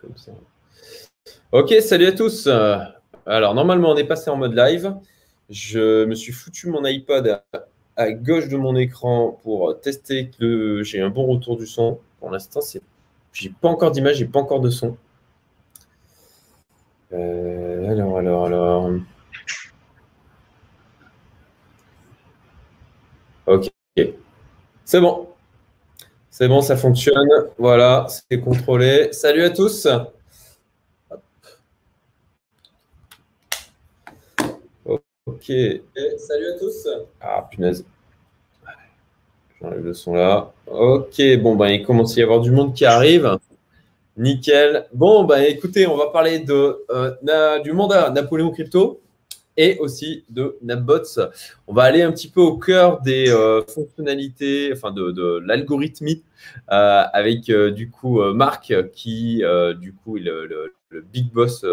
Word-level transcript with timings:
comme 0.00 0.16
ça. 0.16 0.32
Ok, 1.52 1.74
salut 1.80 2.06
à 2.06 2.12
tous. 2.12 2.48
Alors, 3.26 3.54
normalement, 3.54 3.90
on 3.90 3.96
est 3.96 4.04
passé 4.04 4.30
en 4.30 4.36
mode 4.36 4.54
live. 4.54 4.94
Je 5.50 6.04
me 6.04 6.14
suis 6.14 6.32
foutu 6.32 6.68
mon 6.68 6.84
iPod 6.84 7.40
à, 7.96 8.12
gauche 8.12 8.48
de 8.48 8.56
mon 8.56 8.76
écran 8.76 9.38
pour 9.42 9.78
tester 9.80 10.30
que 10.30 10.82
j'ai 10.82 11.00
un 11.00 11.10
bon 11.10 11.26
retour 11.26 11.56
du 11.56 11.66
son. 11.66 11.98
Pour 12.18 12.30
l'instant, 12.30 12.60
c'est 12.60 12.82
j'ai 13.32 13.50
pas 13.50 13.68
encore 13.68 13.90
d'image, 13.92 14.16
j'ai 14.16 14.26
pas 14.26 14.40
encore 14.40 14.60
de 14.60 14.70
son. 14.70 14.96
Euh, 17.12 17.90
alors, 17.90 18.18
alors, 18.18 18.46
alors. 18.46 18.90
Ok. 23.46 23.70
C'est 24.84 25.00
bon. 25.00 25.29
C'est 26.40 26.48
bon, 26.48 26.62
ça 26.62 26.74
fonctionne. 26.74 27.28
Voilà, 27.58 28.06
c'est 28.08 28.40
contrôlé. 28.40 29.12
Salut 29.12 29.42
à 29.42 29.50
tous. 29.50 29.86
Ok. 35.26 35.44
salut 35.46 36.46
à 36.46 36.58
tous. 36.58 36.88
Ah, 37.20 37.46
punaise. 37.50 37.84
J'enlève 39.60 39.84
le 39.84 39.92
son 39.92 40.14
là. 40.14 40.50
Ok, 40.66 41.20
bon, 41.42 41.56
ben, 41.56 41.68
il 41.68 41.84
commence 41.84 42.16
à 42.16 42.20
y 42.20 42.22
avoir 42.22 42.40
du 42.40 42.50
monde 42.50 42.72
qui 42.72 42.86
arrive. 42.86 43.36
Nickel. 44.16 44.86
Bon, 44.94 45.24
ben, 45.24 45.42
écoutez, 45.42 45.86
on 45.86 45.98
va 45.98 46.06
parler 46.06 46.38
de, 46.38 46.86
euh, 46.90 47.58
du 47.58 47.72
mandat 47.72 48.08
Napoléon 48.08 48.50
Crypto 48.50 48.98
et 49.58 49.76
aussi 49.78 50.24
de 50.30 50.56
NapBots. 50.62 51.20
On 51.66 51.74
va 51.74 51.82
aller 51.82 52.00
un 52.00 52.12
petit 52.12 52.28
peu 52.28 52.40
au 52.40 52.56
cœur 52.56 53.02
des 53.02 53.28
euh, 53.28 53.60
fonctionnalités, 53.66 54.70
enfin 54.72 54.90
de, 54.90 55.12
euh, 55.18 55.40
avec 56.68 57.50
du 57.50 57.90
coup 57.90 58.22
Marc 58.32 58.74
qui, 58.92 59.42
du 59.80 59.94
coup, 59.94 60.16
est 60.16 60.22
le, 60.22 60.74
big 61.12 61.32
boss 61.32 61.64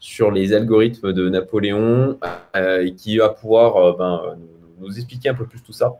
sur 0.00 0.30
les 0.30 0.52
algorithmes 0.52 1.12
de 1.12 1.28
Napoléon 1.28 2.18
et 2.54 2.94
qui 2.94 3.18
va 3.18 3.28
pouvoir 3.30 3.96
ben, 3.96 4.36
nous 4.80 4.96
expliquer 4.96 5.30
un 5.30 5.34
peu 5.34 5.46
plus 5.46 5.62
tout 5.62 5.72
ça. 5.72 5.94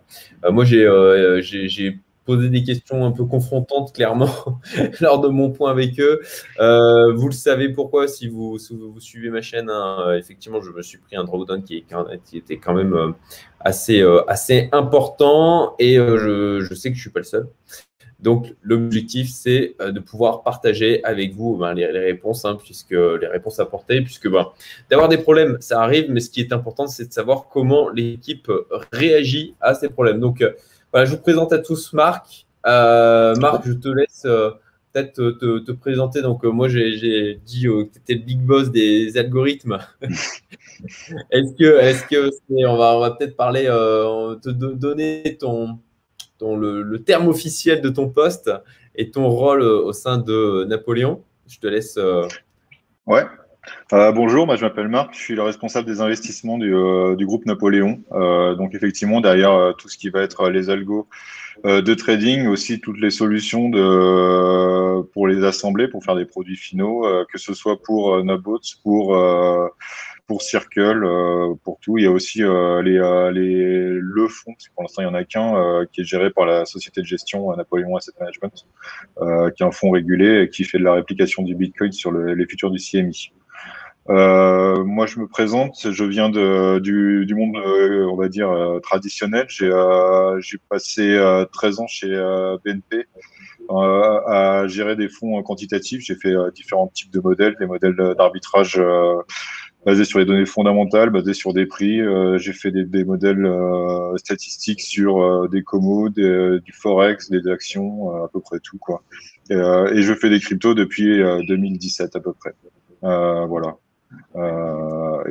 Euh, 0.45 0.53
moi, 0.53 0.65
euh, 0.73 1.41
j'ai 1.43 1.99
posé 2.25 2.51
des 2.51 2.63
questions 2.63 3.07
un 3.07 3.13
peu 3.13 3.25
confrontantes, 3.25 3.95
clairement, 3.95 4.61
lors 5.01 5.21
de 5.21 5.29
mon 5.29 5.51
point 5.51 5.71
avec 5.71 5.99
eux. 5.99 6.21
Euh, 6.61 7.13
vous 7.15 7.27
le 7.27 7.33
savez 7.33 7.71
pourquoi, 7.71 8.07
si 8.07 8.29
vous, 8.29 8.59
vous, 8.71 9.01
suivez 9.01 9.31
ma 9.31 9.41
chaîne, 9.41 9.71
hein, 9.71 10.15
effectivement, 10.19 10.61
je 10.61 10.71
me 10.71 10.83
suis 10.83 10.99
pris 10.99 11.17
un 11.17 11.25
drawdown 11.25 11.63
qui, 11.63 11.85
qui 12.25 12.37
était 12.37 12.59
quand 12.59 12.75
même 12.75 13.15
assez, 13.61 14.05
assez 14.27 14.69
important 14.73 15.75
et 15.79 15.95
je, 15.95 16.61
je, 16.61 16.75
sais 16.75 16.91
que 16.91 16.97
je 16.97 17.01
ne 17.01 17.03
suis 17.03 17.11
pas 17.11 17.21
le 17.21 17.25
seul. 17.25 17.49
Donc, 18.21 18.53
l'objectif, 18.63 19.31
c'est 19.31 19.77
euh, 19.81 19.93
de 19.93 20.01
pouvoir 20.01 20.43
partager 20.43 21.05
avec 21.05 21.35
vous 21.35 21.57
ben, 21.57 21.73
les, 21.73 21.87
réponses, 21.87 22.45
hein, 22.45 22.59
puisque 22.63 22.91
les 22.91 23.27
réponses 23.29 23.61
apportées, 23.61 24.01
puisque 24.01 24.29
ben, 24.29 24.49
d'avoir 24.91 25.09
des 25.09 25.19
problèmes, 25.19 25.57
ça 25.61 25.81
arrive, 25.81 26.11
mais 26.11 26.19
ce 26.19 26.29
qui 26.29 26.41
est 26.41 26.53
important, 26.53 26.89
c'est 26.89 27.07
de 27.07 27.13
savoir 27.13 27.49
comment 27.49 27.89
l'équipe 27.91 28.51
réagit 28.93 29.55
à 29.61 29.75
ces 29.75 29.89
problèmes. 29.89 30.19
Donc, 30.19 30.43
euh, 30.43 30.53
voilà, 30.93 31.07
je 31.07 31.13
vous 31.13 31.23
présente 31.23 31.53
à 31.53 31.59
tous 31.59 31.93
Marc. 31.93 32.47
Euh, 32.67 33.37
Marc, 33.37 33.65
je 33.67 33.73
te 33.75 33.89
laisse 33.89 34.23
peut-être 34.93 35.31
te, 35.61 35.73
présenter. 35.73 36.21
Donc, 36.21 36.43
moi, 36.43 36.67
j'ai 36.69 37.41
dit 37.47 37.63
que 37.63 37.83
tu 37.85 37.99
étais 37.99 38.15
le 38.15 38.23
big 38.23 38.41
boss 38.41 38.73
des 38.73 39.17
algorithmes. 39.17 39.79
est-ce 41.31 41.55
que, 41.55 41.79
est-ce 41.79 42.05
que, 42.05 42.31
on 42.67 42.77
va, 42.77 42.97
on 42.97 43.01
va 43.01 43.13
peut-être 43.13 43.37
parler, 43.37 43.67
te 43.67 44.49
donner 44.51 45.37
ton 45.39 45.79
le, 46.41 46.99
terme 46.99 47.29
officiel 47.29 47.81
de 47.81 47.89
ton 47.89 48.09
poste 48.09 48.51
et 48.95 49.11
ton 49.11 49.29
rôle 49.29 49.63
euh, 49.63 49.83
au 49.83 49.93
sein 49.93 50.19
de 50.19 50.65
Napoléon. 50.69 51.23
Je 51.49 51.59
te 51.59 51.67
laisse. 51.67 51.97
Euh, 51.97 52.27
ouais. 53.07 53.25
Euh, 53.93 54.13
bonjour, 54.13 54.47
moi 54.47 54.57
je 54.57 54.65
m'appelle 54.65 54.89
Marc, 54.89 55.13
je 55.13 55.19
suis 55.19 55.35
le 55.35 55.43
responsable 55.43 55.87
des 55.87 56.01
investissements 56.01 56.57
du, 56.57 57.27
groupe 57.27 57.45
Napoléon. 57.45 58.01
donc 58.57 58.75
effectivement, 58.75 59.21
derrière 59.21 59.75
tout 59.77 59.91
ce 59.91 59.99
qui 59.99 60.09
va 60.09 60.23
être 60.23 60.49
les 60.49 60.71
algos 60.71 61.07
de 61.65 61.95
trading, 61.95 62.47
aussi 62.47 62.81
toutes 62.81 62.99
les 62.99 63.11
solutions 63.11 63.69
de, 63.69 65.03
pour 65.13 65.29
les 65.29 65.45
assembler, 65.45 65.87
pour 65.89 66.03
faire 66.03 66.17
des 66.17 66.25
produits 66.25 66.57
finaux, 66.57 67.05
que 67.31 67.39
ce 67.39 67.53
soit 67.53 67.83
pour 67.83 68.25
Nabots, 68.25 68.61
pour 68.83 69.15
pour 70.29 70.43
Circle, 70.43 71.05
euh, 71.05 71.55
pour 71.65 71.81
tout. 71.81 71.99
Il 71.99 72.05
y 72.05 72.07
a 72.07 72.11
aussi 72.13 72.45
euh, 72.45 72.83
euh, 72.83 73.31
les, 73.33 73.89
le 73.99 74.29
fonds, 74.29 74.55
pour 74.75 74.85
l'instant 74.85 75.03
il 75.03 75.07
n'y 75.07 75.11
en 75.11 75.15
a 75.15 75.25
qu'un, 75.25 75.87
qui 75.91 76.03
est 76.03 76.05
géré 76.05 76.31
par 76.31 76.45
la 76.45 76.67
société 76.67 77.01
de 77.01 77.07
gestion 77.07 77.57
Napoléon 77.57 77.97
Asset 77.97 78.13
Management, 78.21 78.67
qui 79.57 79.63
est 79.63 79.67
un 79.67 79.73
fonds 79.73 79.91
régulé 79.91 80.43
et 80.43 80.51
qui 80.51 80.65
fait 80.65 80.79
de 80.79 80.85
la 80.85 80.93
réplication 80.93 81.43
du 81.43 81.57
Bitcoin 81.57 81.91
sur 81.91 82.13
les 82.13 82.47
futurs 82.47 82.71
du 82.71 82.79
CMI. 82.79 83.33
Moi, 84.09 85.07
je 85.07 85.19
me 85.19 85.27
présente. 85.27 85.91
Je 85.91 86.05
viens 86.05 86.29
du, 86.29 87.35
monde, 87.35 87.57
on 87.57 88.17
va 88.17 88.29
dire, 88.29 88.53
traditionnel. 88.83 89.47
J'ai 89.49 90.59
passé 90.69 91.47
13 91.53 91.81
ans 91.81 91.87
chez 91.87 92.09
BNP 92.65 93.07
à 93.71 94.65
gérer 94.67 94.95
des 94.97 95.09
fonds 95.09 95.43
quantitatifs. 95.43 96.03
J'ai 96.03 96.17
fait 96.17 96.35
différents 96.55 96.89
types 96.89 97.11
de 97.11 97.21
modèles, 97.21 97.57
des 97.59 97.67
modèles 97.67 97.97
d'arbitrage 98.17 98.79
basé 99.85 100.05
sur 100.05 100.19
les 100.19 100.25
données 100.25 100.47
fondamentales, 100.47 101.11
basé 101.11 101.35
sur 101.35 101.53
des 101.53 101.67
prix. 101.67 102.01
Euh, 102.01 102.39
j'ai 102.39 102.53
fait 102.53 102.71
des, 102.71 102.85
des 102.85 103.05
modèles 103.05 103.47
euh, 103.47 104.17
statistiques 104.17 104.81
sur 104.81 105.23
euh, 105.23 105.49
des 105.49 105.63
comos, 105.63 106.09
du 106.09 106.73
forex, 106.73 107.31
des 107.31 107.49
actions, 107.51 108.25
à 108.25 108.29
peu 108.29 108.41
près 108.41 108.59
tout 108.61 108.79
quoi. 108.79 109.03
Et, 109.51 109.55
et, 109.55 110.03
je 110.03 110.15
fais 110.15 110.29
des 110.29 110.41
cryptos 110.41 110.75
depuis 110.75 111.23
2017 111.47 112.17
à 112.17 112.21
peu 112.21 112.33
près. 112.33 112.55
voilà. 113.03 113.77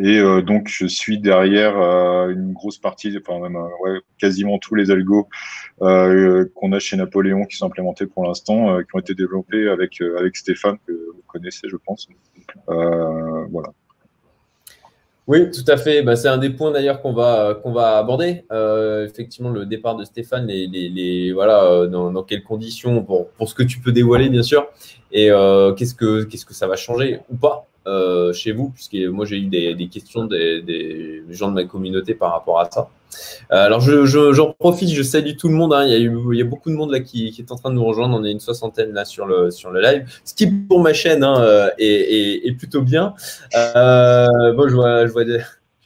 et 0.01 0.41
donc 0.41 0.69
je 0.69 0.87
suis 0.87 1.19
derrière 1.19 1.77
une 2.29 2.53
grosse 2.53 2.79
partie, 2.79 3.15
enfin 3.19 3.39
même 3.39 3.57
ouais, 3.81 3.99
quasiment 4.17 4.57
tous 4.57 4.73
les 4.73 4.89
algos 4.89 5.27
qu'on 5.79 6.71
a 6.71 6.79
chez 6.79 6.97
Napoléon 6.97 7.45
qui 7.45 7.57
sont 7.57 7.67
implémentés 7.67 8.07
pour 8.07 8.25
l'instant, 8.25 8.79
qui 8.79 8.89
ont 8.95 8.99
été 8.99 9.13
développés 9.13 9.69
avec 9.69 10.01
avec 10.01 10.35
Stéphane 10.35 10.77
que 10.87 10.93
vous 10.93 11.23
connaissez, 11.27 11.67
je 11.69 11.77
pense. 11.77 12.07
voilà. 12.67 13.71
Oui, 15.27 15.51
tout 15.51 15.69
à 15.69 15.75
fait. 15.75 16.03
Bah, 16.03 16.15
c'est 16.15 16.29
un 16.29 16.37
des 16.37 16.49
points 16.49 16.71
d'ailleurs 16.71 17.01
qu'on 17.01 17.11
va, 17.11 17.59
qu'on 17.61 17.73
va 17.73 17.97
aborder. 17.97 18.45
Euh, 18.51 19.05
effectivement, 19.05 19.49
le 19.49 19.65
départ 19.65 19.97
de 19.97 20.05
Stéphane, 20.05 20.47
les, 20.47 20.67
les, 20.67 21.33
voilà, 21.33 21.65
euh, 21.65 21.87
dans, 21.87 22.11
dans, 22.11 22.23
quelles 22.23 22.43
conditions, 22.43 23.03
pour, 23.03 23.27
pour 23.31 23.49
ce 23.49 23.53
que 23.53 23.63
tu 23.63 23.79
peux 23.79 23.91
dévoiler, 23.91 24.29
bien 24.29 24.43
sûr, 24.43 24.67
et 25.11 25.29
euh, 25.29 25.73
qu'est-ce, 25.73 25.95
que, 25.95 26.23
qu'est-ce 26.23 26.45
que 26.45 26.53
ça 26.53 26.67
va 26.67 26.77
changer 26.77 27.19
ou 27.29 27.35
pas? 27.35 27.67
Euh, 27.87 28.33
chez 28.33 28.51
vous, 28.51 28.69
puisque 28.69 28.95
moi 29.11 29.25
j'ai 29.25 29.37
eu 29.37 29.45
des, 29.45 29.87
questions 29.87 30.25
des, 30.25 31.23
gens 31.29 31.49
de 31.49 31.53
ma 31.53 31.63
communauté 31.63 32.13
par 32.13 32.31
rapport 32.31 32.59
à 32.59 32.69
ça. 32.69 32.89
Euh, 33.51 33.65
alors 33.65 33.79
j'en 33.79 34.05
je, 34.05 34.51
profite, 34.59 34.89
je 34.89 35.01
salue 35.01 35.35
tout 35.37 35.47
le 35.47 35.55
monde. 35.55 35.73
Hein. 35.73 35.85
Il, 35.85 35.91
y 35.91 35.95
a 35.95 35.97
il 35.97 36.37
y 36.37 36.41
a 36.41 36.45
beaucoup 36.45 36.69
de 36.69 36.75
monde 36.75 36.91
là 36.91 36.99
qui, 36.99 37.33
est 37.37 37.51
en 37.51 37.55
train 37.55 37.69
de 37.69 37.75
nous 37.75 37.85
rejoindre. 37.85 38.17
On 38.17 38.23
est 38.25 38.31
une 38.31 38.39
soixantaine 38.39 38.91
là 38.91 39.05
sur 39.05 39.25
le, 39.25 39.49
sur 39.51 39.71
le 39.71 39.81
live, 39.81 40.05
ce 40.25 40.33
qui 40.33 40.47
pour 40.47 40.81
ma 40.81 40.93
chaîne 40.93 41.23
hein, 41.23 41.41
euh, 41.41 41.69
est, 41.77 42.45
est, 42.45 42.51
plutôt 42.51 42.81
bien. 42.81 43.13
Bon, 43.53 44.67
je 44.67 44.73
vois, 44.73 45.07
je 45.07 45.11
vois 45.11 45.23
des, 45.23 45.39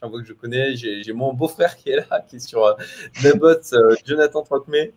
vois 0.08 0.22
que 0.22 0.28
je 0.28 0.34
connais. 0.34 0.76
J'ai 0.76 1.14
mon 1.14 1.34
beau-frère 1.34 1.76
qui 1.78 1.90
est 1.90 1.98
là, 1.98 2.26
qui 2.28 2.38
est 2.38 2.40
sur 2.40 2.66
euh, 2.66 2.74
euh 3.26 3.96
Jonathan 4.06 4.42
Trocmé. 4.42 4.94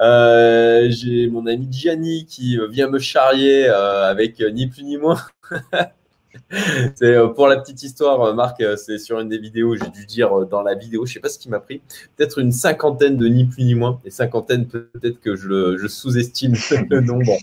Euh, 0.00 0.88
J'ai 0.90 1.28
mon 1.28 1.46
ami 1.46 1.68
Gianni 1.70 2.26
qui 2.26 2.58
vient 2.70 2.88
me 2.88 2.98
charrier 2.98 3.68
avec 3.68 4.40
ni 4.40 4.66
plus 4.66 4.84
ni 4.84 4.96
moins. 4.96 5.20
c'est 6.94 7.14
euh, 7.14 7.28
pour 7.28 7.48
la 7.48 7.56
petite 7.56 7.82
histoire, 7.82 8.22
euh, 8.22 8.34
Marc, 8.34 8.60
euh, 8.60 8.76
c'est 8.76 8.98
sur 8.98 9.18
une 9.20 9.28
des 9.28 9.38
vidéos, 9.38 9.76
j'ai 9.76 9.90
dû 9.90 10.06
dire 10.06 10.46
dans 10.46 10.62
la 10.62 10.74
vidéo, 10.74 11.06
je 11.06 11.14
sais 11.14 11.20
pas 11.20 11.28
ce 11.28 11.38
qui 11.38 11.48
m'a 11.48 11.60
pris, 11.60 11.80
peut-être 12.16 12.38
une 12.38 12.52
cinquantaine 12.52 13.16
de 13.16 13.26
ni 13.26 13.44
plus 13.44 13.64
ni 13.64 13.74
moins, 13.74 14.00
et 14.04 14.10
cinquantaine 14.10 14.66
peut-être 14.66 15.20
que 15.20 15.36
je, 15.36 15.86
sous-estime 15.86 16.54
le 16.90 17.00
nombre. 17.00 17.36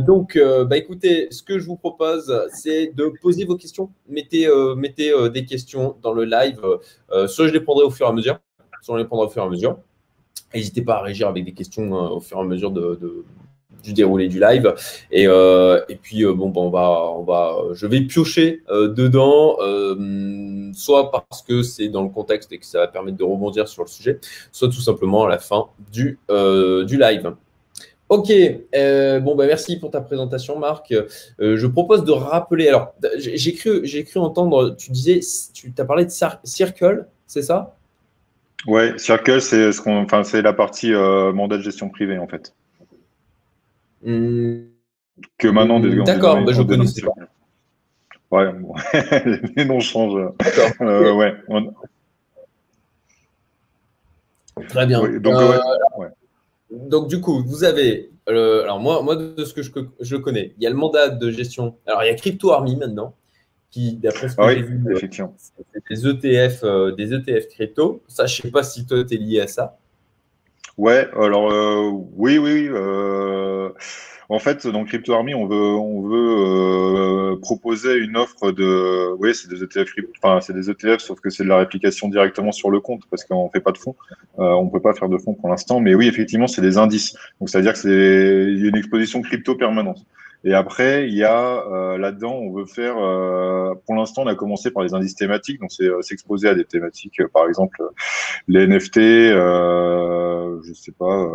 donc, 0.06 0.38
bah 0.38 0.76
écoutez, 0.76 1.28
ce 1.30 1.42
que 1.42 1.58
je 1.58 1.66
vous 1.66 1.76
propose, 1.76 2.32
c'est 2.52 2.92
de 2.94 3.12
poser 3.20 3.44
vos 3.44 3.56
questions. 3.56 3.90
Mettez, 4.08 4.48
mettez 4.76 5.12
des 5.30 5.44
questions 5.44 5.96
dans 6.02 6.12
le 6.12 6.24
live. 6.24 6.60
soit 7.26 7.48
je 7.48 7.52
les 7.52 7.60
prendrai 7.60 7.84
au 7.84 7.90
fur 7.90 8.06
et 8.06 8.08
à 8.08 8.12
mesure, 8.12 8.38
soit 8.82 8.94
on 8.94 8.98
les 8.98 9.04
prendra 9.04 9.26
au 9.26 9.28
fur 9.28 9.42
et 9.42 9.46
à 9.46 9.48
mesure. 9.48 9.78
N'hésitez 10.54 10.82
pas 10.82 10.98
à 10.98 11.02
réagir 11.02 11.28
avec 11.28 11.44
des 11.44 11.52
questions 11.52 11.92
au 11.92 12.20
fur 12.20 12.38
et 12.38 12.40
à 12.40 12.44
mesure 12.44 12.70
de, 12.70 13.24
du 13.84 13.92
déroulé 13.92 14.28
du 14.28 14.40
live. 14.40 14.74
Et, 15.12 15.26
euh, 15.28 15.80
puis, 16.02 16.24
euh, 16.24 16.32
bon, 16.32 16.48
bon, 16.48 16.66
on 16.66 16.70
va, 16.70 17.10
on 17.16 17.22
va, 17.22 17.56
je 17.74 17.86
vais 17.86 18.00
piocher 18.00 18.62
euh, 18.70 18.88
dedans, 18.88 19.56
soit 20.74 21.10
parce 21.12 21.42
que 21.42 21.62
c'est 21.62 21.88
dans 21.88 22.02
le 22.02 22.08
contexte 22.08 22.50
et 22.52 22.58
que 22.58 22.66
ça 22.66 22.78
va 22.78 22.88
permettre 22.88 23.18
de 23.18 23.24
rebondir 23.24 23.68
sur 23.68 23.84
le 23.84 23.88
sujet, 23.88 24.18
soit 24.50 24.68
tout 24.68 24.80
simplement 24.80 25.24
à 25.24 25.28
la 25.28 25.38
fin 25.38 25.66
du, 25.92 26.18
live. 26.28 27.34
Ok, 28.08 28.28
bon 29.22 29.34
bah 29.34 29.46
merci 29.46 29.78
pour 29.78 29.90
ta 29.90 30.00
présentation 30.00 30.58
Marc. 30.58 30.94
je 31.38 31.66
propose 31.66 32.04
de 32.04 32.12
rappeler, 32.12 32.68
alors 32.68 32.94
j'ai 33.16 33.54
cru, 33.54 33.80
j'ai 33.84 34.04
cru 34.04 34.20
entendre, 34.20 34.76
tu 34.76 34.90
disais, 34.90 35.20
tu 35.52 35.72
as 35.76 35.84
parlé 35.84 36.04
de 36.04 36.10
Circle, 36.10 37.06
c'est 37.26 37.42
ça? 37.42 37.76
Ouais, 38.66 38.96
Circle 38.98 39.40
c'est 39.40 39.72
ce 39.72 39.80
qu'on, 39.80 40.06
c'est 40.24 40.42
la 40.42 40.52
partie 40.52 40.92
mandat 40.92 41.56
de 41.58 41.62
gestion 41.62 41.88
privée 41.88 42.18
en 42.18 42.26
fait. 42.26 42.54
Mmh, 44.04 44.66
que 45.38 45.48
maintenant 45.48 45.80
des 45.80 45.94
D'accord, 46.02 46.42
bah, 46.44 46.52
je 46.52 46.62
connais 46.62 46.84
pas. 46.84 47.12
Ouais, 48.30 48.52
bon. 48.52 48.74
les 49.56 49.64
noms 49.64 49.80
changent. 49.80 50.32
Euh, 50.80 51.14
ouais. 51.14 51.34
Très 54.68 54.86
bien. 54.86 55.00
donc, 55.18 55.34
euh, 55.34 55.58
donc, 56.70 57.08
du 57.08 57.20
coup, 57.20 57.42
vous 57.44 57.64
avez. 57.64 58.10
alors, 58.26 58.80
moi, 58.80 59.02
moi, 59.02 59.16
de 59.16 59.44
ce 59.44 59.54
que 59.54 59.62
je, 59.62 59.70
je, 60.00 60.16
connais, 60.16 60.52
il 60.58 60.64
y 60.64 60.66
a 60.66 60.70
le 60.70 60.76
mandat 60.76 61.10
de 61.10 61.30
gestion. 61.30 61.76
Alors, 61.86 62.02
il 62.02 62.08
y 62.08 62.10
a 62.10 62.14
Crypto 62.14 62.50
Army 62.50 62.76
maintenant, 62.76 63.14
qui, 63.70 63.96
d'après 63.96 64.28
ce 64.28 64.36
que 64.36 64.48
j'ai 64.48 64.62
vu, 64.62 64.82
euh, 64.88 64.98
c'est 64.98 65.88
des 65.90 66.08
ETF, 66.08 66.64
des 66.96 67.14
ETF 67.14 67.48
crypto. 67.48 68.02
Ça, 68.08 68.26
je 68.26 68.40
ne 68.40 68.42
sais 68.42 68.50
pas 68.50 68.62
si 68.64 68.84
toi, 68.84 69.04
tu 69.04 69.14
es 69.14 69.16
lié 69.16 69.40
à 69.40 69.46
ça. 69.46 69.78
Ouais, 70.76 71.08
alors, 71.14 71.52
oui, 72.16 72.38
oui. 72.38 72.68
En 74.28 74.38
fait, 74.38 74.66
dans 74.66 74.84
Crypto 74.84 75.12
Army, 75.12 75.34
on 75.34 75.46
veut, 75.46 75.56
on 75.56 76.02
veut 76.02 77.34
euh, 77.34 77.36
proposer 77.40 77.96
une 77.96 78.16
offre 78.16 78.52
de, 78.52 79.12
oui, 79.18 79.34
c'est 79.34 79.48
des 79.48 79.62
ETF, 79.62 79.90
enfin, 80.22 80.40
c'est 80.40 80.54
des 80.54 80.70
ETF, 80.70 81.00
sauf 81.00 81.20
que 81.20 81.28
c'est 81.28 81.44
de 81.44 81.48
la 81.48 81.58
réplication 81.58 82.08
directement 82.08 82.50
sur 82.50 82.70
le 82.70 82.80
compte 82.80 83.02
parce 83.10 83.24
qu'on 83.24 83.50
fait 83.50 83.60
pas 83.60 83.72
de 83.72 83.78
fonds. 83.78 83.96
Euh, 84.38 84.44
on 84.52 84.68
peut 84.68 84.80
pas 84.80 84.94
faire 84.94 85.08
de 85.10 85.18
fonds 85.18 85.34
pour 85.34 85.50
l'instant, 85.50 85.80
mais 85.80 85.94
oui, 85.94 86.08
effectivement, 86.08 86.46
c'est 86.46 86.62
des 86.62 86.78
indices. 86.78 87.14
Donc, 87.38 87.50
c'est 87.50 87.58
à 87.58 87.60
dire 87.60 87.74
que 87.74 87.78
c'est 87.78 88.66
une 88.66 88.76
exposition 88.76 89.20
crypto 89.20 89.56
permanente. 89.56 90.06
Et 90.46 90.52
après, 90.52 91.08
il 91.08 91.14
y 91.14 91.24
a 91.24 91.64
euh, 91.66 91.96
là-dedans, 91.96 92.34
on 92.34 92.52
veut 92.52 92.66
faire. 92.66 92.96
Euh, 92.98 93.74
pour 93.86 93.94
l'instant, 93.94 94.24
on 94.24 94.26
a 94.26 94.34
commencé 94.34 94.70
par 94.70 94.82
les 94.82 94.92
indices 94.92 95.14
thématiques, 95.14 95.58
donc 95.58 95.72
c'est 95.72 95.84
euh, 95.84 96.02
s'exposer 96.02 96.48
à 96.48 96.54
des 96.54 96.66
thématiques, 96.66 97.22
par 97.32 97.48
exemple 97.48 97.82
les 98.46 98.66
NFT, 98.66 98.98
euh, 98.98 100.23
je 100.62 100.72
sais 100.72 100.92
pas, 100.92 101.28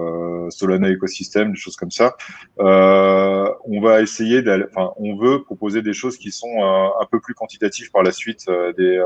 Solana 0.49 0.89
écosystème, 0.89 1.51
des 1.51 1.59
choses 1.59 1.75
comme 1.75 1.91
ça. 1.91 2.15
on 2.57 3.81
va 3.81 4.01
essayer, 4.01 4.43
enfin, 4.69 4.91
on 4.97 5.15
veut 5.17 5.43
proposer 5.43 5.81
des 5.81 5.93
choses 5.93 6.17
qui 6.17 6.31
sont 6.31 6.63
un 6.63 7.05
peu 7.11 7.19
plus 7.19 7.33
quantitatives 7.33 7.91
par 7.91 8.03
la 8.03 8.11
suite, 8.11 8.45
des 8.77 8.99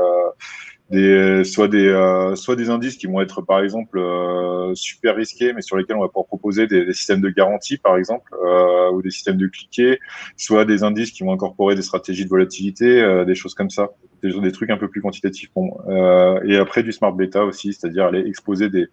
des, 0.90 1.44
soit, 1.44 1.68
des, 1.68 1.88
euh, 1.88 2.34
soit 2.34 2.56
des 2.56 2.70
indices 2.70 2.96
qui 2.96 3.06
vont 3.06 3.20
être 3.20 3.42
par 3.42 3.60
exemple 3.60 3.98
euh, 3.98 4.74
super 4.74 5.16
risqués, 5.16 5.52
mais 5.52 5.62
sur 5.62 5.76
lesquels 5.76 5.96
on 5.96 6.02
va 6.02 6.08
pouvoir 6.08 6.26
proposer 6.26 6.66
des, 6.66 6.92
systèmes 6.92 7.20
de 7.20 7.30
garantie 7.30 7.78
par 7.78 7.96
exemple, 7.96 8.34
euh, 8.44 8.90
ou 8.92 9.02
des 9.02 9.10
systèmes 9.10 9.38
de 9.38 9.46
cliquet, 9.46 9.98
soit 10.36 10.64
des 10.64 10.82
indices 10.82 11.10
qui 11.10 11.22
vont 11.22 11.32
incorporer 11.32 11.74
des 11.74 11.82
stratégies 11.82 12.24
de 12.24 12.30
volatilité, 12.30 13.00
euh, 13.00 13.24
des 13.24 13.34
choses 13.34 13.54
comme 13.54 13.70
ça, 13.70 13.90
des, 14.28 14.52
trucs 14.52 14.70
un 14.70 14.76
peu 14.76 14.88
plus 14.88 15.00
quantitatifs 15.00 15.50
pour. 15.52 15.82
Euh, 15.88 16.40
et 16.44 16.56
après 16.56 16.82
du 16.82 16.92
smart 16.92 17.12
beta 17.12 17.44
aussi, 17.44 17.72
c'est-à-dire 17.72 18.06
aller 18.06 18.20
exposer 18.26 18.68
des, 18.70 18.86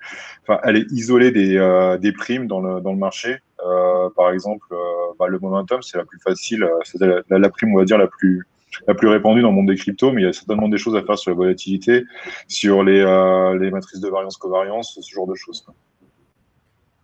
enfin 0.43 0.59
aller 0.63 0.85
isoler 0.91 1.31
des, 1.31 1.97
des 2.01 2.11
primes 2.11 2.47
dans 2.47 2.61
le, 2.61 2.81
dans 2.81 2.91
le 2.91 2.99
marché. 2.99 3.37
par 4.15 4.31
exemple, 4.31 4.67
bah, 5.19 5.27
le 5.27 5.39
momentum, 5.39 5.81
c'est 5.81 5.97
la 5.97 6.05
plus 6.05 6.19
facile, 6.19 6.67
c'est 6.83 6.99
la, 7.01 7.49
prime, 7.49 7.73
on 7.73 7.77
va 7.77 7.85
dire, 7.85 7.97
la 7.97 8.07
plus 8.07 8.45
la 8.87 8.93
plus 8.93 9.07
répandue 9.07 9.41
dans 9.41 9.49
le 9.49 9.55
monde 9.55 9.67
des 9.67 9.75
cryptos, 9.75 10.11
mais 10.11 10.21
il 10.21 10.25
y 10.25 10.27
a 10.27 10.33
certainement 10.33 10.69
des 10.69 10.77
choses 10.77 10.95
à 10.95 11.03
faire 11.03 11.17
sur 11.17 11.31
la 11.31 11.35
volatilité, 11.35 12.05
sur 12.47 12.83
les, 12.83 12.99
euh, 12.99 13.57
les 13.57 13.71
matrices 13.71 13.99
de 13.99 14.09
variance-covariance, 14.09 14.97
ce 15.01 15.13
genre 15.13 15.27
de 15.27 15.35
choses. 15.35 15.65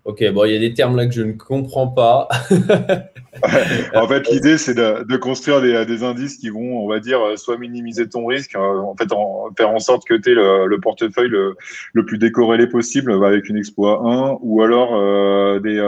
Ok, 0.07 0.23
bon, 0.31 0.45
il 0.45 0.53
y 0.53 0.55
a 0.55 0.59
des 0.59 0.73
termes 0.73 0.95
là 0.95 1.05
que 1.05 1.11
je 1.11 1.21
ne 1.21 1.33
comprends 1.33 1.89
pas. 1.89 2.29
en 3.93 4.07
fait, 4.07 4.29
l'idée, 4.31 4.57
c'est 4.57 4.73
de, 4.73 5.17
construire 5.17 5.59
des, 5.59 6.03
indices 6.05 6.37
qui 6.37 6.49
vont, 6.49 6.81
on 6.81 6.87
va 6.87 7.01
dire, 7.01 7.19
soit 7.35 7.57
minimiser 7.57 8.07
ton 8.07 8.25
risque, 8.25 8.55
euh, 8.55 8.79
en 8.79 8.95
fait, 8.95 9.09
faire 9.57 9.69
en 9.69 9.79
sorte 9.79 10.07
que 10.07 10.13
tu 10.13 10.31
aies 10.31 10.33
le, 10.33 10.79
portefeuille 10.79 11.27
le, 11.27 12.05
plus 12.05 12.17
décorrélé 12.17 12.67
possible 12.67 13.11
avec 13.25 13.49
une 13.49 13.57
expo 13.57 13.85
à 13.85 14.01
1, 14.01 14.37
ou 14.39 14.61
alors 14.61 14.95
euh, 14.95 15.59
des, 15.59 15.85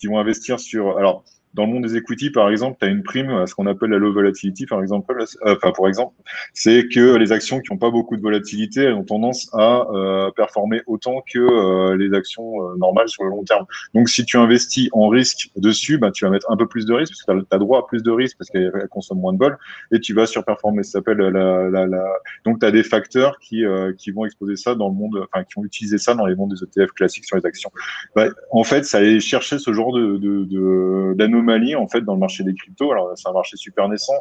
qui 0.00 0.08
vont 0.08 0.18
investir 0.18 0.58
sur. 0.58 0.98
Alors, 0.98 1.22
dans 1.54 1.66
le 1.66 1.72
monde 1.72 1.84
des 1.84 1.96
equity, 1.96 2.30
par 2.30 2.48
exemple, 2.48 2.76
tu 2.80 2.86
as 2.86 2.88
une 2.88 3.02
prime 3.02 3.30
à 3.30 3.46
ce 3.46 3.54
qu'on 3.54 3.66
appelle 3.66 3.90
la 3.90 3.98
low 3.98 4.12
volatility, 4.12 4.66
par 4.66 4.80
exemple. 4.80 5.12
Euh, 5.18 5.54
enfin, 5.56 5.72
pour 5.72 5.88
exemple, 5.88 6.14
c'est 6.54 6.86
que 6.88 7.16
les 7.16 7.32
actions 7.32 7.60
qui 7.60 7.72
n'ont 7.72 7.78
pas 7.78 7.90
beaucoup 7.90 8.16
de 8.16 8.22
volatilité, 8.22 8.82
elles 8.82 8.94
ont 8.94 9.04
tendance 9.04 9.48
à 9.52 9.86
euh, 9.92 10.30
performer 10.30 10.82
autant 10.86 11.22
que 11.26 11.38
euh, 11.38 11.96
les 11.96 12.16
actions 12.16 12.76
normales 12.76 13.08
sur 13.08 13.24
le 13.24 13.30
long 13.30 13.42
terme. 13.42 13.66
Donc, 13.94 14.08
si 14.08 14.24
tu 14.24 14.36
investis 14.36 14.88
en 14.92 15.08
risque 15.08 15.50
dessus, 15.56 15.98
bah, 15.98 16.10
tu 16.12 16.24
vas 16.24 16.30
mettre 16.30 16.50
un 16.50 16.56
peu 16.56 16.66
plus 16.66 16.86
de 16.86 16.94
risque 16.94 17.12
parce 17.12 17.40
que 17.40 17.44
tu 17.44 17.56
as, 17.56 17.58
droit 17.58 17.80
à 17.80 17.82
plus 17.82 18.02
de 18.02 18.10
risque 18.10 18.38
parce 18.38 18.50
qu'elle 18.50 18.72
consomme 18.90 19.18
moins 19.18 19.32
de 19.32 19.38
bol 19.38 19.58
et 19.92 19.98
tu 19.98 20.14
vas 20.14 20.26
surperformer. 20.26 20.84
Ça 20.84 20.92
s'appelle 20.92 21.18
la, 21.18 21.68
la, 21.68 21.86
la, 21.86 22.04
Donc, 22.44 22.60
tu 22.60 22.66
as 22.66 22.70
des 22.70 22.84
facteurs 22.84 23.38
qui, 23.40 23.64
qui 23.98 24.12
vont 24.12 24.24
exposer 24.24 24.56
ça 24.56 24.74
dans 24.76 24.88
le 24.88 24.94
monde, 24.94 25.26
enfin, 25.32 25.44
qui 25.44 25.54
vont 25.56 25.64
utiliser 25.64 25.98
ça 25.98 26.14
dans 26.14 26.26
les 26.26 26.36
mondes 26.36 26.54
des 26.54 26.62
ETF 26.62 26.92
classiques 26.92 27.24
sur 27.24 27.36
les 27.36 27.46
actions. 27.46 27.70
Bah, 28.14 28.28
en 28.50 28.62
fait, 28.62 28.84
ça 28.84 28.98
allait 28.98 29.18
chercher 29.18 29.58
ce 29.58 29.72
genre 29.72 29.92
de, 29.92 30.16
de, 30.16 30.44
de 30.44 31.14
anomalie 31.40 31.74
en 31.74 31.88
fait 31.88 32.02
dans 32.02 32.14
le 32.14 32.20
marché 32.20 32.44
des 32.44 32.54
cryptos. 32.54 32.92
Alors 32.92 33.12
c'est 33.16 33.28
un 33.28 33.32
marché 33.32 33.56
super 33.56 33.88
naissant, 33.88 34.14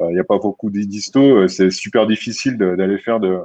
euh, 0.00 0.06
il 0.10 0.14
n'y 0.14 0.20
a 0.20 0.24
pas 0.24 0.38
beaucoup 0.38 0.70
d'histos, 0.70 1.36
euh, 1.36 1.48
c'est 1.48 1.70
super 1.70 2.06
difficile 2.06 2.56
d'aller 2.56 2.98
faire 2.98 3.20
de 3.20 3.40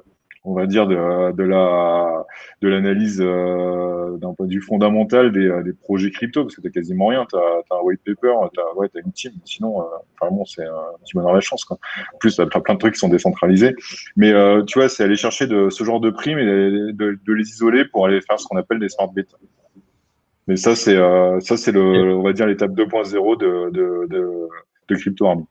on 0.47 0.53
va 0.53 0.67
dire 0.67 0.85
de, 0.85 1.31
de 1.31 1.43
la 1.43 2.23
de 2.61 2.67
l'analyse 2.67 3.19
euh, 3.19 4.15
d'un 4.17 4.35
point 4.35 4.45
de 4.45 4.53
vue 4.53 4.61
fondamental 4.61 5.31
des, 5.31 5.49
des 5.63 5.73
projets 5.73 6.11
crypto 6.11 6.43
parce 6.43 6.55
que 6.55 6.61
tu 6.61 6.69
quasiment 6.69 7.07
rien. 7.07 7.25
Tu 7.27 7.35
as, 7.35 7.75
un 7.75 7.81
white 7.81 8.01
paper 8.05 8.31
tu 8.53 8.59
as, 8.59 8.77
ouais, 8.77 8.87
une 8.93 9.11
team 9.11 9.31
sinon 9.43 9.83
vraiment 10.21 10.45
c'est 10.45 10.63
un 10.63 10.99
petit 11.03 11.15
bonheur 11.15 11.33
la 11.33 11.41
chance 11.41 11.65
quoi. 11.65 11.79
en 12.13 12.17
plus 12.19 12.35
tu 12.35 12.41
as 12.41 12.45
plein 12.45 12.75
de 12.75 12.79
trucs 12.79 12.93
qui 12.93 12.99
sont 12.99 13.09
décentralisés. 13.09 13.75
Mais 14.17 14.33
tu 14.67 14.77
vois 14.77 14.87
c'est 14.87 15.03
aller 15.03 15.15
chercher 15.15 15.47
de 15.47 15.71
ce 15.71 15.83
genre 15.83 15.99
de 15.99 16.11
primes 16.11 16.37
et 16.37 16.45
de, 16.45 17.19
de, 17.25 17.33
les 17.33 17.49
isoler 17.49 17.83
pour 17.83 18.05
aller 18.05 18.21
faire 18.21 18.39
ce 18.39 18.45
qu'on 18.45 18.57
appelle 18.57 18.77
des 18.77 18.89
smart 18.89 19.11
beta 19.11 19.37
mais 20.47 20.57
ça, 20.57 20.75
c'est 20.75 20.95
euh, 20.95 21.39
ça, 21.39 21.57
c'est 21.57 21.71
le, 21.71 22.15
on 22.15 22.21
va 22.21 22.33
dire 22.33 22.45
l'étape 22.45 22.71
2.0 22.71 23.37
de, 23.37 23.71
de, 23.71 24.07
de, 24.07 24.47
de 24.87 24.95
Crypto 24.95 25.25
Army. 25.25 25.45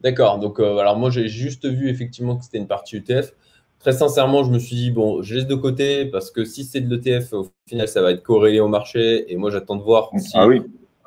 D'accord. 0.00 0.38
Donc, 0.38 0.58
euh, 0.58 0.78
alors 0.78 0.96
moi, 0.96 1.10
j'ai 1.10 1.28
juste 1.28 1.66
vu 1.66 1.88
effectivement 1.88 2.36
que 2.36 2.44
c'était 2.44 2.58
une 2.58 2.66
partie 2.66 2.96
ETF. 2.96 3.32
Très 3.78 3.92
sincèrement, 3.92 4.42
je 4.42 4.50
me 4.50 4.58
suis 4.58 4.74
dit, 4.74 4.90
bon, 4.90 5.22
je 5.22 5.36
laisse 5.36 5.46
de 5.46 5.54
côté 5.54 6.06
parce 6.06 6.30
que 6.30 6.44
si 6.44 6.64
c'est 6.64 6.80
de 6.80 6.94
l'ETF, 6.94 7.32
au 7.32 7.46
final, 7.68 7.86
ça 7.86 8.02
va 8.02 8.10
être 8.10 8.22
corrélé 8.22 8.58
au 8.58 8.68
marché. 8.68 9.32
Et 9.32 9.36
moi, 9.36 9.50
j'attends 9.50 9.76
de 9.76 9.82
voir 9.82 10.10
si 10.16 10.32
ah 10.34 10.46
oui. 10.46 10.62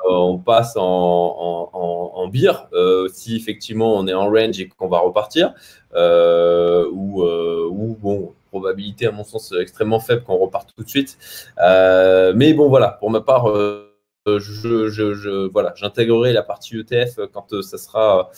Euh, 0.10 0.14
on 0.14 0.38
passe 0.38 0.78
en, 0.78 0.82
en, 0.82 2.12
en, 2.16 2.28
beer, 2.30 2.70
si 3.12 3.36
effectivement 3.36 3.98
on 3.98 4.08
est 4.08 4.14
en 4.14 4.30
range 4.30 4.60
et 4.60 4.70
qu'on 4.70 4.88
va 4.88 5.00
repartir. 5.00 5.54
ou, 5.94 7.24
ou 7.24 7.98
bon, 8.00 8.34
probabilité, 8.50 9.08
à 9.08 9.12
mon 9.12 9.24
sens, 9.24 9.54
extrêmement 9.60 10.00
faible 10.00 10.24
qu'on 10.24 10.38
reparte 10.38 10.74
tout 10.76 10.84
de 10.84 10.90
suite. 10.90 11.18
Euh, 11.62 12.34
mais 12.36 12.54
bon, 12.54 12.70
voilà, 12.70 12.90
pour 13.00 13.10
ma 13.10 13.22
part, 13.22 13.50
euh, 13.50 13.86
voilà, 14.26 15.74
j'intégrerai 15.76 16.34
la 16.34 16.44
partie 16.44 16.78
ETF 16.78 17.20
quand 17.34 17.54
euh, 17.54 17.62
ça 17.62 17.78
sera. 17.78 18.30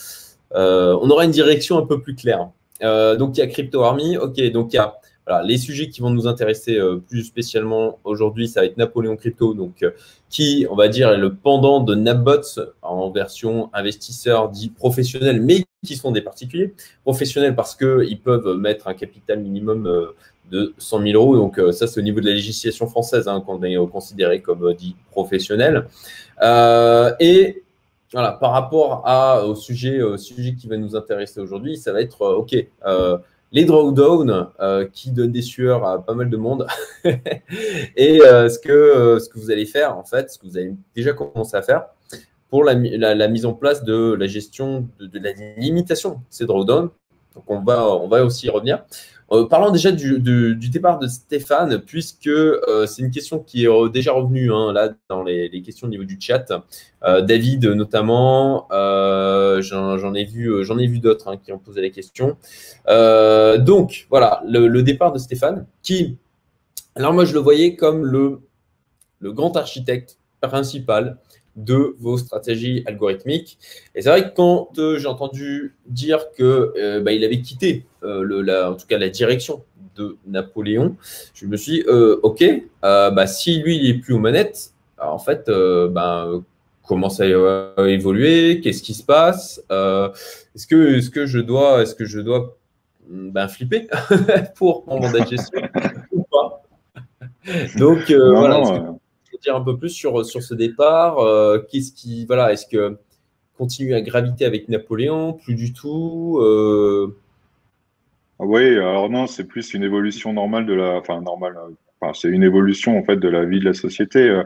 on 0.53 1.09
aura 1.09 1.25
une 1.25 1.31
direction 1.31 1.77
un 1.77 1.85
peu 1.85 2.01
plus 2.01 2.15
claire. 2.15 2.49
donc, 2.81 3.37
il 3.37 3.39
y 3.39 3.43
a 3.43 3.47
Crypto 3.47 3.83
Army. 3.83 4.17
OK, 4.17 4.39
donc 4.51 4.73
il 4.73 4.75
y 4.75 4.79
a 4.79 4.95
les 5.43 5.57
sujets 5.57 5.89
qui 5.89 6.01
vont 6.01 6.09
nous 6.09 6.27
intéresser 6.27 6.79
plus 7.07 7.23
spécialement 7.23 7.99
aujourd'hui, 8.03 8.47
ça 8.47 8.61
va 8.61 8.65
être 8.65 8.77
Napoléon 8.77 9.15
Crypto, 9.15 9.53
donc 9.53 9.85
qui, 10.29 10.65
on 10.69 10.75
va 10.75 10.87
dire, 10.87 11.09
est 11.11 11.17
le 11.17 11.33
pendant 11.33 11.79
de 11.79 11.95
Napbots 11.95 12.59
en 12.81 13.09
version 13.11 13.69
investisseur 13.73 14.49
dit 14.49 14.69
professionnel, 14.69 15.41
mais 15.41 15.65
qui 15.85 15.95
sont 15.95 16.11
des 16.11 16.21
particuliers. 16.21 16.73
Professionnels 17.03 17.55
parce 17.55 17.75
qu'ils 17.75 18.19
peuvent 18.21 18.55
mettre 18.57 18.87
un 18.87 18.93
capital 18.93 19.39
minimum 19.39 19.87
euh, 19.87 20.15
de 20.51 20.73
100 20.77 21.01
000 21.01 21.13
euros. 21.13 21.35
Donc, 21.35 21.57
euh, 21.57 21.71
ça, 21.71 21.87
c'est 21.87 21.99
au 21.99 22.03
niveau 22.03 22.19
de 22.19 22.25
la 22.25 22.33
législation 22.33 22.87
française 22.87 23.27
hein, 23.27 23.41
qu'on 23.41 23.61
est 23.63 23.75
considéré 23.89 24.41
comme 24.41 24.63
euh, 24.63 24.73
dit 24.73 24.95
professionnel. 25.09 25.87
et 27.19 27.63
voilà, 28.13 28.33
par 28.33 28.51
rapport 28.51 29.03
à, 29.05 29.45
au 29.45 29.55
sujet, 29.55 30.01
sujet 30.17 30.53
qui 30.53 30.67
va 30.67 30.75
nous 30.75 30.97
intéresser 30.97 31.39
aujourd'hui, 31.39 31.77
ça 31.77 31.93
va 31.93 32.01
être 32.01 32.21
OK. 32.21 32.53
Les 33.51 33.65
drawdowns 33.65 34.47
qui 34.93 35.11
donnent 35.11 35.31
des 35.31 35.41
sueurs 35.41 35.85
à 35.85 36.03
pas 36.03 36.13
mal 36.13 36.29
de 36.29 36.37
monde 36.37 36.67
et 37.03 38.19
ce, 38.19 38.59
que, 38.59 39.19
ce 39.19 39.27
que 39.27 39.39
vous 39.39 39.51
allez 39.51 39.65
faire, 39.65 39.97
en 39.97 40.03
fait, 40.03 40.31
ce 40.31 40.39
que 40.39 40.47
vous 40.47 40.57
avez 40.57 40.73
déjà 40.95 41.13
commencé 41.13 41.57
à 41.57 41.61
faire, 41.61 41.87
pour 42.51 42.65
la, 42.65 42.75
mise 42.75 43.45
en 43.45 43.53
place 43.53 43.83
de 43.83 44.13
la 44.13 44.27
gestion 44.27 44.87
de, 44.99 45.19
la 45.19 45.31
limitation 45.57 46.11
de 46.11 46.17
ces 46.29 46.45
drawdowns. 46.45 46.89
Donc, 47.33 47.45
on 47.47 47.61
va, 47.61 47.87
on 47.87 48.09
va 48.09 48.25
aussi 48.25 48.47
y 48.47 48.49
revenir. 48.49 48.83
Euh, 49.31 49.45
parlons 49.47 49.71
déjà 49.71 49.91
du, 49.91 50.19
départ 50.69 50.99
de 50.99 51.07
Stéphane, 51.07 51.79
puisque 51.79 52.27
euh, 52.27 52.85
c'est 52.85 53.01
une 53.01 53.11
question 53.11 53.39
qui 53.39 53.65
est 53.65 53.89
déjà 53.89 54.11
revenue 54.11 54.51
hein, 54.51 54.73
là 54.73 54.89
dans 55.09 55.23
les, 55.23 55.61
questions 55.61 55.87
au 55.87 55.89
niveau 55.89 56.03
du 56.03 56.17
chat. 56.19 56.51
Euh, 57.03 57.21
David 57.21 57.65
notamment, 57.65 58.67
j'en 58.71 60.13
ai 60.13 60.25
vu, 60.25 60.63
j'en 60.65 60.77
ai 60.77 60.87
vu 60.87 60.99
d'autres 60.99 61.29
hein, 61.29 61.37
qui 61.37 61.53
ont 61.53 61.59
posé 61.59 61.81
les 61.81 61.91
questions. 61.91 62.37
donc 62.87 64.07
voilà, 64.09 64.41
le, 64.45 64.81
départ 64.81 65.13
de 65.13 65.19
Stéphane, 65.19 65.65
qui, 65.81 66.17
alors 66.95 67.13
moi 67.13 67.23
je 67.23 67.33
le 67.33 67.39
voyais 67.39 67.75
comme 67.75 68.05
le 68.05 68.41
grand 69.31 69.55
architecte 69.55 70.17
principal 70.41 71.17
de 71.55 71.95
vos 71.99 72.17
stratégies 72.17 72.83
algorithmiques. 72.85 73.57
Et 73.95 74.01
c'est 74.01 74.09
vrai 74.09 74.29
que 74.29 74.35
quand 74.35 74.69
euh, 74.77 74.97
j'ai 74.97 75.07
entendu 75.07 75.75
dire 75.87 76.31
que 76.37 76.73
euh, 76.77 77.01
bah, 77.01 77.11
il 77.11 77.23
avait 77.23 77.41
quitté 77.41 77.85
euh, 78.03 78.23
le, 78.23 78.41
la, 78.41 78.71
en 78.71 78.75
tout 78.75 78.87
cas 78.87 78.97
la 78.97 79.09
direction 79.09 79.63
de 79.95 80.17
Napoléon, 80.25 80.95
je 81.33 81.45
me 81.45 81.57
suis 81.57 81.71
dit, 81.73 81.83
ok, 82.23 82.43
bah, 82.81 83.27
si 83.27 83.61
lui 83.61 83.77
il 83.77 83.89
est 83.89 83.99
plus 83.99 84.13
aux 84.13 84.19
manettes, 84.19 84.71
en 84.97 85.19
fait, 85.19 85.51
bah, 85.91 86.29
commence 86.83 87.19
à 87.19 87.25
évoluer? 87.89 88.61
Qu'est-ce 88.61 88.83
qui 88.83 88.93
se 88.93 89.03
passe? 89.03 89.61
Est-ce 89.69 90.65
que, 90.65 90.97
est 90.97 91.11
que 91.11 91.25
je 91.25 91.39
dois, 91.39 91.81
est-ce 91.81 91.93
que 91.93 92.05
je 92.05 92.21
dois 92.21 92.57
ben, 93.09 93.49
flipper 93.49 93.87
pour 94.55 94.85
mon 94.87 95.01
mandat 95.01 95.25
de 95.25 95.29
gestion 95.29 95.61
ou 96.13 96.23
pas? 96.31 96.63
Donc 97.75 98.09
voilà, 98.09 98.95
dire 99.41 99.55
un 99.55 99.61
peu 99.61 99.77
plus 99.77 99.89
sur, 99.89 100.25
sur 100.25 100.41
ce 100.43 100.53
départ 100.53 101.17
Qu'est-ce 101.69 101.91
qui, 101.91 102.25
voilà, 102.25 102.51
est-ce 102.53 102.65
que 102.65 102.97
continue 103.57 103.93
à 103.93 104.01
graviter 104.01 104.45
avec 104.45 104.69
Napoléon 104.69 105.33
Plus 105.33 105.55
du 105.55 105.73
tout 105.73 106.39
Oui, 108.39 108.67
alors 108.77 109.09
non, 109.09 109.27
c'est 109.27 109.45
plus 109.45 109.73
une 109.73 109.83
évolution 109.83 110.33
normale 110.33 110.65
de 110.65 110.73
la, 110.73 110.97
enfin 110.97 111.21
normale, 111.21 111.55
c'est 112.13 112.29
une 112.29 112.43
évolution 112.43 112.97
en 112.97 113.03
fait 113.03 113.17
de 113.17 113.27
la 113.27 113.45
vie 113.45 113.59
de 113.59 113.65
la 113.65 113.73
société. 113.73 114.19
Euh, 114.19 114.43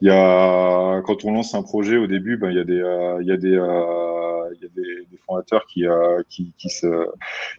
il 0.00 0.08
y 0.08 0.10
a 0.10 1.00
quand 1.02 1.24
on 1.24 1.32
lance 1.32 1.54
un 1.54 1.62
projet 1.62 1.96
au 1.96 2.06
début, 2.06 2.38
il 2.42 2.56
y 2.56 2.58
a 2.58 2.64
des 2.64 2.80
euh, 2.80 3.18
il 3.22 3.28
y 3.28 3.32
a 3.32 3.36
des 3.36 3.56
euh, 3.56 4.54
il 4.54 4.62
y 4.62 4.66
a 4.66 4.68
des 4.74 5.05
fondateurs 5.26 5.66
qui, 5.66 5.82
se 6.58 7.06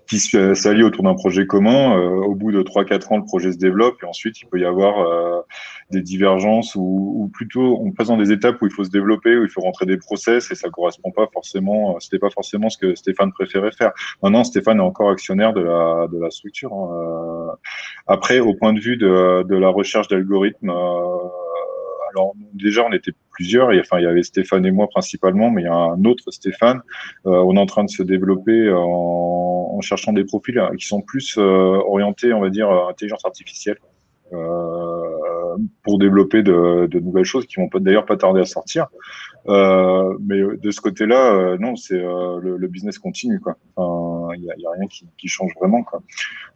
qui 0.07 0.19
s'allient 0.19 0.83
autour 0.83 1.03
d'un 1.03 1.15
projet 1.15 1.45
commun. 1.45 1.95
au 1.97 2.35
bout 2.35 2.51
de 2.51 2.61
3-4 2.61 3.13
ans, 3.13 3.17
le 3.17 3.25
projet 3.25 3.51
se 3.51 3.57
développe 3.57 4.01
et 4.03 4.05
ensuite 4.05 4.39
il 4.41 4.45
peut 4.47 4.59
y 4.59 4.65
avoir 4.65 5.43
des 5.91 6.01
divergences 6.01 6.75
ou, 6.75 7.29
plutôt 7.33 7.79
on 7.81 7.91
passe 7.91 8.07
dans 8.07 8.17
des 8.17 8.31
étapes 8.31 8.61
où 8.61 8.65
il 8.65 8.71
faut 8.71 8.83
se 8.83 8.89
développer, 8.89 9.37
où 9.37 9.43
il 9.43 9.49
faut 9.49 9.61
rentrer 9.61 9.85
des 9.85 9.97
process 9.97 10.51
et 10.51 10.55
ça 10.55 10.69
correspond 10.69 11.11
pas 11.11 11.27
forcément. 11.31 11.99
C'était 11.99 12.19
pas 12.19 12.29
forcément 12.29 12.69
ce 12.69 12.77
que 12.77 12.95
Stéphane 12.95 13.31
préférait 13.31 13.71
faire. 13.71 13.91
Maintenant, 14.23 14.43
Stéphane 14.43 14.79
est 14.79 14.83
encore 14.83 15.09
actionnaire 15.09 15.53
de 15.53 15.61
la 15.61 16.31
structure. 16.31 16.73
Hein. 16.73 17.55
Après, 18.07 18.39
au 18.39 18.53
point 18.53 18.73
de 18.73 18.79
vue 18.79 18.97
de 18.97 19.43
de 19.43 19.55
la 19.55 19.69
recherche 19.69 20.07
d'algorithmes. 20.07 20.69
Euh, 20.69 21.29
alors 22.11 22.33
déjà, 22.53 22.85
on 22.85 22.93
était 22.93 23.11
plusieurs. 23.37 23.69
Enfin, 23.79 23.99
il 23.99 24.03
y 24.03 24.07
avait 24.07 24.23
Stéphane 24.23 24.65
et 24.65 24.71
moi 24.71 24.87
principalement, 24.89 25.49
mais 25.51 25.61
il 25.61 25.65
y 25.65 25.69
a 25.69 25.73
un 25.73 26.03
autre 26.05 26.31
Stéphane. 26.31 26.81
Euh, 27.25 27.31
on 27.47 27.55
est 27.55 27.59
en 27.59 27.65
train 27.65 27.83
de 27.83 27.89
se 27.89 28.03
développer 28.03 28.71
en, 28.71 29.75
en 29.77 29.81
cherchant 29.81 30.11
des 30.11 30.25
profils 30.25 30.59
qui 30.77 30.87
sont 30.87 31.01
plus 31.01 31.37
euh, 31.37 31.41
orientés, 31.41 32.33
on 32.33 32.41
va 32.41 32.49
dire, 32.49 32.69
intelligence 32.89 33.25
artificielle. 33.25 33.77
pour 35.83 35.99
développer 35.99 36.43
de, 36.43 36.99
nouvelles 36.99 37.23
choses 37.33 37.45
qui 37.45 37.55
vont 37.61 37.69
d'ailleurs 37.79 38.05
pas 38.05 38.17
tarder 38.17 38.41
à 38.41 38.45
sortir. 38.45 38.87
Euh, 39.47 40.17
mais 40.25 40.41
de 40.57 40.71
ce 40.71 40.81
côté-là, 40.81 41.33
euh, 41.33 41.57
non, 41.57 41.75
c'est 41.75 41.95
euh, 41.95 42.39
le, 42.41 42.57
le, 42.57 42.67
business 42.67 42.99
continue 42.99 43.39
quoi. 43.39 43.55
Il 44.37 44.43
n'y 44.57 44.65
a, 44.65 44.71
rien 44.71 44.87
qui, 44.87 45.27
change 45.27 45.53
vraiment. 45.59 45.85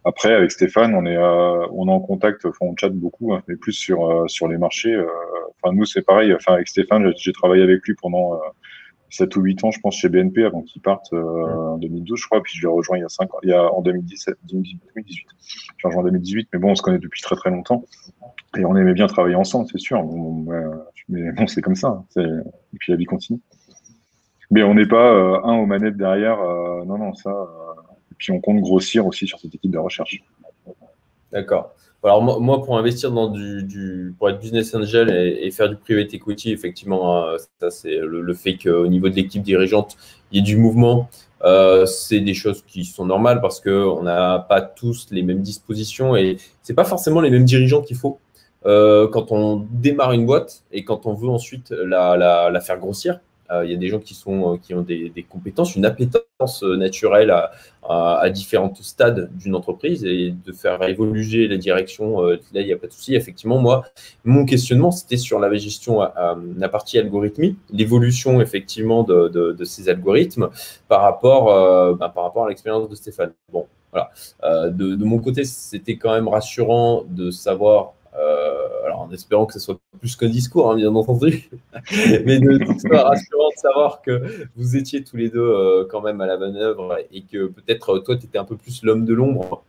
Après, 0.05 0.33
avec 0.33 0.51
Stéphane, 0.51 0.95
on 0.95 1.05
est 1.05 1.17
on 1.17 1.87
est 1.87 1.91
en 1.91 1.99
contact, 1.99 2.45
on 2.61 2.75
chatte 2.75 2.93
beaucoup, 2.93 3.33
hein, 3.33 3.43
mais 3.47 3.55
plus 3.55 3.73
sur 3.73 4.29
sur 4.29 4.47
les 4.47 4.57
marchés. 4.57 4.97
Enfin, 5.61 5.73
nous, 5.73 5.85
c'est 5.85 6.01
pareil. 6.01 6.33
Enfin, 6.33 6.53
avec 6.53 6.67
Stéphane, 6.67 7.11
j'ai 7.17 7.33
travaillé 7.33 7.63
avec 7.63 7.85
lui 7.85 7.95
pendant 7.95 8.39
7 9.11 9.35
ou 9.35 9.41
8 9.41 9.63
ans, 9.65 9.71
je 9.71 9.79
pense, 9.79 9.97
chez 9.97 10.09
BNP 10.09 10.45
avant 10.45 10.61
qu'il 10.61 10.81
parte 10.81 11.13
en 11.13 11.77
2012, 11.77 12.19
je 12.19 12.25
crois. 12.25 12.41
Puis 12.41 12.57
je 12.57 12.61
l'ai 12.61 12.71
rejoint 12.71 12.97
il 12.97 13.01
y 13.01 13.05
a 13.05 13.09
5 13.09 13.33
ans, 13.33 13.39
il 13.43 13.49
y 13.49 13.53
a 13.53 13.71
en 13.71 13.81
2017, 13.81 14.35
2018. 14.49 15.25
Je 15.77 15.83
l'ai 15.83 15.87
rejoint 15.87 16.01
en 16.01 16.05
2018, 16.05 16.49
mais 16.53 16.59
bon, 16.59 16.71
on 16.71 16.75
se 16.75 16.81
connaît 16.81 16.99
depuis 16.99 17.21
très 17.21 17.35
très 17.35 17.49
longtemps. 17.49 17.85
Et 18.57 18.65
on 18.65 18.75
aimait 18.75 18.93
bien 18.93 19.07
travailler 19.07 19.35
ensemble, 19.35 19.67
c'est 19.71 19.79
sûr. 19.79 20.03
Mais 21.09 21.31
bon, 21.31 21.47
c'est 21.47 21.61
comme 21.61 21.75
ça. 21.75 22.03
Hein. 22.15 22.21
Et 22.73 22.77
puis 22.77 22.91
la 22.91 22.97
vie 22.97 23.05
continue. 23.05 23.39
Mais 24.49 24.63
on 24.63 24.73
n'est 24.73 24.87
pas 24.87 25.13
euh, 25.13 25.39
un 25.43 25.55
aux 25.55 25.65
manettes 25.65 25.95
derrière. 25.95 26.39
Euh, 26.81 26.85
non, 26.85 26.97
non, 26.97 27.13
ça. 27.13 27.29
Euh, 27.29 27.81
et 28.11 28.15
puis 28.17 28.31
on 28.31 28.39
compte 28.39 28.59
grossir 28.61 29.05
aussi 29.05 29.27
sur 29.27 29.39
cette 29.39 29.55
équipe 29.55 29.71
de 29.71 29.77
recherche. 29.77 30.23
D'accord. 31.31 31.73
Alors 32.03 32.23
moi, 32.23 32.63
pour 32.63 32.79
investir 32.79 33.11
dans 33.11 33.29
du, 33.29 34.15
pour 34.17 34.27
être 34.29 34.39
business 34.39 34.73
angel 34.73 35.11
et, 35.11 35.51
faire 35.51 35.69
du 35.69 35.75
private 35.75 36.11
equity, 36.15 36.51
effectivement, 36.51 37.23
ça 37.59 37.69
c'est 37.69 37.95
le, 37.95 38.33
fait 38.33 38.57
qu'au 38.57 38.87
niveau 38.87 39.07
de 39.07 39.13
l'équipe 39.13 39.43
dirigeante, 39.43 39.97
il 40.31 40.37
y 40.37 40.39
ait 40.39 40.43
du 40.43 40.57
mouvement. 40.57 41.09
c'est 41.85 42.19
des 42.19 42.33
choses 42.33 42.63
qui 42.65 42.85
sont 42.85 43.05
normales 43.05 43.39
parce 43.39 43.61
qu'on 43.61 44.01
n'a 44.01 44.39
pas 44.39 44.61
tous 44.61 45.09
les 45.11 45.21
mêmes 45.21 45.41
dispositions 45.41 46.15
et 46.15 46.37
c'est 46.63 46.73
pas 46.73 46.85
forcément 46.85 47.21
les 47.21 47.29
mêmes 47.29 47.45
dirigeants 47.45 47.83
qu'il 47.83 47.97
faut. 47.97 48.17
Euh, 48.65 49.07
quand 49.07 49.31
on 49.31 49.67
démarre 49.71 50.11
une 50.11 50.25
boîte 50.25 50.63
et 50.71 50.83
quand 50.83 51.05
on 51.07 51.13
veut 51.13 51.29
ensuite 51.29 51.71
la, 51.71 52.61
faire 52.61 52.77
grossir, 52.77 53.15
euh, 53.15 53.17
il 53.63 53.71
y 53.71 53.73
a 53.73 53.77
des 53.77 53.87
gens 53.87 53.99
qui, 53.99 54.13
sont, 54.13 54.53
euh, 54.53 54.57
qui 54.57 54.73
ont 54.73 54.81
des, 54.81 55.25
compétences, 55.29 55.75
une 55.75 55.85
appétence 55.85 56.63
naturelle 56.63 57.31
à, 57.31 57.51
à, 57.83 58.19
à 58.19 58.29
différents 58.29 58.73
stades 58.75 59.29
d'une 59.35 59.55
entreprise 59.55 60.05
et 60.05 60.31
de 60.31 60.51
faire 60.51 60.81
évoluer 60.83 61.47
la 61.47 61.57
direction. 61.57 62.21
là, 62.21 62.37
il 62.53 62.65
n'y 62.65 62.73
a 62.73 62.77
pas 62.77 62.87
de 62.87 62.93
souci. 62.93 63.15
Effectivement, 63.15 63.59
moi, 63.59 63.83
mon 64.23 64.45
questionnement, 64.45 64.91
c'était 64.91 65.17
sur 65.17 65.39
la 65.39 65.53
gestion, 65.55 65.99
la 66.01 66.69
partie 66.69 66.97
algorithmie, 66.97 67.55
l'évolution 67.71 68.41
effectivement 68.41 69.03
de, 69.03 69.63
ces 69.63 69.89
algorithmes 69.89 70.49
par 70.87 71.01
rapport, 71.01 71.45
bah, 71.95 72.11
par 72.13 72.23
rapport 72.23 72.45
à 72.45 72.49
l'expérience 72.49 72.89
de 72.89 72.95
Stéphane. 72.95 73.33
Bon, 73.51 73.67
voilà. 73.91 74.11
de 74.69 75.03
mon 75.03 75.19
côté, 75.19 75.43
c'était 75.43 75.97
quand 75.97 76.13
même 76.13 76.27
rassurant 76.27 77.03
de 77.09 77.31
savoir 77.31 77.93
euh, 78.17 78.85
alors 78.85 79.01
en 79.01 79.11
espérant 79.11 79.45
que 79.45 79.53
ce 79.53 79.59
soit 79.59 79.79
plus 79.99 80.15
qu'un 80.15 80.27
discours, 80.27 80.71
hein, 80.71 80.75
bien 80.75 80.93
entendu, 80.93 81.49
mais 82.25 82.39
de, 82.39 82.57
de 82.57 82.95
rassurant 82.95 83.49
de 83.49 83.57
savoir 83.57 84.01
que 84.01 84.47
vous 84.55 84.75
étiez 84.75 85.03
tous 85.03 85.15
les 85.15 85.29
deux 85.29 85.39
euh, 85.39 85.85
quand 85.89 86.01
même 86.01 86.19
à 86.19 86.25
la 86.25 86.37
manœuvre 86.37 86.97
et 87.11 87.21
que 87.21 87.47
peut-être 87.47 87.99
toi, 87.99 88.17
tu 88.17 88.25
étais 88.25 88.37
un 88.37 88.43
peu 88.43 88.57
plus 88.57 88.83
l'homme 88.83 89.05
de 89.05 89.13
l'ombre. 89.13 89.63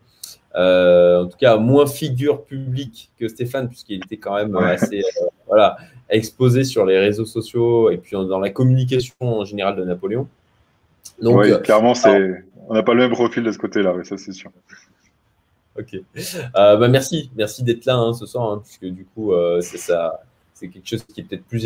Euh, 0.55 1.23
en 1.23 1.29
tout 1.29 1.39
cas, 1.39 1.57
moins 1.57 1.87
figure 1.87 2.45
publique 2.45 3.11
que 3.19 3.29
Stéphane, 3.29 3.69
puisqu'il 3.69 3.97
était 3.97 4.19
quand 4.19 4.35
même 4.35 4.55
assez 4.57 5.03
voilà, 5.47 5.77
exposé 6.11 6.65
sur 6.65 6.85
les 6.85 6.99
réseaux 6.99 7.25
sociaux 7.25 7.91
et 7.91 7.97
puis 7.97 8.13
dans 8.13 8.41
la 8.41 8.51
communication 8.51 9.15
en 9.21 9.45
général 9.45 9.77
de 9.77 9.85
Napoléon. 9.85 10.29
Donc, 11.21 11.39
oui, 11.39 11.53
clairement, 11.63 11.95
c'est... 11.95 12.45
on 12.69 12.75
n'a 12.75 12.83
pas 12.83 12.95
le 12.95 13.03
même 13.03 13.13
profil 13.13 13.45
de 13.45 13.53
ce 13.53 13.59
côté-là, 13.59 13.95
ça 14.03 14.19
c'est 14.19 14.33
sûr. 14.33 14.51
Ok. 15.79 15.95
Euh, 15.95 16.77
bah 16.77 16.89
merci, 16.89 17.31
merci 17.35 17.63
d'être 17.63 17.87
là 17.87 17.97
hein, 17.97 18.13
ce 18.13 18.27
soir, 18.27 18.51
hein, 18.51 18.63
puisque 18.63 18.85
du 18.85 19.05
coup, 19.07 19.33
euh, 19.33 19.61
c'est 19.63 20.69
quelque 20.69 20.87
chose 20.87 21.03
qui 21.05 21.21
est 21.21 21.25
peut-être 21.25 21.45
plus 21.45 21.65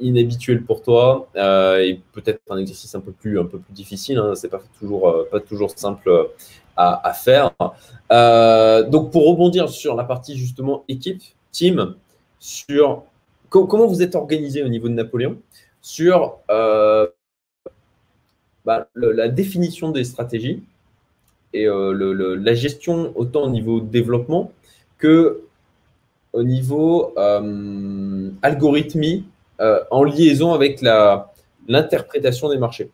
inhabituel 0.00 0.64
pour 0.64 0.82
toi 0.82 1.28
euh, 1.36 1.78
et 1.78 2.00
peut-être 2.12 2.40
un 2.50 2.58
exercice 2.58 2.94
un 2.94 3.00
peu 3.00 3.12
plus, 3.12 3.38
un 3.38 3.44
peu 3.44 3.58
plus 3.58 3.72
difficile. 3.72 4.18
Hein, 4.18 4.34
c'est 4.34 4.48
pas 4.48 4.60
toujours, 4.78 5.14
pas 5.30 5.40
toujours 5.40 5.70
simple 5.70 6.30
à, 6.76 7.12
faire. 7.14 7.52
donc, 8.90 9.12
pour 9.12 9.28
rebondir 9.28 9.68
sur 9.68 9.94
la 9.94 10.04
partie 10.04 10.36
justement 10.36 10.84
équipe, 10.88 11.22
team, 11.52 11.94
sur 12.40 13.04
comment 13.50 13.86
vous 13.86 14.02
êtes 14.02 14.16
organisé 14.16 14.62
au 14.64 14.68
niveau 14.68 14.88
de 14.88 14.94
Napoléon, 14.94 15.38
sur 15.80 16.38
bah, 18.64 18.88
la 18.94 19.28
définition 19.28 19.90
des 19.90 20.04
stratégies 20.04 20.62
et 21.54 21.66
euh, 21.66 22.36
la 22.36 22.54
gestion 22.54 23.12
autant 23.14 23.44
au 23.44 23.50
niveau 23.50 23.80
développement 23.80 24.52
que 24.98 25.40
au 26.32 26.42
niveau 26.42 27.14
euh, 27.16 28.30
algorithmie 28.42 29.24
euh, 29.60 29.78
en 29.90 30.02
liaison 30.02 30.52
avec 30.52 30.82
l'interprétation 31.68 32.50
des 32.50 32.58
marchés 32.58 32.90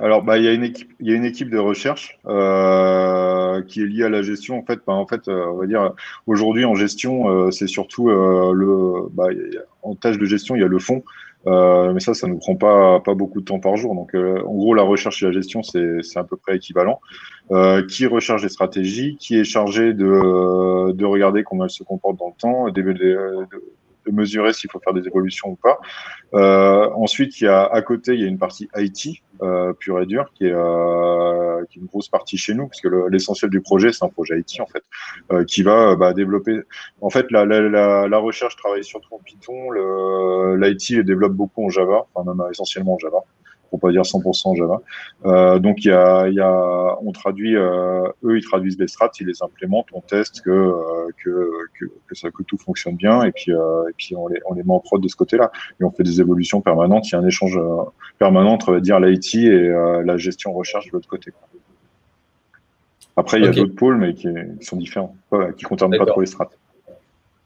alors, 0.00 0.22
bah, 0.22 0.38
il 0.38 0.44
y 0.44 0.46
a 0.46 0.52
une 0.52 0.62
équipe, 0.62 0.92
il 1.00 1.08
y 1.08 1.12
a 1.12 1.16
une 1.16 1.24
équipe 1.24 1.50
de 1.50 1.58
recherche 1.58 2.20
qui 2.22 3.82
est 3.82 3.84
liée 3.84 4.04
à 4.04 4.08
la 4.08 4.22
gestion. 4.22 4.56
En 4.56 4.62
fait, 4.62 4.78
bah, 4.86 4.92
en 4.92 5.08
fait, 5.08 5.26
on 5.26 5.56
va 5.56 5.66
dire 5.66 5.92
aujourd'hui 6.28 6.64
en 6.64 6.76
gestion, 6.76 7.50
c'est 7.50 7.66
surtout 7.66 8.08
le, 8.08 9.08
bah, 9.10 9.26
en 9.82 9.96
tâche 9.96 10.16
de 10.18 10.24
gestion, 10.24 10.54
il 10.54 10.60
y 10.60 10.64
a 10.64 10.68
le 10.68 10.78
fond 10.78 11.02
euh, 11.48 11.92
mais 11.92 12.00
ça, 12.00 12.14
ça 12.14 12.26
nous 12.26 12.38
prend 12.38 12.56
pas, 12.56 13.00
beaucoup 13.14 13.40
de 13.40 13.44
temps 13.44 13.60
par 13.60 13.76
jour. 13.76 13.94
Donc, 13.94 14.14
euh, 14.14 14.40
en 14.44 14.54
gros, 14.54 14.74
la 14.74 14.82
recherche 14.82 15.22
et 15.22 15.26
la 15.26 15.32
gestion, 15.32 15.62
c'est 15.62 16.16
à 16.16 16.24
peu 16.24 16.36
près 16.36 16.56
équivalent. 16.56 17.00
Euh, 17.50 17.84
qui 17.86 18.04
recherche 18.04 18.42
des 18.42 18.50
stratégies, 18.50 19.16
qui 19.16 19.36
est 19.36 19.44
chargé 19.44 19.94
de, 19.94 20.92
de 20.92 21.04
regarder 21.06 21.42
comment 21.44 21.64
elles 21.64 21.70
se 21.70 21.82
comportent 21.82 22.18
dans 22.18 22.28
le 22.28 22.38
temps, 22.38 22.68
de 24.08 24.14
mesurer 24.14 24.52
s'il 24.52 24.70
faut 24.70 24.80
faire 24.80 24.94
des 24.94 25.06
évolutions 25.06 25.50
ou 25.50 25.56
pas. 25.56 25.78
Euh, 26.34 26.88
ensuite, 26.94 27.40
il 27.40 27.44
y 27.44 27.48
a 27.48 27.64
à 27.64 27.82
côté, 27.82 28.14
il 28.14 28.20
y 28.20 28.24
a 28.24 28.26
une 28.26 28.38
partie 28.38 28.68
IT 28.76 29.22
euh, 29.42 29.72
pure 29.72 30.00
et 30.00 30.06
dure 30.06 30.32
qui 30.34 30.46
est, 30.46 30.52
euh, 30.52 31.64
qui 31.70 31.78
est 31.78 31.82
une 31.82 31.88
grosse 31.88 32.08
partie 32.08 32.36
chez 32.36 32.54
nous, 32.54 32.66
parce 32.68 32.80
que 32.80 33.08
l'essentiel 33.08 33.50
du 33.50 33.60
projet, 33.60 33.92
c'est 33.92 34.04
un 34.04 34.08
projet 34.08 34.38
IT 34.38 34.60
en 34.60 34.66
fait, 34.66 34.82
euh, 35.32 35.44
qui 35.44 35.62
va 35.62 35.96
bah, 35.96 36.12
développer. 36.12 36.60
En 37.00 37.10
fait, 37.10 37.30
la, 37.30 37.44
la, 37.44 37.60
la, 37.60 38.08
la 38.08 38.18
recherche 38.18 38.56
travaille 38.56 38.84
surtout 38.84 39.14
en 39.14 39.18
Python, 39.18 39.70
l'IT 40.56 41.04
développe 41.04 41.32
beaucoup 41.32 41.64
en 41.64 41.70
Java, 41.70 42.06
enfin 42.14 42.34
même 42.34 42.46
essentiellement 42.50 42.94
en 42.94 42.98
Java 42.98 43.18
pour 43.70 43.80
pas 43.80 43.90
dire 43.90 44.02
100% 44.02 44.56
Java. 44.56 44.80
Euh, 45.26 45.58
donc 45.58 45.84
il 45.84 45.88
y 45.88 45.92
a, 45.92 46.28
y 46.28 46.40
a, 46.40 46.96
on 47.02 47.12
traduit, 47.12 47.56
euh, 47.56 48.08
eux 48.24 48.38
ils 48.38 48.44
traduisent 48.44 48.78
les 48.78 48.88
strats, 48.88 49.10
ils 49.20 49.26
les 49.26 49.42
implémentent, 49.42 49.88
on 49.92 50.00
teste 50.00 50.42
que 50.42 50.50
euh, 50.50 51.08
que, 51.22 51.50
que, 51.78 51.84
que, 52.06 52.14
ça, 52.14 52.30
que 52.30 52.42
tout 52.42 52.58
fonctionne 52.58 52.96
bien 52.96 53.22
et 53.22 53.32
puis 53.32 53.52
euh, 53.52 53.88
et 53.88 53.92
puis 53.96 54.14
on 54.16 54.28
les 54.28 54.40
on 54.46 54.54
les 54.54 54.62
met 54.62 54.72
en 54.72 54.80
prod 54.80 55.00
de 55.00 55.08
ce 55.08 55.16
côté-là 55.16 55.50
et 55.80 55.84
on 55.84 55.90
fait 55.90 56.02
des 56.02 56.20
évolutions 56.20 56.60
permanentes. 56.60 57.08
Il 57.08 57.12
y 57.12 57.16
a 57.16 57.18
un 57.18 57.26
échange 57.26 57.56
euh, 57.56 57.84
permanent 58.18 58.52
entre 58.52 58.78
dire 58.78 59.00
l'IT 59.00 59.34
et 59.34 59.68
la 60.04 60.16
gestion 60.16 60.52
recherche 60.52 60.86
de 60.86 60.92
l'autre 60.92 61.08
côté. 61.08 61.32
Après 63.16 63.38
il 63.38 63.44
y 63.44 63.48
a 63.48 63.52
d'autres 63.52 63.74
pôles 63.74 63.98
mais 63.98 64.14
qui, 64.14 64.28
qui, 64.58 64.66
sont 64.66 64.76
différents, 64.76 65.14
qui 65.56 65.64
concernent 65.64 65.96
pas 65.96 66.06
trop 66.06 66.20
les 66.20 66.26
strats. 66.26 66.50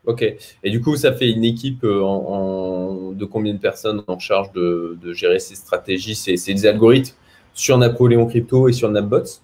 Ok. 0.05 0.23
Et 0.65 0.71
du 0.71 0.81
coup, 0.81 0.97
ça 0.97 1.13
fait 1.13 1.31
une 1.31 1.45
équipe 1.45 1.85
en, 1.85 3.13
de 3.13 3.25
combien 3.25 3.55
de 3.55 3.59
personnes 3.59 4.03
en 4.07 4.19
charge 4.19 4.53
de, 4.53 4.99
gérer 5.13 5.39
ces 5.39 5.55
stratégies, 5.55 6.15
ces, 6.15 6.37
ces 6.37 6.67
algorithmes 6.67 7.15
sur 7.55 7.79
Napoléon 7.79 8.27
Crypto 8.27 8.69
et 8.69 8.73
sur 8.73 8.91
NapBots? 8.91 9.43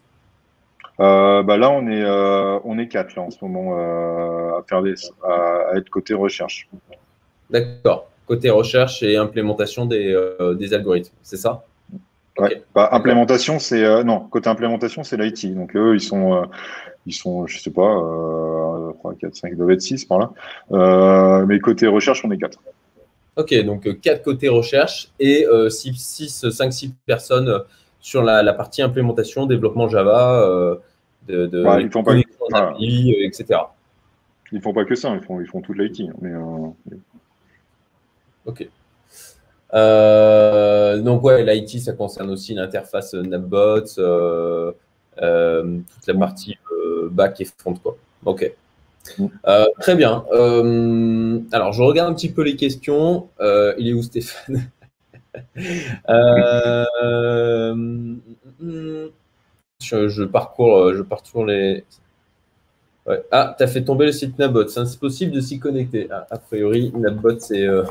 Euh, 1.00 1.43
bah 1.43 1.57
là, 1.57 1.71
on 1.71 1.87
est, 1.88 2.03
euh, 2.03 2.59
on 2.65 2.79
est 2.79 2.88
quatre 2.88 3.15
là, 3.15 3.23
en 3.23 3.31
ce 3.31 3.38
moment 3.43 3.79
euh, 3.79 4.59
à, 4.59 4.65
faire 4.69 4.83
des, 4.83 4.95
à, 5.23 5.77
être 5.77 5.88
côté 5.91 6.15
recherche. 6.15 6.69
D'accord. 7.50 8.11
Côté 8.27 8.50
recherche 8.50 9.03
et 9.03 9.17
implémentation 9.17 9.87
des, 9.87 10.15
des 10.59 10.75
algorithmes, 10.75 11.15
c'est 11.23 11.38
ça? 11.38 11.65
Ouais. 12.37 12.62
Bah, 12.75 12.91
implémentation, 12.93 13.59
c'est 13.59 14.05
non. 14.05 14.21
Côté 14.21 14.50
implémentation, 14.50 15.03
c'est 15.03 15.17
l'IT. 15.17 15.55
Donc 15.55 15.75
eux, 15.75 15.95
ils 15.95 16.00
sont, 16.00 16.47
ils 17.09 17.12
sont, 17.12 17.47
je 17.47 17.59
sais 17.59 17.71
pas, 17.71 18.03
3, 18.99 19.15
4, 19.21 19.35
5, 19.35 19.49
ils 19.53 19.57
doivent 19.57 19.71
être 19.73 19.83
6 19.83 20.05
par 20.05 20.19
là. 20.19 21.45
mais 21.47 21.59
côté 21.59 21.87
recherche, 21.87 22.25
on 22.25 22.31
est 22.31 22.38
quatre. 22.38 22.59
Ok, 23.37 23.55
donc 23.65 24.00
4 24.00 24.23
côté 24.23 24.49
recherche 24.49 25.11
et 25.19 25.47
6, 25.69 26.50
5, 26.50 26.73
6 26.73 26.95
personnes 27.07 27.62
sur 28.00 28.23
la, 28.23 28.43
la, 28.43 28.55
partie 28.55 28.83
implémentation, 28.83 29.47
développement 29.47 29.88
Java, 29.88 30.79
de, 31.27 31.47
de 31.47 31.81
ils 31.81 31.91
font 31.91 32.03
pas, 32.03 32.17
etc. 32.17 33.61
Ils 34.53 34.61
font 34.61 34.73
pas 34.73 34.85
que 34.85 34.95
ça, 34.95 35.15
ils 35.15 35.23
font, 35.23 35.41
ils 35.41 35.47
font 35.47 35.61
toute 35.61 35.77
l'IT. 35.77 36.03
Mais, 36.21 36.33
euh, 36.33 36.97
Ok. 38.47 38.69
Euh, 39.75 41.03
donc 41.03 41.23
ouais, 41.23 41.45
l'IT, 41.45 41.81
ça 41.81 41.93
concerne 41.93 42.31
aussi 42.31 42.55
l'interface 42.55 43.12
NapBots, 43.12 43.99
euh, 43.99 44.73
toute 45.17 46.07
la 46.07 46.15
partie 46.15 46.57
back 47.09 47.41
et 47.41 47.49
front. 47.59 47.75
Quoi. 47.75 47.97
Ok. 48.25 48.53
Mm. 49.19 49.27
très 49.81 49.97
bien. 49.97 50.25
alors, 51.53 51.73
je 51.73 51.83
regarde 51.83 52.11
un 52.11 52.15
petit 52.15 52.31
peu 52.31 52.43
les 52.43 52.57
questions. 52.57 53.29
il 53.41 53.88
est 53.88 53.93
où 53.93 54.03
Stéphane? 54.03 54.71
Je, 59.81 60.25
parcours, 60.25 60.77
euh, 60.77 60.97
je 60.97 61.03
parcours 61.03 61.47
les. 61.47 61.85
Ah, 63.31 63.55
tu 63.57 63.65
as 63.65 63.69
fait 63.69 63.85
tomber 63.85 64.07
le 64.07 64.12
site 64.12 64.38
Nabot. 64.38 64.67
C'est 64.67 64.99
possible 64.99 65.33
de 65.33 65.41
s'y 65.41 65.59
connecter. 65.59 66.09
Ah, 66.11 66.27
a 66.31 66.38
priori, 66.38 66.93
Nabot, 66.95 67.38
c'est 67.38 67.62
euh, 67.62 67.85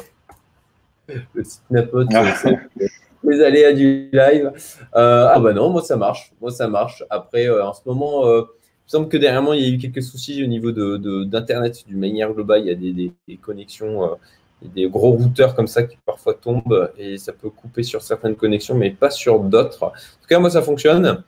le 1.34 1.44
site 1.44 1.64
Nabot, 1.70 2.04
c'est 2.42 2.60
les 3.24 3.42
aléas 3.42 3.74
du 3.74 4.10
live. 4.12 4.52
Euh, 4.96 5.30
ah 5.34 5.40
bah 5.40 5.54
non, 5.54 5.70
moi 5.70 5.82
ça 5.82 5.96
marche. 5.96 6.34
Moi 6.42 6.52
ça 6.52 6.68
marche. 6.68 7.04
Après, 7.10 7.50
en 7.50 7.74
ce 7.74 7.82
moment, 7.86 8.26
me 8.88 8.92
semble 8.92 9.10
que 9.10 9.18
derrière 9.18 9.42
moi, 9.42 9.56
il 9.56 9.64
y 9.64 9.66
a 9.66 9.70
eu 9.70 9.78
quelques 9.78 10.04
soucis 10.04 10.44
au 10.44 10.48
niveau 10.48 10.72
d'Internet 10.72 11.84
de, 11.84 11.90
d'une 11.90 12.00
manière 12.00 12.34
globale. 12.34 12.62
Il 12.62 12.68
y 12.68 12.72
a 12.72 12.76
des, 12.76 13.12
des, 13.28 13.38
connexions, 13.38 14.18
des 14.62 14.90
gros 14.90 15.12
routeurs 15.12 15.56
comme 15.56 15.68
ça 15.68 15.84
qui 15.84 15.98
parfois 16.06 16.34
tombent 16.34 16.92
et 16.98 17.18
ça 17.18 17.34
peut 17.34 17.50
couper 17.50 17.84
sur 17.84 18.02
certaines 18.02 18.36
connexions, 18.36 18.76
mais 18.76 18.92
pas 18.92 19.10
sur 19.10 19.40
d'autres. 19.40 19.84
En 19.84 19.90
tout 19.90 20.28
cas, 20.28 20.40
moi 20.40 20.50
ça 20.50 20.62
fonctionne. 20.62 21.24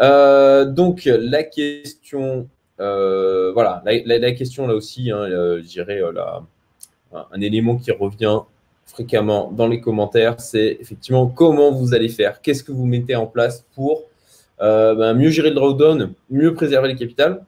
Euh, 0.00 0.64
donc 0.64 1.04
la 1.04 1.42
question, 1.42 2.48
euh, 2.80 3.52
voilà, 3.52 3.82
la, 3.84 4.32
question 4.32 4.66
là 4.66 4.74
aussi, 4.74 5.10
hein, 5.10 5.18
euh, 5.18 5.60
je 5.62 5.68
dirais 5.68 6.00
un 7.12 7.40
élément 7.40 7.76
qui 7.76 7.90
revient 7.92 8.40
fréquemment 8.86 9.50
dans 9.52 9.68
les 9.68 9.80
commentaires, 9.80 10.40
c'est 10.40 10.76
effectivement 10.80 11.26
comment 11.26 11.72
vous 11.72 11.94
allez 11.94 12.08
faire, 12.08 12.42
qu'est-ce 12.42 12.64
que 12.64 12.72
vous 12.72 12.86
mettez 12.86 13.16
en 13.16 13.26
place 13.26 13.64
pour 13.74 14.04
ben, 14.62 15.14
mieux 15.14 15.30
gérer 15.30 15.50
le 15.50 15.56
drawdown, 15.56 16.12
mieux 16.30 16.54
préserver 16.54 16.88
les 16.88 16.96
capitales, 16.96 17.44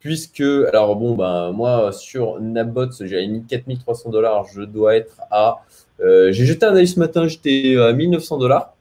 puisque, 0.00 0.40
alors 0.40 0.96
bon, 0.96 1.14
ben, 1.14 1.52
moi 1.52 1.92
sur 1.92 2.40
Nabots, 2.40 2.90
j'ai 3.00 3.26
mis 3.26 3.44
4300 3.44 4.10
dollars, 4.10 4.46
je 4.52 4.62
dois 4.62 4.96
être 4.96 5.20
à, 5.30 5.58
j'ai 6.00 6.46
jeté 6.46 6.66
un 6.66 6.74
œil 6.74 6.88
ce 6.88 6.98
matin, 6.98 7.28
j'étais 7.28 7.76
à 7.76 7.92
1900 7.92 8.38
dollars. 8.38 8.74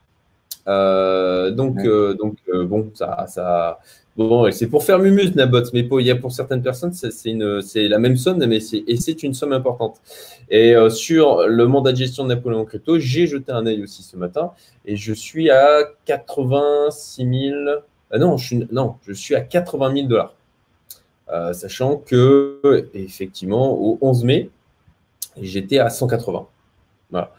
Euh, 0.67 1.52
donc, 1.52 1.80
euh, 1.80 2.13
donc 2.13 2.38
euh, 2.50 2.65
bon, 2.65 2.91
ça, 2.93 3.26
ça, 3.28 3.80
bon, 4.17 4.52
c'est 4.52 4.67
pour 4.67 4.84
faire 4.84 4.99
mumus 4.99 5.36
Nabot, 5.36 5.63
mais 5.73 5.84
pour, 5.84 6.02
il 6.02 6.08
y 6.08 6.12
a 6.12 6.15
pour 6.15 6.32
certaines 6.32 6.62
personnes, 6.62 6.93
c'est 6.93 7.88
la 7.88 7.99
même 7.99 8.15
somme, 8.15 8.45
mais 8.45 8.60
c'est 8.60 9.23
une 9.23 9.34
somme 9.34 9.54
importante. 9.54 10.02
Et 10.49 10.76
sur 10.89 11.47
le 11.47 11.67
mandat 11.67 11.91
de 11.91 11.97
gestion 11.97 12.23
de 12.23 12.30
Napoléon 12.30 12.65
Crypto, 12.65 12.99
j'ai 12.99 13.28
jeté 13.28 13.52
un 13.52 13.65
œil 13.65 13.84
aussi 13.84 14.04
ce 14.04 14.17
matin, 14.17 14.52
et 14.86 14.95
je 14.95 15.13
suis 15.13 15.49
à 15.49 15.84
86 16.06 17.49
000. 17.52 17.56
non, 18.19 18.38
je 18.38 18.45
suis, 18.45 18.67
non, 18.71 18.95
je 19.08 19.13
suis 19.13 19.36
à 19.36 19.41
80 19.41 19.93
000 19.95 20.08
dollars. 20.08 20.36
sachant 21.54 21.97
que 21.97 22.89
effectivement 22.93 23.73
au 23.73 23.97
11 24.02 24.23
mai, 24.26 24.49
j'étais 25.41 25.80
à 25.80 25.89
180. 25.89 26.47
Voilà. 27.12 27.32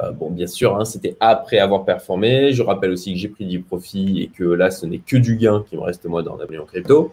Euh, 0.00 0.12
bon, 0.12 0.30
bien 0.30 0.46
sûr, 0.46 0.76
hein, 0.76 0.84
c'était 0.84 1.16
après 1.18 1.58
avoir 1.58 1.84
performé. 1.84 2.52
Je 2.52 2.62
rappelle 2.62 2.92
aussi 2.92 3.12
que 3.12 3.18
j'ai 3.18 3.28
pris 3.28 3.46
du 3.46 3.60
profit 3.60 4.22
et 4.22 4.28
que 4.28 4.44
là, 4.44 4.70
ce 4.70 4.86
n'est 4.86 4.98
que 4.98 5.16
du 5.16 5.36
gain 5.36 5.64
qui 5.68 5.76
me 5.76 5.82
reste 5.82 6.04
moi 6.06 6.22
dans 6.22 6.36
Napoléon 6.36 6.66
Crypto. 6.66 7.12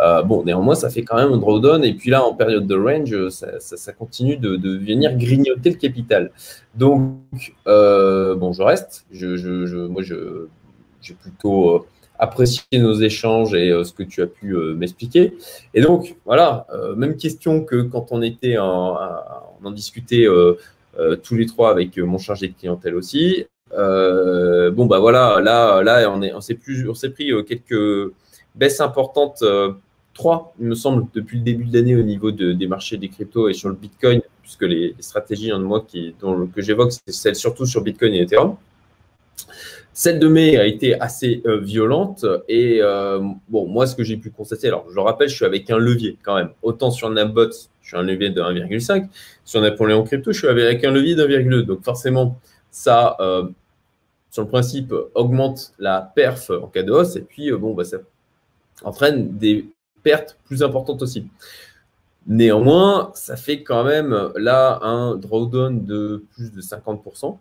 Euh, 0.00 0.22
bon, 0.22 0.44
néanmoins, 0.44 0.74
ça 0.74 0.88
fait 0.88 1.02
quand 1.02 1.16
même 1.16 1.32
un 1.32 1.38
drawdown. 1.38 1.84
Et 1.84 1.94
puis 1.94 2.10
là, 2.10 2.24
en 2.24 2.34
période 2.34 2.66
de 2.66 2.76
range, 2.76 3.28
ça, 3.30 3.92
continue 3.92 4.36
de, 4.36 4.56
venir 4.78 5.16
grignoter 5.16 5.70
le 5.70 5.76
capital. 5.76 6.30
Donc, 6.76 7.16
euh, 7.66 8.36
bon, 8.36 8.52
je 8.52 8.62
reste. 8.62 9.04
Je, 9.10 9.36
je, 9.36 9.76
moi, 9.86 10.02
j'ai 10.02 11.14
plutôt 11.14 11.86
apprécié 12.18 12.78
nos 12.78 12.94
échanges 12.94 13.52
et 13.54 13.72
ce 13.82 13.92
que 13.92 14.04
tu 14.04 14.22
as 14.22 14.28
pu 14.28 14.54
m'expliquer. 14.76 15.36
Et 15.74 15.80
donc, 15.80 16.14
voilà, 16.24 16.68
même 16.96 17.16
question 17.16 17.64
que 17.64 17.82
quand 17.82 18.12
on 18.12 18.22
était 18.22 18.58
en, 18.58 18.96
on 19.60 19.66
en 19.66 19.70
discutait 19.72 20.28
tous 21.22 21.34
les 21.34 21.46
trois 21.46 21.70
avec 21.70 21.98
euh, 21.98 22.04
mon 22.04 22.18
chargé 22.18 22.48
de 22.48 22.54
clientèle 22.54 22.94
aussi. 22.94 23.46
Euh, 23.72 24.70
bon, 24.70 24.86
bah 24.86 24.98
voilà, 24.98 25.40
là, 25.40 25.82
là 25.82 26.10
on 26.10 26.40
s'est 26.40 26.54
on 26.54 26.62
plus, 26.62 26.94
s'est 26.94 27.10
pris 27.10 27.32
quelques 27.46 28.12
baisses 28.54 28.80
importantes 28.80 29.42
trois, 30.14 30.54
il 30.60 30.66
me 30.66 30.74
semble, 30.74 31.06
depuis 31.14 31.38
le 31.38 31.44
début 31.44 31.64
de 31.64 31.74
l'année 31.74 31.96
au 31.96 32.02
niveau 32.02 32.30
des 32.30 32.66
marchés 32.66 32.96
des 32.96 33.08
cryptos 33.08 33.48
et 33.48 33.54
sur 33.54 33.68
le 33.68 33.74
Bitcoin, 33.74 34.20
puisque 34.42 34.62
les, 34.62 34.94
stratégies 35.00 35.48
de 35.48 35.56
moi 35.56 35.84
qui, 35.86 36.14
dont, 36.20 36.46
que 36.46 36.60
j'évoque, 36.60 36.92
c'est 36.92 37.12
celle 37.12 37.36
surtout 37.36 37.66
sur 37.66 37.80
Bitcoin 37.82 38.12
et 38.12 38.22
Ethereum. 38.22 38.56
Celle 39.94 40.18
de 40.18 40.28
mai 40.28 40.56
a 40.56 40.66
été 40.66 40.98
assez 41.00 41.42
violente 41.60 42.24
et 42.48 42.80
bon, 43.48 43.66
moi, 43.66 43.86
ce 43.86 43.94
que 43.94 44.02
j'ai 44.02 44.16
pu 44.16 44.30
constater, 44.30 44.68
alors 44.68 44.86
je 44.88 44.94
le 44.94 45.02
rappelle, 45.02 45.28
je 45.28 45.34
suis 45.34 45.44
avec 45.44 45.70
un 45.70 45.76
levier 45.78 46.16
quand 46.22 46.36
même, 46.36 46.50
autant 46.62 46.90
sur 46.90 47.10
Nambot 47.10 47.50
je 47.82 47.88
suis 47.88 47.96
un 47.96 48.02
levier 48.02 48.30
de 48.30 48.40
1,5. 48.40 49.08
Sur 49.44 49.60
Napoléon 49.60 50.04
Crypto, 50.04 50.32
je 50.32 50.38
suis 50.38 50.48
avec 50.48 50.84
un 50.84 50.92
levier 50.92 51.14
de 51.14 51.26
1,2. 51.26 51.62
Donc 51.62 51.84
forcément, 51.84 52.38
ça, 52.70 53.16
euh, 53.20 53.48
sur 54.30 54.42
le 54.42 54.48
principe, 54.48 54.94
augmente 55.14 55.72
la 55.78 56.00
perf 56.00 56.50
en 56.50 56.68
cas 56.68 56.82
de 56.82 56.92
hausse. 56.92 57.16
Et 57.16 57.22
puis, 57.22 57.50
euh, 57.50 57.58
bon, 57.58 57.74
bah, 57.74 57.84
ça 57.84 57.98
entraîne 58.84 59.36
des 59.36 59.68
pertes 60.02 60.38
plus 60.44 60.62
importantes 60.62 61.02
aussi. 61.02 61.26
Néanmoins, 62.26 63.10
ça 63.14 63.36
fait 63.36 63.64
quand 63.64 63.84
même 63.84 64.30
là 64.36 64.78
un 64.82 65.16
drawdown 65.16 65.84
de 65.84 66.24
plus 66.34 66.52
de 66.52 66.60
50%. 66.60 67.38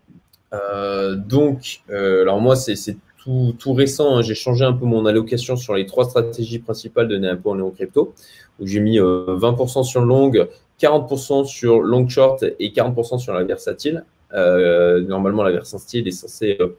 Euh, 0.54 1.16
donc, 1.16 1.82
alors 1.90 2.42
moi, 2.42 2.56
c'est 2.56 2.76
tout, 3.24 3.56
tout, 3.58 3.74
récent. 3.74 4.18
Hein. 4.18 4.22
J'ai 4.22 4.36
changé 4.36 4.66
un 4.66 4.74
peu 4.74 4.86
mon 4.86 5.06
allocation 5.06 5.56
sur 5.56 5.76
les 5.76 5.86
trois 5.86 6.06
stratégies 6.06 6.60
principales 6.60 7.08
de 7.08 7.18
Napoléon 7.18 7.72
Crypto 7.72 8.14
où 8.60 8.68
j'ai 8.68 8.80
mis 8.80 9.00
20% 9.00 9.80
euh, 9.80 9.84
sur 9.84 10.02
long, 10.02 10.32
40% 10.80 11.46
sur 11.46 11.82
long 11.82 12.08
short 12.08 12.46
et 12.60 12.70
40% 12.70 13.20
sur 13.20 13.34
la 13.34 13.44
versatile. 13.44 14.06
Euh, 14.34 15.02
normalement, 15.02 15.44
la 15.44 15.52
versatile 15.52 16.08
est 16.08 16.12
censée 16.12 16.58
euh, 16.60 16.78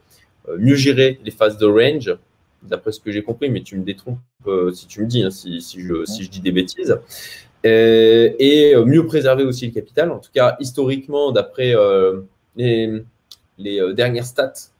mieux 0.57 0.75
gérer 0.75 1.19
les 1.23 1.31
phases 1.31 1.57
de 1.57 1.65
range, 1.65 2.15
d'après 2.63 2.91
ce 2.91 2.99
que 2.99 3.11
j'ai 3.11 3.21
compris, 3.21 3.49
mais 3.49 3.61
tu 3.61 3.77
me 3.77 3.83
détrompes 3.83 4.17
si 4.73 4.87
tu 4.87 5.01
me 5.01 5.07
dis, 5.07 5.23
hein, 5.23 5.31
si, 5.31 5.59
je, 5.59 6.05
si, 6.05 6.23
je, 6.23 6.29
dis 6.29 6.41
des 6.41 6.51
bêtises. 6.51 6.97
Et, 7.63 8.73
mieux 8.85 9.05
préserver 9.05 9.43
aussi 9.43 9.67
le 9.67 9.73
capital. 9.73 10.11
En 10.11 10.19
tout 10.19 10.31
cas, 10.33 10.57
historiquement, 10.59 11.31
d'après 11.31 11.73
les, 12.55 13.03
les, 13.57 13.93
dernières 13.93 14.25
stats 14.25 14.71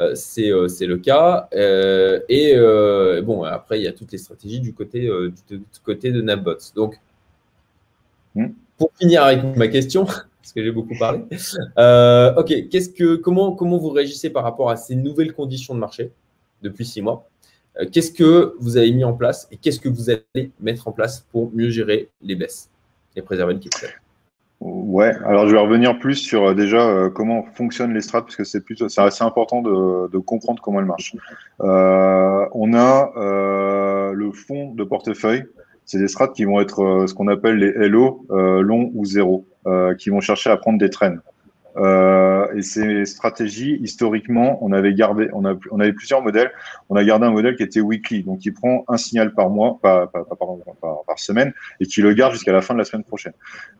euh, 0.00 0.14
euh, 0.38 0.68
c'est 0.68 0.86
le 0.86 0.96
cas. 0.96 1.48
Euh, 1.54 2.20
et 2.28 2.54
bon, 3.22 3.42
après, 3.44 3.80
il 3.80 3.84
y 3.84 3.88
a 3.88 3.92
toutes 3.92 4.12
les 4.12 4.18
stratégies 4.18 4.60
du 4.60 4.72
côté, 4.72 5.10
du, 5.48 5.62
côté 5.84 6.10
de 6.10 6.22
Nabbots. 6.22 6.72
Donc, 6.74 6.98
hmm. 8.34 8.48
pour 8.78 8.90
finir 8.98 9.22
avec 9.24 9.56
ma 9.56 9.68
question, 9.68 10.04
parce 10.06 10.52
que 10.54 10.62
j'ai 10.62 10.72
beaucoup 10.72 10.96
parlé, 10.98 11.20
ok, 11.20 12.68
qu'est-ce 12.70 12.90
que, 12.90 13.16
comment, 13.16 13.52
comment 13.52 13.78
vous 13.78 13.90
réagissez 13.90 14.30
par 14.30 14.44
rapport 14.44 14.70
à 14.70 14.76
ces 14.76 14.96
nouvelles 14.96 15.34
conditions 15.34 15.74
de 15.74 15.80
marché 15.80 16.10
depuis 16.62 16.86
six 16.86 17.02
mois? 17.02 17.26
Qu'est-ce 17.92 18.10
que 18.10 18.56
vous 18.58 18.76
avez 18.76 18.90
mis 18.92 19.04
en 19.04 19.12
place 19.12 19.48
et 19.52 19.56
qu'est-ce 19.56 19.78
que 19.78 19.88
vous 19.88 20.10
allez 20.10 20.50
mettre 20.58 20.88
en 20.88 20.92
place 20.92 21.24
pour 21.30 21.52
mieux 21.54 21.70
gérer 21.70 22.10
les 22.20 22.34
baisses 22.34 22.68
et 23.14 23.22
préserver 23.22 23.54
le 23.54 23.60
capital 23.60 23.90
Ouais, 24.60 25.14
alors 25.24 25.48
je 25.48 25.54
vais 25.54 25.60
revenir 25.60 25.98
plus 25.98 26.16
sur 26.16 26.48
euh, 26.48 26.54
déjà 26.54 26.86
euh, 26.86 27.08
comment 27.08 27.44
fonctionnent 27.54 27.94
les 27.94 28.02
strates, 28.02 28.24
parce 28.26 28.36
que 28.36 28.44
c'est 28.44 28.60
plutôt 28.60 28.90
c'est 28.90 29.00
assez 29.00 29.24
important 29.24 29.62
de, 29.62 30.18
comprendre 30.18 30.60
comment 30.62 30.80
elles 30.80 30.86
marchent. 30.86 31.16
Euh, 31.62 32.46
on 32.52 32.74
a 32.74 33.10
le 34.12 34.32
fond 34.32 34.74
de 34.74 34.84
portefeuille, 34.84 35.44
c'est 35.86 35.98
des 35.98 36.08
strats 36.08 36.28
qui 36.28 36.44
vont 36.44 36.60
être 36.60 37.06
ce 37.06 37.14
qu'on 37.14 37.28
appelle 37.28 37.56
les 37.56 37.88
LO, 37.88 38.26
long 38.28 38.90
ou 38.94 39.06
zéro, 39.06 39.46
qui 39.98 40.10
vont 40.10 40.20
chercher 40.20 40.50
à 40.50 40.58
prendre 40.58 40.78
des 40.78 40.90
traînes. 40.90 41.22
Euh, 41.76 42.46
et 42.54 42.62
ces 42.62 43.04
stratégies, 43.04 43.78
historiquement, 43.82 44.58
on 44.62 44.72
avait 44.72 44.94
gardé, 44.94 45.28
on, 45.32 45.44
avait 45.44 45.92
plusieurs 45.92 46.22
modèles. 46.22 46.50
On 46.88 46.96
a 46.96 47.04
gardé 47.04 47.26
un 47.26 47.30
modèle 47.30 47.56
qui 47.56 47.62
était 47.62 47.80
weekly, 47.80 48.22
donc 48.22 48.40
qui 48.40 48.50
prend 48.50 48.84
un 48.88 48.96
signal 48.96 49.34
par 49.34 49.50
mois, 49.50 49.78
par, 49.80 50.10
par, 50.10 51.18
semaine, 51.18 51.52
et 51.80 51.86
qui 51.86 52.02
le 52.02 52.12
garde 52.14 52.32
jusqu'à 52.32 52.52
la 52.52 52.62
fin 52.62 52.74
de 52.74 52.78
la 52.78 52.84
semaine 52.84 53.04
prochaine. 53.04 53.34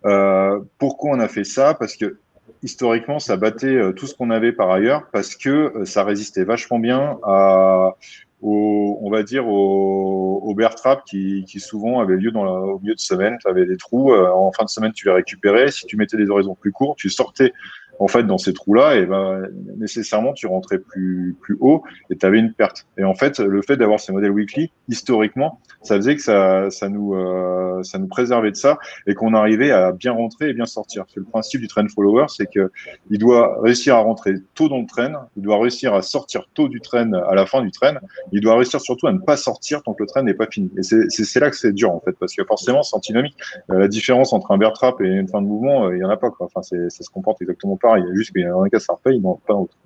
Euh, 0.05 0.61
pourquoi 0.79 1.13
on 1.13 1.21
a 1.21 1.29
fait 1.29 1.45
ça? 1.45 1.75
Parce 1.75 1.97
que 1.97 2.19
historiquement, 2.63 3.19
ça 3.19 3.37
battait 3.37 3.67
euh, 3.67 3.93
tout 3.93 4.07
ce 4.07 4.15
qu'on 4.15 4.31
avait 4.31 4.53
par 4.53 4.71
ailleurs, 4.71 5.07
parce 5.13 5.35
que 5.35 5.85
ça 5.85 6.05
résistait 6.05 6.45
vachement 6.45 6.79
bien 6.79 7.19
à 7.25 7.97
au, 8.43 8.99
on 9.03 9.11
va 9.11 9.23
dire, 9.23 9.47
au, 9.47 10.41
au 10.43 10.55
bear 10.55 10.75
trap 10.75 11.05
qui, 11.05 11.45
souvent 11.59 12.01
avait 12.01 12.17
lieu 12.17 12.33
au 12.35 12.79
milieu 12.79 12.95
de 12.95 13.01
semaine. 13.01 13.37
Tu 13.41 13.49
avais 13.49 13.67
des 13.67 13.77
trous, 13.77 14.15
en 14.15 14.51
fin 14.53 14.65
de 14.65 14.71
semaine, 14.71 14.93
tu 14.93 15.07
les 15.07 15.13
récupérais. 15.13 15.71
Si 15.71 15.87
tu 15.87 15.97
mettais 15.97 16.17
des 16.17 16.31
horizons 16.31 16.55
plus 16.55 16.73
courts, 16.73 16.97
tu 16.97 17.11
sortais 17.11 17.53
en 18.01 18.09
fait, 18.09 18.25
dans 18.25 18.39
ces 18.39 18.55
trous-là, 18.55 18.97
et 18.97 19.05
ben, 19.05 19.47
nécessairement, 19.77 20.33
tu 20.33 20.47
rentrais 20.47 20.79
plus, 20.79 21.37
haut 21.61 21.85
et 22.09 22.17
tu 22.17 22.27
avais 22.27 22.39
une 22.39 22.53
perte. 22.53 22.87
Et 22.97 23.05
en 23.05 23.15
fait, 23.15 23.39
le 23.39 23.61
fait 23.61 23.77
d'avoir 23.77 24.01
ces 24.01 24.13
modèles 24.13 24.31
weekly, 24.31 24.73
historiquement, 24.89 25.61
ça 25.83 25.97
faisait 25.97 26.17
que 26.17 26.23
ça, 26.23 26.71
ça, 26.71 26.89
nous, 26.89 27.15
euh, 27.15 27.83
ça 27.83 27.99
nous 27.99 28.07
préservait 28.07 28.51
de 28.51 28.57
ça 28.57 28.79
et 29.07 29.15
qu'on 29.15 29.35
arrivait 29.35 29.71
à 29.71 29.93
bien 29.93 30.13
rentrer 30.13 30.49
et 30.49 30.55
bien 30.55 30.65
sortir. 30.65 31.05
C'est 31.09 31.21
le 31.21 31.27
principe 31.27 31.61
du 31.61 31.69
trend 31.69 31.87
follower, 31.95 32.27
c'est 32.29 32.51
que 32.51 32.71
il 33.11 33.19
doit 33.19 33.61
réussir 33.63 33.97
à 33.97 34.01
rentrer 34.01 34.35
tôt 34.55 34.69
dans 34.69 34.81
le 34.81 34.87
train, 34.87 35.29
il 35.37 35.43
doit 35.43 35.61
réussir 35.61 35.95
à 35.95 36.01
sortir 36.01 36.49
tôt 36.55 36.69
du 36.69 36.81
train 36.81 37.13
à 37.13 37.35
la 37.35 37.45
fin 37.45 37.61
du 37.61 37.71
train, 37.71 37.95
il 38.33 38.41
doit 38.41 38.57
réussir 38.57 38.81
surtout 38.81 39.09
à 39.09 39.13
ne 39.13 39.19
pas 39.19 39.37
sortir 39.37 39.83
tant 39.83 39.93
que 39.93 40.03
le 40.03 40.07
train 40.07 40.23
n'est 40.23 40.35
pas 40.35 40.47
fini. 40.51 40.71
Et 40.79 40.83
c'est 40.83 41.41
là 41.41 41.51
que 41.51 41.57
c'est 41.57 41.73
dur, 41.73 41.93
en 41.93 42.01
fait, 42.01 42.13
parce 42.19 42.35
que 42.35 42.45
forcément, 42.45 42.83
c'est 42.83 42.97
antinomique. 42.97 43.37
Euh, 43.71 43.79
la 43.79 43.89
différence 43.89 44.33
entre 44.33 44.51
un 44.53 44.59
bear 44.59 44.73
trap 44.73 45.01
et 45.03 45.07
une 45.07 45.29
fin 45.29 45.43
de 45.43 45.47
mouvement, 45.47 45.87
euh, 45.87 45.97
il 45.97 46.01
y 46.01 46.05
en 46.05 46.11
a 46.11 46.17
pas, 46.17 46.31
quoi. 46.31 46.47
Enfin, 46.47 46.63
ça 46.63 46.89
se 46.89 47.11
comporte 47.11 47.43
exactement 47.43 47.77
pas 47.77 47.90
il 47.97 48.07
y 48.07 48.11
a 48.11 48.15
juste 48.15 48.33
qu'il 48.33 48.43
y 48.43 48.45
a 48.45 48.55
un 48.55 48.69
cas 48.69 48.79
ça 48.79 48.95
repaye, 48.95 49.21
non, 49.21 49.39
pas 49.47 49.55
autre. 49.55 49.77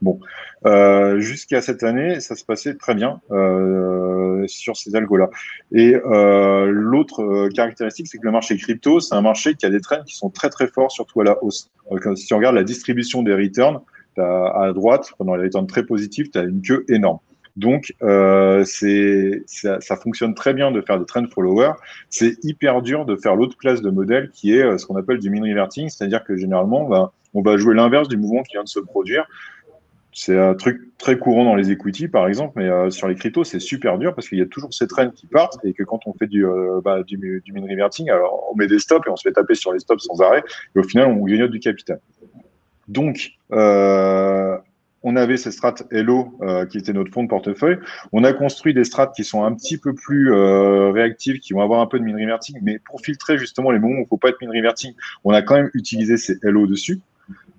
Bon, 0.00 0.18
euh, 0.66 1.20
jusqu'à 1.20 1.60
cette 1.60 1.82
année, 1.82 2.20
ça 2.20 2.34
se 2.34 2.44
passait 2.44 2.74
très 2.74 2.94
bien 2.94 3.20
euh, 3.30 4.44
sur 4.46 4.76
ces 4.76 4.94
algos-là. 4.94 5.30
Et 5.72 5.94
euh, 5.94 6.70
l'autre 6.70 7.48
caractéristique, 7.54 8.06
c'est 8.08 8.18
que 8.18 8.26
le 8.26 8.32
marché 8.32 8.56
crypto, 8.56 9.00
c'est 9.00 9.14
un 9.14 9.20
marché 9.20 9.54
qui 9.54 9.66
a 9.66 9.70
des 9.70 9.80
trends 9.80 10.02
qui 10.04 10.16
sont 10.16 10.30
très 10.30 10.50
très 10.50 10.68
forts, 10.68 10.90
surtout 10.90 11.20
à 11.20 11.24
la 11.24 11.42
hausse. 11.42 11.70
si 12.16 12.32
on 12.32 12.38
regarde 12.38 12.54
la 12.54 12.64
distribution 12.64 13.22
des 13.22 13.34
returns, 13.34 13.80
à 14.16 14.72
droite, 14.74 15.12
pendant 15.16 15.36
les 15.36 15.44
returns 15.44 15.68
très 15.68 15.84
positifs, 15.84 16.32
tu 16.32 16.38
as 16.38 16.42
une 16.42 16.60
queue 16.60 16.84
énorme. 16.88 17.20
Donc, 17.58 17.92
euh, 18.02 18.64
ça, 18.64 19.96
fonctionne 19.96 20.34
très 20.34 20.54
bien 20.54 20.70
de 20.70 20.80
faire 20.80 20.96
des 21.00 21.06
trend 21.06 21.26
followers. 21.34 21.72
C'est 22.08 22.36
hyper 22.44 22.82
dur 22.82 23.04
de 23.04 23.16
faire 23.16 23.34
l'autre 23.34 23.56
classe 23.56 23.82
de 23.82 23.90
modèle 23.90 24.30
qui 24.30 24.54
est 24.54 24.62
euh, 24.62 24.78
ce 24.78 24.86
qu'on 24.86 24.94
appelle 24.94 25.18
du 25.18 25.28
mean 25.28 25.42
reverting, 25.42 25.88
c'est-à-dire 25.88 26.22
que 26.22 26.36
généralement, 26.36 26.84
on 26.84 26.88
va, 26.88 27.12
on 27.34 27.42
va 27.42 27.56
jouer 27.56 27.74
l'inverse 27.74 28.06
du 28.06 28.16
mouvement 28.16 28.44
qui 28.44 28.52
vient 28.52 28.62
de 28.62 28.68
se 28.68 28.78
produire. 28.78 29.26
C'est 30.12 30.38
un 30.38 30.54
truc 30.54 30.96
très 30.98 31.18
courant 31.18 31.44
dans 31.44 31.56
les 31.56 31.72
equity, 31.72 32.06
par 32.06 32.28
exemple, 32.28 32.52
mais 32.54 32.68
euh, 32.68 32.90
sur 32.90 33.08
les 33.08 33.16
cryptos, 33.16 33.42
c'est 33.42 33.58
super 33.58 33.98
dur 33.98 34.14
parce 34.14 34.28
qu'il 34.28 34.38
y 34.38 34.42
a 34.42 34.46
toujours 34.46 34.72
ces 34.72 34.86
trends 34.86 35.10
qui 35.10 35.26
partent 35.26 35.58
et 35.64 35.72
que 35.72 35.82
quand 35.82 36.06
on 36.06 36.12
fait 36.12 36.28
du, 36.28 36.46
euh, 36.46 36.80
bah, 36.80 37.02
reverting, 37.02 38.08
alors 38.08 38.48
on 38.52 38.56
met 38.56 38.68
des 38.68 38.78
stops 38.78 39.04
et 39.04 39.10
on 39.10 39.16
se 39.16 39.28
fait 39.28 39.34
taper 39.34 39.56
sur 39.56 39.72
les 39.72 39.80
stops 39.80 40.04
sans 40.04 40.20
arrêt 40.22 40.44
et 40.76 40.78
au 40.78 40.84
final, 40.84 41.08
on 41.08 41.16
grignote 41.24 41.50
du 41.50 41.58
capital. 41.58 41.98
Donc, 42.86 43.32
on 45.02 45.16
avait 45.16 45.36
ces 45.36 45.50
strates 45.50 45.84
Hello 45.90 46.36
euh, 46.42 46.66
qui 46.66 46.78
étaient 46.78 46.92
notre 46.92 47.12
fonds 47.12 47.22
de 47.22 47.28
portefeuille. 47.28 47.78
On 48.12 48.24
a 48.24 48.32
construit 48.32 48.74
des 48.74 48.84
strates 48.84 49.14
qui 49.14 49.24
sont 49.24 49.44
un 49.44 49.54
petit 49.54 49.78
peu 49.78 49.94
plus 49.94 50.32
euh, 50.32 50.90
réactives, 50.90 51.38
qui 51.38 51.52
vont 51.52 51.62
avoir 51.62 51.80
un 51.80 51.86
peu 51.86 51.98
de 51.98 52.04
min 52.04 52.14
reverting, 52.14 52.58
mais 52.62 52.78
pour 52.78 53.00
filtrer 53.00 53.38
justement 53.38 53.70
les 53.70 53.78
moments 53.78 53.94
où 53.94 53.98
il 53.98 54.02
ne 54.02 54.06
faut 54.06 54.16
pas 54.16 54.30
être 54.30 54.40
min 54.40 54.50
reverting, 54.50 54.92
on 55.24 55.32
a 55.32 55.42
quand 55.42 55.54
même 55.54 55.70
utilisé 55.74 56.16
ces 56.16 56.38
Hello 56.42 56.66
dessus. 56.66 57.00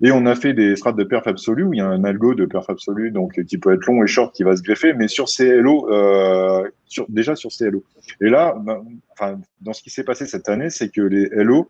Et 0.02 0.12
on 0.12 0.26
a 0.26 0.36
fait 0.36 0.54
des 0.54 0.76
strates 0.78 0.96
de 0.96 1.04
perf 1.04 1.28
absolu 1.28 1.64
où 1.64 1.74
il 1.74 1.78
y 1.78 1.82
a 1.82 1.88
un 1.88 2.04
algo 2.06 2.34
de 2.34 2.46
perf 2.46 2.70
absolu 2.70 3.12
donc 3.12 3.44
qui 3.44 3.58
peut 3.58 3.74
être 3.74 3.86
long 3.86 4.02
et 4.04 4.08
short 4.08 4.34
qui 4.34 4.44
va 4.44 4.56
se 4.56 4.62
greffer, 4.62 4.94
mais 4.94 5.08
sur 5.08 5.28
ces 5.28 5.48
Hello, 5.48 5.90
euh, 5.92 6.68
sur, 6.86 7.06
déjà 7.10 7.36
sur 7.36 7.52
ces 7.52 7.66
Hello. 7.66 7.84
Et 8.22 8.30
là, 8.30 8.56
ben, 8.60 8.84
enfin, 9.12 9.40
dans 9.62 9.74
ce 9.74 9.84
qui 9.84 9.90
s'est 9.90 10.06
passé 10.06 10.26
cette 10.26 10.48
année, 10.48 10.70
c'est 10.70 10.90
que 10.90 11.02
les 11.02 11.30
Hello, 11.34 11.70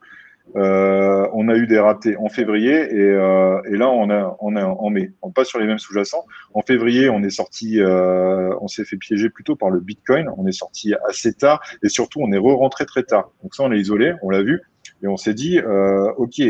euh, 0.55 1.27
on 1.33 1.47
a 1.47 1.55
eu 1.55 1.67
des 1.67 1.79
ratés 1.79 2.17
en 2.17 2.29
février 2.29 2.73
et, 2.73 2.99
euh, 2.99 3.61
et, 3.65 3.77
là 3.77 3.89
on 3.89 4.09
a 4.09 4.35
on 4.39 4.55
a 4.55 4.65
en 4.65 4.89
mai. 4.89 5.11
On 5.21 5.31
passe 5.31 5.47
sur 5.47 5.59
les 5.59 5.67
mêmes 5.67 5.77
sous-jacents. 5.77 6.25
En 6.53 6.61
février, 6.61 7.09
on 7.09 7.21
est 7.21 7.29
sorti, 7.29 7.79
euh, 7.79 8.53
on 8.61 8.67
s'est 8.67 8.85
fait 8.85 8.97
piéger 8.97 9.29
plutôt 9.29 9.55
par 9.55 9.69
le 9.69 9.79
Bitcoin. 9.79 10.29
On 10.37 10.47
est 10.47 10.51
sorti 10.51 10.93
assez 11.07 11.33
tard 11.33 11.61
et 11.83 11.89
surtout 11.89 12.19
on 12.21 12.31
est 12.31 12.37
re-rentré 12.37 12.85
très 12.85 13.03
tard. 13.03 13.31
Donc 13.43 13.55
ça 13.55 13.63
on 13.63 13.71
est 13.71 13.79
isolé, 13.79 14.13
on 14.23 14.29
l'a 14.29 14.41
vu 14.41 14.61
et 15.03 15.07
on 15.07 15.17
s'est 15.17 15.33
dit 15.33 15.59
euh, 15.59 16.11
ok. 16.17 16.41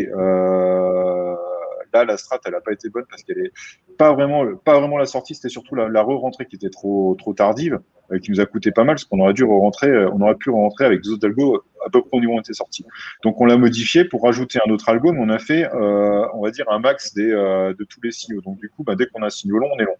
Euh, 1.96 2.00
là, 2.00 2.06
la 2.06 2.18
strat, 2.18 2.40
elle 2.46 2.54
n'a 2.54 2.62
pas 2.62 2.72
été 2.72 2.90
bonne 2.90 3.06
parce 3.10 3.24
qu'elle 3.24 3.40
est 3.40 3.52
pas 3.98 4.14
vraiment, 4.14 4.56
pas 4.56 4.80
vraiment 4.80 4.98
la 4.98 5.06
sortie, 5.06 5.36
c'était 5.36 5.50
surtout 5.50 5.76
la, 5.76 6.02
re-rentrée 6.02 6.46
qui 6.46 6.56
était 6.56 6.70
trop, 6.70 7.16
trop 7.16 7.34
tardive. 7.34 7.80
Euh, 8.12 8.18
qui 8.18 8.32
nous 8.32 8.40
a 8.40 8.46
coûté 8.46 8.72
pas 8.72 8.84
mal, 8.84 8.96
parce 8.96 9.06
qu'on 9.06 9.20
aurait 9.20 9.34
dû 9.34 9.44
rentrer, 9.44 9.88
euh, 9.88 10.10
on 10.12 10.22
aurait 10.22 10.36
pu 10.36 10.50
rentrer 10.50 10.86
avec 10.86 11.04
des 11.04 11.10
autres 11.10 11.28
algos 11.28 11.64
à 11.86 11.90
peu 11.92 12.02
près 12.02 12.18
au 12.18 12.20
niveau 12.20 12.34
où 12.34 12.38
on 12.38 12.40
était 12.40 12.54
sorti. 12.54 12.84
Donc 13.24 13.40
on 13.40 13.46
l'a 13.46 13.56
modifié 13.56 14.04
pour 14.04 14.24
rajouter 14.24 14.60
un 14.66 14.72
autre 14.72 14.90
algo, 14.90 15.14
mais 15.14 15.20
on 15.22 15.30
a 15.30 15.38
fait, 15.38 15.66
euh, 15.74 16.26
on 16.34 16.42
va 16.42 16.50
dire, 16.50 16.66
un 16.70 16.80
max 16.80 17.14
des, 17.14 17.28
de 17.28 17.84
tous 17.84 18.02
les 18.02 18.12
signaux. 18.12 18.42
Donc 18.42 18.58
du 18.58 18.70
coup, 18.70 18.84
bah, 18.84 18.96
dès 18.96 19.06
qu'on 19.06 19.22
a 19.22 19.28
un 19.28 19.30
signal 19.30 19.60
long, 19.60 19.70
on 19.74 19.80
est 19.80 19.86
long. 19.86 19.96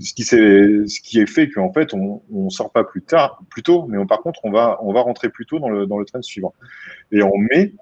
Ce 0.00 0.14
qui, 0.14 0.22
est, 0.22 0.88
ce 0.88 1.00
qui 1.00 1.26
fait 1.26 1.50
qu'en 1.50 1.72
fait, 1.72 1.92
on 1.92 2.22
ne 2.30 2.48
sort 2.48 2.72
pas 2.72 2.84
plus 2.84 3.02
tard, 3.02 3.42
plus 3.50 3.62
tôt, 3.62 3.86
mais 3.88 4.02
par 4.06 4.22
contre, 4.22 4.40
on 4.44 4.50
va, 4.50 4.78
on 4.82 4.92
va 4.92 5.02
rentrer 5.02 5.28
plus 5.28 5.44
tôt 5.44 5.58
dans 5.58 5.68
le, 5.68 5.86
dans 5.86 5.98
le 5.98 6.06
train 6.06 6.22
suivant. 6.22 6.54
Et 7.12 7.22
en 7.22 7.36
mai, 7.36 7.74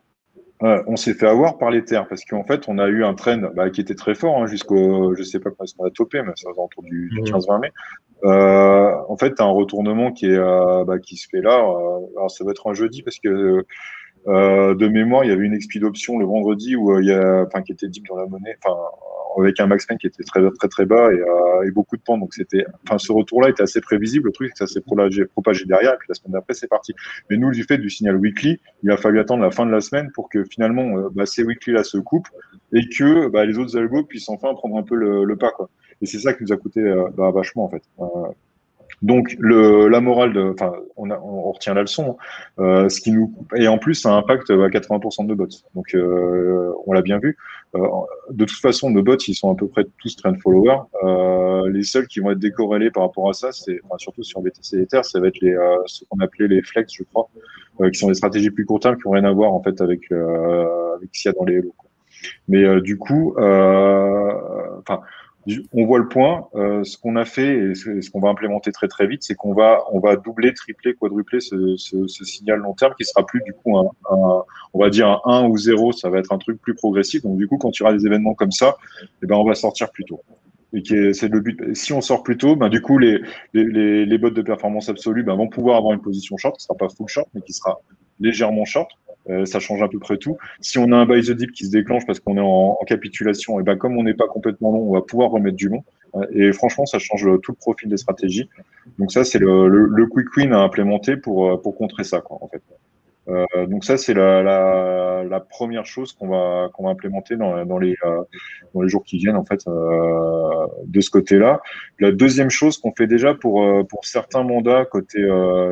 on 0.63 0.97
s'est 0.97 1.15
fait 1.15 1.27
avoir 1.27 1.59
par 1.59 1.71
les 1.71 1.85
terres 1.85 2.07
parce 2.07 2.25
qu'en 2.25 2.45
fait, 2.45 2.69
on 2.69 2.79
a 2.79 2.87
eu 2.89 3.05
un 3.05 3.15
train 3.15 3.39
bah, 3.55 3.71
qui 3.71 3.81
était 3.81 3.95
très 3.95 4.15
fort 4.15 4.43
hein, 4.43 4.47
jusqu'au, 4.47 5.15
je 5.15 5.23
sais 5.23 5.41
pas 5.41 5.51
quand 5.51 5.65
est-ce 5.65 5.75
qu'on 5.75 5.87
a 5.87 5.91
topé, 5.91 6.23
mais 6.23 6.33
ça 6.37 6.51
va 6.55 6.63
autour 6.63 6.83
du, 6.83 7.09
du 7.11 7.21
15-20 7.23 7.57
mmh. 7.57 7.61
mai. 7.61 7.73
Euh, 8.25 8.93
en 9.09 9.17
fait, 9.17 9.41
as 9.41 9.45
un 9.45 9.51
retournement 9.51 10.13
qui, 10.13 10.27
est, 10.27 10.37
euh, 10.37 10.85
bah, 10.85 10.99
qui 10.99 11.17
se 11.17 11.29
fait 11.29 11.41
là. 11.41 11.59
Euh, 11.59 12.01
alors, 12.17 12.31
ça 12.31 12.45
va 12.45 12.51
être 12.51 12.69
un 12.69 12.75
jeudi 12.75 13.03
parce 13.03 13.19
que 13.19 13.65
euh, 14.29 14.75
de 14.75 14.89
mémoire, 14.89 15.25
il 15.25 15.31
y 15.31 15.33
avait 15.33 15.47
une 15.47 15.55
expi 15.55 15.81
d'option 15.81 16.19
le 16.19 16.27
vendredi 16.27 16.77
où 16.77 16.99
il 16.99 17.07
y 17.07 17.13
a, 17.13 17.45
enfin, 17.47 17.63
qui 17.63 17.73
était 17.73 17.89
deep 17.89 18.07
dans 18.09 18.17
la 18.17 18.27
monnaie, 18.27 18.57
enfin, 18.63 18.79
avec 19.39 19.61
un 19.61 19.67
max 19.67 19.87
qui 19.87 20.07
était 20.07 20.23
très 20.23 20.41
très 20.59 20.69
très 20.69 20.87
bas 20.87 21.11
et, 21.13 21.67
et 21.67 21.71
beaucoup 21.71 21.97
de 21.97 22.03
temps. 22.03 22.19
Donc 22.19 22.35
c'était, 22.35 22.65
enfin, 22.85 22.99
ce 22.99 23.13
retour-là 23.13 23.51
était 23.51 23.63
assez 23.63 23.81
prévisible. 23.81 24.27
Le 24.27 24.33
truc, 24.33 24.49
c'est 24.49 24.65
que 24.65 24.69
ça 24.69 24.75
s'est 24.75 24.81
propagé, 24.81 25.65
derrière 25.65 25.95
et 25.95 25.97
puis 25.99 26.07
la 26.09 26.15
semaine 26.15 26.33
d'après, 26.33 26.55
c'est 26.55 26.69
parti. 26.69 26.95
Mais 27.29 27.37
nous, 27.37 27.51
du 27.51 27.65
fait 27.65 27.79
du 27.79 27.91
signal 27.91 28.17
weekly, 28.17 28.61
il 28.83 28.91
a 28.91 28.97
fallu 28.97 29.21
attendre 29.21 29.43
la 29.43 29.51
fin 29.51 29.67
de 29.67 29.71
la 29.71 29.81
semaine 29.81 30.11
pour 30.13 30.29
que 30.29 30.45
finalement 30.45 31.09
bah, 31.13 31.27
ces 31.27 31.45
weekly-là 31.45 31.85
se 31.85 31.99
coupent 31.99 32.29
et 32.73 32.89
que 32.89 33.29
bah, 33.29 33.45
les 33.45 33.59
autres 33.59 33.77
algos 33.77 34.05
puissent 34.05 34.29
enfin 34.29 34.55
prendre 34.55 34.77
un 34.77 34.83
peu 34.83 34.97
le, 34.97 35.37
pas. 35.37 35.53
Et 36.03 36.07
c'est 36.07 36.19
ça 36.19 36.33
qui 36.33 36.45
nous 36.45 36.53
a 36.53 36.57
coûté 36.57 36.81
euh, 36.81 37.09
bah, 37.17 37.31
vachement 37.31 37.65
en 37.65 37.69
fait. 37.69 37.83
Euh, 39.03 39.07
donc 39.07 39.37
le, 39.39 39.89
la 39.89 40.01
morale, 40.01 40.33
de, 40.33 40.53
enfin, 40.53 40.73
on, 40.97 41.11
on, 41.11 41.53
retient 41.53 41.75
la 41.75 41.83
leçon. 41.83 42.17
Hein. 42.59 42.63
Euh, 42.63 42.89
ce 42.89 43.01
qui 43.01 43.13
nous 43.13 43.33
et 43.57 43.69
en 43.69 43.79
plus, 43.79 43.95
ça 43.95 44.15
impacte 44.15 44.51
80% 44.51 45.25
de 45.25 45.29
nos 45.29 45.37
bots. 45.37 45.49
Donc 45.75 45.95
euh, 45.95 46.73
on 46.87 46.93
l'a 46.93 47.03
bien 47.03 47.19
vu. 47.19 47.37
Euh, 47.75 47.87
de 48.31 48.45
toute 48.45 48.61
façon, 48.61 48.91
nos 48.91 49.03
bots, 49.03 49.17
ils 49.17 49.35
sont 49.35 49.53
à 49.53 49.55
peu 49.55 49.69
près 49.69 49.87
tous 49.99 50.17
trend 50.17 50.35
followers. 50.43 50.83
Euh, 51.05 51.71
les 51.71 51.83
seuls 51.83 52.07
qui 52.07 52.21
vont 52.21 52.31
être 52.31 52.39
décorrélés 52.39 52.91
par 52.91 53.05
rapport 53.05 53.29
à 53.29 53.33
ça, 53.33 53.53
c'est 53.53 53.81
enfin, 53.85 53.97
surtout 53.99 54.23
sur 54.23 54.41
BTC 54.41 54.79
Ether, 54.83 55.03
ça 55.03 55.21
va 55.21 55.29
être 55.29 55.41
les 55.41 55.57
ce 55.87 56.05
qu'on 56.09 56.21
appelait 56.21 56.49
les 56.49 56.63
flex, 56.63 56.93
je 56.95 57.05
crois, 57.05 57.29
qui 57.91 57.99
sont 57.99 58.09
des 58.09 58.15
stratégies 58.15 58.51
plus 58.51 58.67
court 58.67 58.81
terme 58.81 58.97
qui 58.97 59.03
n'ont 59.07 59.15
rien 59.15 59.25
à 59.25 59.33
voir 59.33 59.53
en 59.53 59.63
fait 59.63 59.81
avec 59.81 60.11
avec 60.13 61.09
ce 61.13 61.23
qu'il 61.23 61.29
y 61.31 61.35
a 61.35 61.39
dans 61.39 61.45
les 61.45 61.61
lots. 61.61 61.75
Mais 62.49 62.81
du 62.83 62.99
coup, 62.99 63.35
enfin 63.39 65.01
on 65.73 65.87
voit 65.87 65.99
le 65.99 66.09
point. 66.09 66.49
Euh, 66.55 66.85
ce 66.85 66.99
qu'on 66.99 67.17
a 67.17 67.25
fait 67.25 67.71
et 67.71 67.75
ce, 67.75 68.11
qu'on 68.11 68.21
va 68.21 68.29
implémenter 68.29 68.73
très 68.73 68.89
très 68.89 69.07
vite, 69.07 69.23
c'est 69.23 69.35
qu'on 69.35 69.55
va 69.55 69.85
on 69.93 70.01
va 70.01 70.17
doubler, 70.17 70.53
tripler, 70.55 70.95
quadrupler 70.95 71.41
ce, 71.41 71.77
signal 72.07 72.59
long 72.59 72.75
terme 72.75 72.95
qui 72.99 73.05
sera 73.05 73.25
plus 73.25 73.43
du 73.43 73.53
coup 73.53 73.79
un, 73.79 73.91
on 74.11 74.79
va 74.79 74.91
dire 74.91 75.09
un 75.09 75.21
1 75.25 75.49
ou 75.49 75.57
0, 75.57 75.93
ça 75.93 76.11
va 76.11 76.19
être 76.19 76.33
un 76.33 76.39
truc 76.39 76.61
plus 76.61 76.75
progressif. 76.75 77.23
Donc 77.23 77.39
du 77.39 77.49
coup, 77.49 77.59
quand 77.59 77.71
il 77.79 77.81
y 77.81 77.83
aura 77.83 77.93
des 77.93 78.07
événements 78.07 78.35
comme 78.35 78.53
ça, 78.53 78.77
eh 79.23 79.27
ben 79.27 79.37
on 79.37 79.45
va 79.45 79.55
sortir 79.55 79.91
plus 79.91 80.05
tôt. 80.05 80.21
Et 80.73 81.13
c'est 81.13 81.29
le 81.29 81.41
but. 81.41 81.75
Si 81.75 81.93
on 81.93 82.01
sort 82.01 82.23
plus 82.23 82.37
tôt, 82.37 82.55
ben 82.55 82.69
du 82.69 82.81
coup 82.81 82.99
les 82.99 83.21
les, 83.55 84.07
les, 84.07 84.19
bots 84.19 84.31
de 84.31 84.43
performance 84.43 84.89
absolue 84.89 85.25
ben, 85.25 85.35
vont 85.35 85.49
pouvoir 85.49 85.79
avoir 85.79 85.95
une 85.95 86.01
position 86.01 86.37
short, 86.37 86.57
qui 86.57 86.65
sera 86.65 86.77
pas 86.77 86.89
full 86.89 87.09
short, 87.09 87.29
mais 87.35 87.41
qui 87.41 87.53
sera 87.53 87.81
légèrement 88.21 88.65
short. 88.65 88.91
Euh, 89.29 89.45
ça 89.45 89.61
change 89.61 89.83
à 89.83 89.89
peu 89.89 89.99
près 89.99 90.17
tout. 90.17 90.39
Si 90.61 90.79
on 90.79 90.91
a 90.93 90.97
un 90.97 91.07
buy 91.07 91.21
the 91.23 91.33
dip 91.33 91.53
qui 91.53 91.67
se 91.67 91.71
déclenche 91.71 92.07
parce 92.07 92.21
qu'on 92.21 92.37
est 92.37 92.43
en, 92.43 92.77
capitulation, 92.87 93.61
et 93.61 93.63
ben 93.63 93.77
comme 93.77 93.97
on 93.99 94.03
n'est 94.03 94.15
pas 94.15 94.27
complètement 94.27 94.73
long, 94.73 94.89
on 94.89 94.93
va 94.93 95.03
pouvoir 95.03 95.31
remettre 95.31 95.57
du 95.57 95.69
long. 95.69 95.85
Euh, 96.17 96.27
et 96.33 96.53
franchement, 96.53 96.87
ça 96.87 96.99
change 96.99 97.27
tout 97.43 97.53
le 97.53 97.57
profil 97.57 97.89
des 97.89 97.99
stratégies. 97.99 98.49
Donc 98.99 99.13
ça, 99.13 99.25
c'est 99.25 99.39
le, 99.39 99.69
le, 99.69 100.07
quick 100.07 100.35
win 100.37 100.53
à 100.53 100.61
implémenter 100.61 101.17
pour, 101.17 101.51
euh, 101.51 101.57
pour 101.57 101.77
contrer 101.77 102.05
ça, 102.05 102.21
quoi, 102.21 102.39
en 102.41 102.49
fait. 102.49 102.63
Euh, 103.29 103.67
donc 103.67 103.85
ça, 103.85 103.97
c'est 103.97 104.15
la, 104.15 104.43
la, 104.43 105.23
la, 105.23 105.41
première 105.41 105.85
chose 105.87 106.13
qu'on 106.13 106.29
va, 106.29 106.69
qu'on 106.73 106.85
va 106.85 106.91
implémenter 106.91 107.37
dans, 107.37 107.65
dans, 107.65 107.79
les, 107.79 107.95
dans 108.75 108.81
les 108.81 108.89
jours 108.89 109.05
qui 109.05 109.19
viennent, 109.19 109.37
en 109.37 109.45
fait, 109.45 109.61
euh, 109.69 110.67
de 110.87 111.01
ce 111.01 111.11
côté-là. 111.11 111.61
La 112.01 112.11
deuxième 112.11 112.51
chose 112.51 112.79
qu'on 112.79 112.93
fait 112.93 113.07
déjà 113.07 113.35
pour, 113.35 113.63
pour 113.87 114.05
certains 114.07 114.43
mandats 114.43 114.85
côté, 114.87 115.25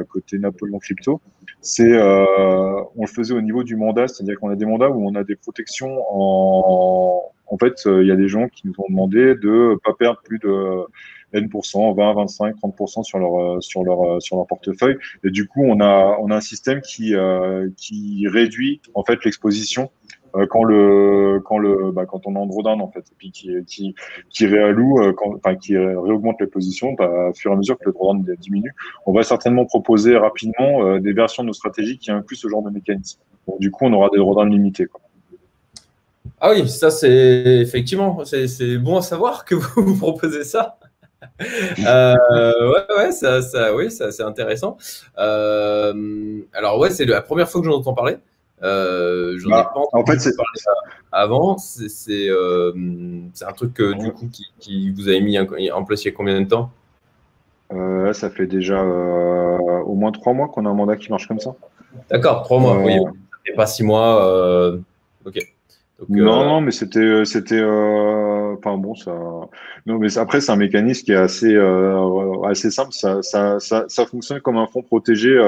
côté 0.09 0.39
Napoléon 0.39 0.79
Crypto, 0.79 1.21
c'est 1.61 1.99
on 2.01 3.03
le 3.03 3.07
faisait 3.07 3.35
au 3.35 3.41
niveau 3.41 3.63
du 3.63 3.77
mandat, 3.77 4.09
c'est-à-dire 4.09 4.39
qu'on 4.39 4.51
a 4.51 4.57
des 4.57 4.67
mandats 4.67 4.91
où 4.91 5.07
on 5.07 5.15
a 5.15 5.25
des 5.25 5.37
protections 5.37 6.03
en 6.11 7.23
en 7.51 7.57
fait, 7.57 7.85
il 7.87 8.07
y 8.07 8.11
a 8.11 8.17
des 8.17 8.29
gens 8.29 8.49
qui 8.49 8.67
nous 8.67 8.75
ont 8.77 8.89
demandé 8.91 9.35
de 9.35 9.79
pas 9.83 9.95
perdre 9.95 10.21
plus 10.23 10.39
de 10.39 10.85
N%, 11.33 11.95
20, 11.95 12.13
25, 12.15 12.57
30% 12.57 13.03
sur 13.05 13.19
leur 13.19 13.63
sur 13.63 13.85
leur 13.85 14.21
sur 14.21 14.37
leur 14.37 14.47
portefeuille. 14.47 14.99
Et 15.25 15.31
du 15.31 15.47
coup, 15.47 15.63
on 15.65 15.81
a 15.81 16.19
on 16.21 16.31
a 16.31 16.37
un 16.37 16.41
système 16.41 16.81
qui 16.83 17.15
qui 17.77 18.29
réduit 18.29 18.81
en 18.95 19.03
fait 19.03 19.25
l'exposition 19.25 19.91
euh, 20.35 21.91
bah, 21.93 22.07
quand 22.07 22.27
on 22.27 22.35
est 22.35 22.39
en 22.39 22.47
drawdown 22.47 22.91
fait 22.93 23.01
et 23.01 23.15
puis 23.17 23.31
qui 23.31 23.51
qui 23.67 23.95
qui 24.29 24.47
réalloue 24.47 25.01
euh, 25.03 25.13
enfin 25.37 25.57
qui 25.57 25.77
réaugmente 25.77 26.37
les 26.41 26.47
positions 26.47 26.93
bah, 26.93 27.29
au 27.31 27.35
fur 27.35 27.51
et 27.51 27.55
à 27.55 27.57
mesure 27.57 27.79
que 27.79 27.85
le 27.87 27.93
drawdown 27.93 28.25
diminue 28.39 28.75
on 29.07 29.13
va 29.13 29.23
certainement 29.23 29.65
proposer 29.65 30.17
rapidement 30.17 30.85
euh, 30.85 31.01
des 31.01 31.13
versions 31.13 31.43
de 31.43 31.49
nos 31.49 31.53
stratégies 31.53 31.99
qui 31.99 32.11
incluent 32.11 32.37
ce 32.37 32.49
genre 32.49 32.63
de 32.63 32.71
mécanisme 32.71 33.21
du 33.59 33.71
coup 33.71 33.87
on 33.87 33.93
aura 33.93 34.09
des 34.11 34.19
drawdowns 34.19 34.51
limités. 34.51 34.87
Ah 36.41 36.51
oui, 36.53 36.69
ça 36.69 36.91
c'est 36.91 37.61
effectivement, 37.61 38.25
c'est 38.25 38.77
bon 38.77 38.99
à 38.99 39.03
savoir 39.03 39.45
que 39.45 39.55
vous, 39.57 39.83
vous 39.83 39.97
proposez 39.97 40.45
ça. 40.45 40.79
ouais, 41.41 43.13
ça, 43.13 43.75
oui, 43.75 43.91
ça, 43.91 44.13
c'est 44.13 44.23
intéressant. 44.23 44.77
Alors 45.17 46.79
ouais, 46.79 46.91
c'est 46.91 47.07
la 47.07 47.23
première 47.23 47.49
fois 47.49 47.63
que 47.63 47.67
j'en 47.67 47.79
entends 47.79 47.95
parler. 47.95 48.19
Euh, 48.63 49.39
j'en 49.39 49.49
ai 49.49 49.53
bah, 49.53 49.73
en 49.93 50.05
fait, 50.05 50.19
avant. 51.13 51.57
Euh, 51.57 53.23
c'est 53.35 53.45
un 53.45 53.53
truc 53.53 53.75
que, 53.75 53.93
du 53.93 54.13
coup 54.13 54.29
qui, 54.59 54.91
vous 54.91 55.09
avez 55.09 55.21
mis 55.21 55.39
en 55.39 55.85
place 55.85 56.05
il 56.05 56.09
y 56.09 56.11
a 56.11 56.15
combien 56.15 56.41
de 56.41 56.47
temps? 56.47 56.71
Euh, 57.73 58.13
Ça 58.13 58.31
fait 58.31 58.47
déjà 58.47 58.83
au 58.83 59.95
moins 59.95 60.13
trois 60.13 60.33
mois 60.33 60.49
qu'on 60.49 60.67
a 60.67 60.71
un 60.71 60.75
mandat 60.75 60.97
qui 60.97 61.11
marche 61.11 61.29
comme 61.29 61.41
ça. 61.41 61.55
D'accord, 62.11 62.43
trois 62.43 62.59
mois. 62.59 62.79
Oui, 62.79 62.99
pas 63.57 63.67
six 63.67 63.85
mois. 63.85 64.73
ok. 65.25 65.39
non, 66.09 66.45
non, 66.45 66.61
mais 66.61 66.73
c'était, 66.73 67.25
c'était, 67.25 67.63
enfin 67.63 68.77
bon, 68.77 68.95
ça. 68.95 69.13
Non, 69.87 69.99
mais 69.99 70.19
après 70.19 70.41
c'est 70.41 70.53
un 70.53 70.57
mécanisme 70.57 71.05
qui 71.05 71.13
est 71.13 71.17
assez, 71.17 71.57
assez 72.45 72.71
simple. 72.73 72.93
Ça, 72.93 73.23
ça, 73.23 73.61
ça, 73.61 73.85
ça, 73.89 74.07
fonctionne 74.07 74.41
comme 74.41 74.57
un 74.57 74.67
fonds 74.67 74.83
protégé 74.83 75.39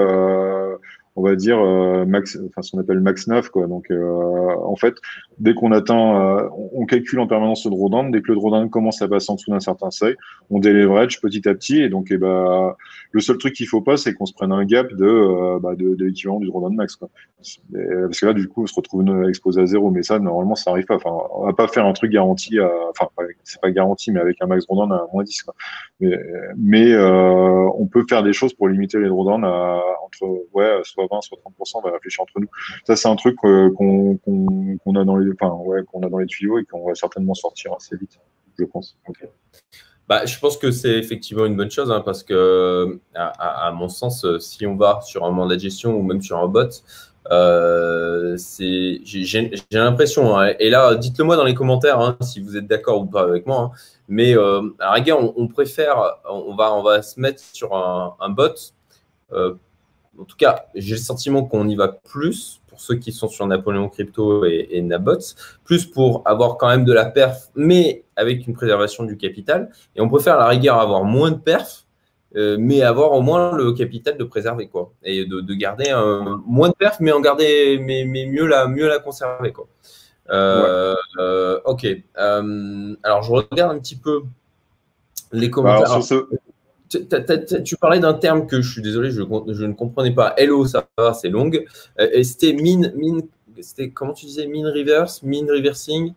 on 1.17 1.23
va 1.23 1.35
dire 1.35 1.59
euh, 1.59 2.05
max, 2.05 2.39
enfin 2.49 2.63
ce 2.63 2.71
qu'on 2.71 2.79
appelle 2.79 3.01
max 3.01 3.27
9 3.27 3.49
quoi. 3.51 3.67
Donc 3.67 3.91
euh, 3.91 4.55
en 4.65 4.77
fait, 4.77 4.95
dès 5.39 5.55
qu'on 5.55 5.73
atteint, 5.73 6.39
euh, 6.39 6.49
on, 6.73 6.87
calcule 6.87 7.19
en 7.21 7.27
permanence 7.27 7.65
le 7.65 7.71
drawdown. 7.71 8.11
Dès 8.11 8.23
que 8.23 8.29
le 8.29 8.37
drawdown 8.37 8.71
commence 8.71 9.03
à 9.03 9.09
passer 9.09 9.31
en 9.31 9.35
dessous 9.35 9.51
d'un 9.51 9.61
certain 9.61 9.91
seuil, 9.91 10.17
on 10.51 10.61
déleverage 10.61 11.21
petit 11.21 11.49
à 11.49 11.55
petit. 11.55 11.81
Et 11.81 11.89
donc, 11.89 12.09
eh 12.11 12.17
ben, 12.17 12.75
le 13.11 13.21
seul 13.21 13.39
truc 13.39 13.55
qu'il 13.55 13.67
faut 13.67 13.81
pas, 13.81 13.97
c'est 13.97 14.15
qu'on 14.15 14.27
se 14.27 14.33
prenne 14.33 14.53
un 14.53 14.65
gap 14.65 14.93
de, 14.93 15.59
bah, 15.61 15.75
de, 15.75 15.95
de 15.95 16.05
l'équivalent 16.05 16.39
du 16.39 16.47
drawdown 16.47 16.75
max. 16.75 16.97
Quoi. 16.97 17.09
parce 17.39 18.21
que 18.21 18.27
là, 18.27 18.33
du 18.33 18.49
coup, 18.49 18.63
on 18.63 18.67
se 18.67 18.75
retrouve 18.75 19.29
exposé 19.29 19.61
à 19.61 19.67
zéro. 19.67 19.91
Mais 19.91 20.03
ça, 20.03 20.19
normalement, 20.19 20.55
ça 20.55 20.71
arrive 20.71 20.87
pas. 20.87 20.97
Enfin, 20.97 21.17
on 21.35 21.47
va 21.47 21.53
pas 21.53 21.69
faire 21.69 21.87
un 21.87 21.93
truc 21.93 22.13
garanti. 22.13 22.59
À, 22.59 22.71
enfin, 22.91 23.09
c'est 23.43 23.61
pas 23.61 23.71
garanti, 23.71 24.13
mais 24.13 24.21
avec 24.21 24.37
un 24.41 24.47
max 24.47 24.67
drawdown 24.67 24.93
à 24.93 25.07
moins 25.13 25.25
10. 25.25 25.43
Quoi. 25.43 25.55
Mais, 26.01 26.17
mais 26.57 26.97
on 26.97 27.87
peut 27.87 28.05
faire 28.09 28.23
des 28.23 28.33
choses 28.33 28.55
pour 28.55 28.69
limiter 28.69 28.99
les 28.99 29.09
drawdowns 29.09 29.45
à 29.45 29.81
entre 30.05 30.47
ouais, 30.53 30.81
20, 31.11 31.21
soit 31.23 31.39
30%. 31.39 31.73
On 31.75 31.81
va 31.81 31.93
réfléchir 31.93 32.23
entre 32.23 32.41
nous. 32.41 32.49
Ça, 32.87 32.97
c'est 32.97 33.09
un 33.09 33.17
truc 33.17 33.37
qu'on 33.37 34.19
qu'on 34.25 34.95
a 34.95 35.05
dans 35.05 35.17
les 35.17 35.35
qu'on 35.37 36.03
a 36.03 36.09
dans 36.09 36.19
les 36.19 36.27
tuyaux 36.27 36.59
et 36.59 36.65
qu'on 36.65 36.87
va 36.87 36.95
certainement 36.95 37.35
sortir 37.35 37.73
assez 37.75 37.97
vite, 37.97 38.19
je 38.59 38.65
pense. 38.65 38.97
Bah, 40.09 40.27
je 40.27 40.39
pense 40.41 40.57
que 40.57 40.73
c'est 40.73 40.99
effectivement 40.99 41.47
une 41.47 41.57
bonne 41.57 41.71
chose 41.71 41.93
hein, 41.93 42.03
parce 42.05 42.25
que, 42.25 42.99
à, 43.15 43.71
mon 43.73 43.89
sens, 43.89 44.27
si 44.41 44.67
on 44.67 44.75
va 44.75 45.01
sur 45.03 45.25
un 45.25 45.31
mandat 45.31 45.55
de 45.55 45.61
gestion 45.61 45.95
ou 45.97 46.03
même 46.03 46.21
sur 46.21 46.39
un 46.39 46.49
bot, 46.49 46.83
euh, 47.31 48.37
j'ai 48.59 49.39
l'impression, 49.71 50.37
hein, 50.37 50.55
et 50.59 50.71
là, 50.71 50.95
dites-le 50.97 51.25
moi 51.25 51.37
dans 51.37 51.45
les 51.45 51.55
commentaires 51.55 52.01
hein, 52.01 52.17
si 52.23 52.41
vous 52.41 52.57
êtes 52.57 52.67
d'accord 52.67 53.03
ou 53.03 53.07
pas 53.07 53.23
avec 53.23 53.47
moi, 53.47 53.73
mais 54.09 54.37
euh, 54.37 54.63
à 54.81 54.97
on, 55.15 55.47
préfère, 55.47 56.17
on 56.29 56.57
va, 56.57 56.75
on 56.75 56.83
va 56.83 57.03
se 57.03 57.21
mettre 57.21 57.41
sur 57.53 57.75
un, 57.75 58.31
bot. 58.31 58.55
Euh, 59.33 59.55
en 60.19 60.25
tout 60.25 60.37
cas, 60.37 60.67
j'ai 60.75 60.97
le 60.97 61.01
sentiment 61.01 61.45
qu'on 61.45 61.69
y 61.69 61.77
va 61.77 61.89
plus 61.89 62.61
ceux 62.81 62.95
qui 62.95 63.13
sont 63.13 63.29
sur 63.29 63.47
Napoléon 63.47 63.89
Crypto 63.89 64.45
et, 64.47 64.81
Nabots, 64.83 65.35
plus 65.65 65.85
pour 65.85 66.23
avoir 66.25 66.57
quand 66.57 66.69
même 66.69 66.85
de 66.85 66.93
la 66.93 67.05
perf, 67.05 67.51
mais 67.55 68.05
avec 68.17 68.47
une 68.47 68.55
préservation 68.55 69.05
du 69.05 69.17
capital. 69.17 69.71
Et 69.95 70.01
on 70.01 70.09
préfère 70.09 70.37
à 70.37 70.39
la 70.39 70.47
rigueur 70.47 70.79
avoir 70.79 71.05
moins 71.05 71.31
de 71.31 71.37
perf, 71.37 71.85
euh, 72.37 72.57
mais 72.59 72.83
avoir 72.83 73.13
au 73.13 73.21
moins 73.21 73.55
le 73.55 73.73
capital 73.73 74.17
de 74.17 74.25
préserver 74.25 74.69
quoi, 74.69 74.93
et 75.03 75.27
de, 75.27 75.55
garder 75.55 75.91
un, 75.91 76.43
moins 76.47 76.71
de 76.71 76.75
perf, 76.75 76.97
mais 77.01 77.13
en 77.13 77.21
garder, 77.21 77.79
mais, 77.79 78.05
mais 78.07 78.27
mieux 78.27 78.47
la 78.47 78.67
mieux 78.67 78.89
la 78.89 78.99
conserver 78.99 79.53
quoi. 79.53 79.67
Euh, 80.31 80.95
euh, 81.19 81.61
ok. 81.65 81.87
alors 82.15 83.23
je 83.23 83.33
regarde 83.33 83.77
un 83.77 83.81
petit 83.81 83.97
peu 83.97 84.23
les 85.33 85.51
commentaires. 85.51 86.01
Tu, 86.91 87.77
parlais 87.77 88.01
d'un 88.01 88.15
terme 88.15 88.49
que 88.49 88.61
je 88.61 88.73
suis 88.73 88.83
désolé, 88.83 89.13
je, 89.13 89.23
ne 89.23 89.73
comprenais 89.73 90.11
pas. 90.11 90.35
Hello, 90.37 90.67
ça 90.67 90.89
va, 90.99 91.13
c'est 91.13 91.29
long. 91.29 91.49
Euh, 91.49 92.09
et 92.13 92.25
c'était 92.25 92.53
mine, 92.53 92.93
mine, 92.97 93.23
comment 93.95 94.13
tu 94.13 94.27
disais, 94.27 94.47
mine 94.47 94.67
reverse, 94.67 95.23
mine 95.23 95.49
reversing? 95.49 96.15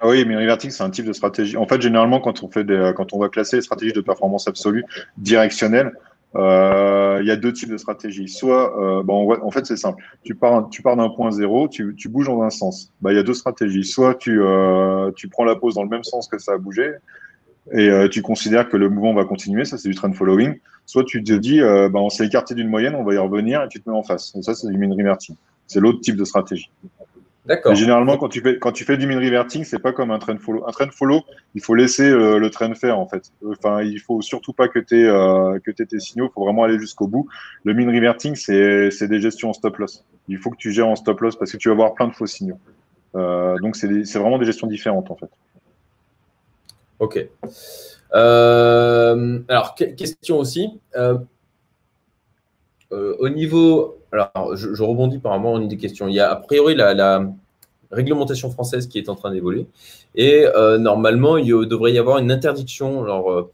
Ah 0.00 0.08
oui, 0.08 0.24
mine 0.24 0.38
reversing, 0.38 0.70
c'est 0.70 0.82
un 0.82 0.90
type 0.90 1.06
de 1.06 1.12
stratégie. 1.12 1.56
En 1.56 1.68
fait, 1.68 1.80
généralement, 1.80 2.18
quand 2.18 2.42
on 2.42 2.48
fait 2.48 2.66
quand 2.96 3.12
on 3.12 3.20
va 3.20 3.28
classer 3.28 3.56
les 3.56 3.62
stratégies 3.62 3.92
de 3.92 4.00
performance 4.00 4.48
absolue 4.48 4.84
directionnelle, 5.18 5.92
euh, 6.34 7.18
il 7.20 7.28
y 7.28 7.30
a 7.30 7.36
deux 7.36 7.52
types 7.52 7.70
de 7.70 7.76
stratégies. 7.76 8.26
Soit, 8.26 8.76
euh, 8.82 9.04
bon, 9.04 9.32
en 9.40 9.50
fait, 9.52 9.64
c'est 9.66 9.76
simple. 9.76 10.02
Tu 10.24 10.34
pars, 10.34 10.68
tu 10.68 10.82
pars 10.82 10.96
d'un 10.96 11.10
point 11.10 11.30
zéro, 11.30 11.68
tu, 11.68 11.94
bouges 12.08 12.26
dans 12.26 12.42
un 12.42 12.50
sens. 12.50 12.90
Bah, 13.00 13.12
il 13.12 13.16
y 13.16 13.20
a 13.20 13.22
deux 13.22 13.34
stratégies. 13.34 13.84
Soit 13.84 14.16
tu 14.16 14.40
prends 15.30 15.44
la 15.44 15.54
pause 15.54 15.76
dans 15.76 15.84
le 15.84 15.90
même 15.90 16.02
sens 16.02 16.26
que 16.26 16.38
ça 16.38 16.54
a 16.54 16.58
bougé, 16.58 16.90
et 17.70 17.88
euh, 17.88 18.08
tu 18.08 18.22
considères 18.22 18.68
que 18.68 18.76
le 18.76 18.88
mouvement 18.88 19.14
va 19.14 19.24
continuer, 19.24 19.64
ça 19.64 19.78
c'est 19.78 19.88
du 19.88 19.94
trend 19.94 20.12
following. 20.12 20.58
Soit 20.84 21.04
tu 21.04 21.22
te 21.22 21.32
dis, 21.32 21.60
euh, 21.60 21.88
bah, 21.88 22.00
on 22.00 22.10
s'est 22.10 22.26
écarté 22.26 22.54
d'une 22.54 22.68
moyenne, 22.68 22.96
on 22.96 23.04
va 23.04 23.14
y 23.14 23.18
revenir 23.18 23.62
et 23.62 23.68
tu 23.68 23.80
te 23.80 23.88
mets 23.88 23.96
en 23.96 24.02
face. 24.02 24.34
ça 24.42 24.54
c'est 24.54 24.68
du 24.68 24.76
mean 24.76 24.94
reverting. 24.94 25.36
C'est 25.68 25.80
l'autre 25.80 26.00
type 26.00 26.16
de 26.16 26.24
stratégie. 26.24 26.70
D'accord. 27.46 27.74
Généralement, 27.74 28.16
quand 28.18 28.28
tu 28.28 28.40
fais 28.40 28.58
quand 28.58 28.70
tu 28.70 28.84
fais 28.84 28.96
du 28.96 29.06
mean 29.06 29.18
reverting, 29.18 29.64
c'est 29.64 29.80
pas 29.80 29.92
comme 29.92 30.10
un 30.10 30.18
trend 30.18 30.36
follow. 30.38 30.64
Un 30.66 30.70
trend 30.70 30.90
follow, 30.92 31.22
il 31.54 31.62
faut 31.62 31.74
laisser 31.74 32.08
euh, 32.08 32.38
le 32.38 32.50
trend 32.50 32.72
faire 32.74 32.98
en 32.98 33.06
fait. 33.06 33.32
Enfin, 33.46 33.82
il 33.82 33.98
faut 34.00 34.20
surtout 34.22 34.52
pas 34.52 34.68
que 34.68 34.78
tu 34.78 35.08
euh, 35.08 35.58
que 35.64 35.70
aies 35.70 35.86
tes 35.86 35.98
signaux. 35.98 36.28
Il 36.30 36.32
faut 36.32 36.44
vraiment 36.44 36.64
aller 36.64 36.78
jusqu'au 36.78 37.08
bout. 37.08 37.28
Le 37.64 37.74
mean 37.74 37.88
reverting, 37.88 38.36
c'est 38.36 38.90
c'est 38.90 39.08
des 39.08 39.20
gestions 39.20 39.50
en 39.50 39.52
stop 39.52 39.76
loss. 39.78 40.04
Il 40.28 40.38
faut 40.38 40.50
que 40.50 40.56
tu 40.56 40.72
gères 40.72 40.88
en 40.88 40.96
stop 40.96 41.20
loss 41.20 41.36
parce 41.36 41.50
que 41.50 41.56
tu 41.56 41.68
vas 41.68 41.72
avoir 41.72 41.94
plein 41.94 42.06
de 42.06 42.12
faux 42.12 42.26
signaux. 42.26 42.58
Donc 43.14 43.74
c'est 43.74 44.04
c'est 44.04 44.18
vraiment 44.20 44.38
des 44.38 44.46
gestions 44.46 44.68
différentes 44.68 45.10
en 45.10 45.16
fait. 45.16 45.30
Ok. 47.02 47.28
Euh, 48.14 49.40
alors, 49.48 49.74
question 49.74 50.38
aussi. 50.38 50.80
Euh, 50.96 51.18
euh, 52.92 53.16
au 53.18 53.28
niveau. 53.28 53.98
Alors, 54.12 54.54
je, 54.54 54.82
rebondis 54.82 55.18
par 55.18 55.32
rapport 55.32 55.56
à 55.56 55.60
une 55.60 55.66
des 55.66 55.78
questions. 55.78 56.06
Il 56.06 56.14
y 56.14 56.20
a 56.20 56.30
a 56.30 56.36
priori 56.36 56.76
la, 56.76 57.26
réglementation 57.90 58.50
française 58.50 58.86
qui 58.86 58.98
est 58.98 59.08
en 59.08 59.16
train 59.16 59.32
d'évoluer. 59.32 59.66
Et 60.14 60.46
normalement, 60.78 61.36
il 61.38 61.66
devrait 61.66 61.92
y 61.92 61.98
avoir 61.98 62.18
une 62.18 62.30
interdiction. 62.30 63.02
Alors, 63.02 63.50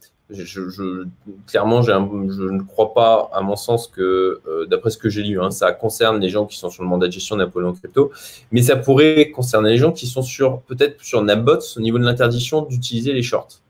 clairement, 1.46 1.80
je 1.82 1.92
ne 1.92 2.62
crois 2.62 2.92
pas, 2.92 3.30
à 3.32 3.40
mon 3.40 3.56
sens, 3.56 3.88
que, 3.88 4.40
euh, 4.46 4.66
d'après 4.66 4.90
ce 4.90 4.98
que 4.98 5.08
j'ai 5.08 5.22
lu, 5.22 5.40
hein, 5.40 5.50
ça 5.50 5.72
concerne 5.72 6.20
les 6.20 6.28
gens 6.28 6.44
qui 6.44 6.58
sont 6.58 6.68
sur 6.68 6.82
le 6.82 6.88
mandat 6.88 7.06
de 7.06 7.12
gestion 7.12 7.36
Napoléon 7.36 7.72
Crypto, 7.72 8.12
mais 8.52 8.62
ça 8.62 8.76
pourrait 8.76 9.30
concerner 9.30 9.70
les 9.70 9.78
gens 9.78 9.92
qui 9.92 10.06
sont 10.06 10.22
sur, 10.22 10.60
peut-être 10.62 11.02
sur 11.02 11.22
Nabots 11.22 11.60
au 11.76 11.80
niveau 11.80 11.98
de 11.98 12.04
l'interdiction 12.04 12.62
d'utiliser 12.62 13.12
les 13.14 13.22
shorts. 13.22 13.60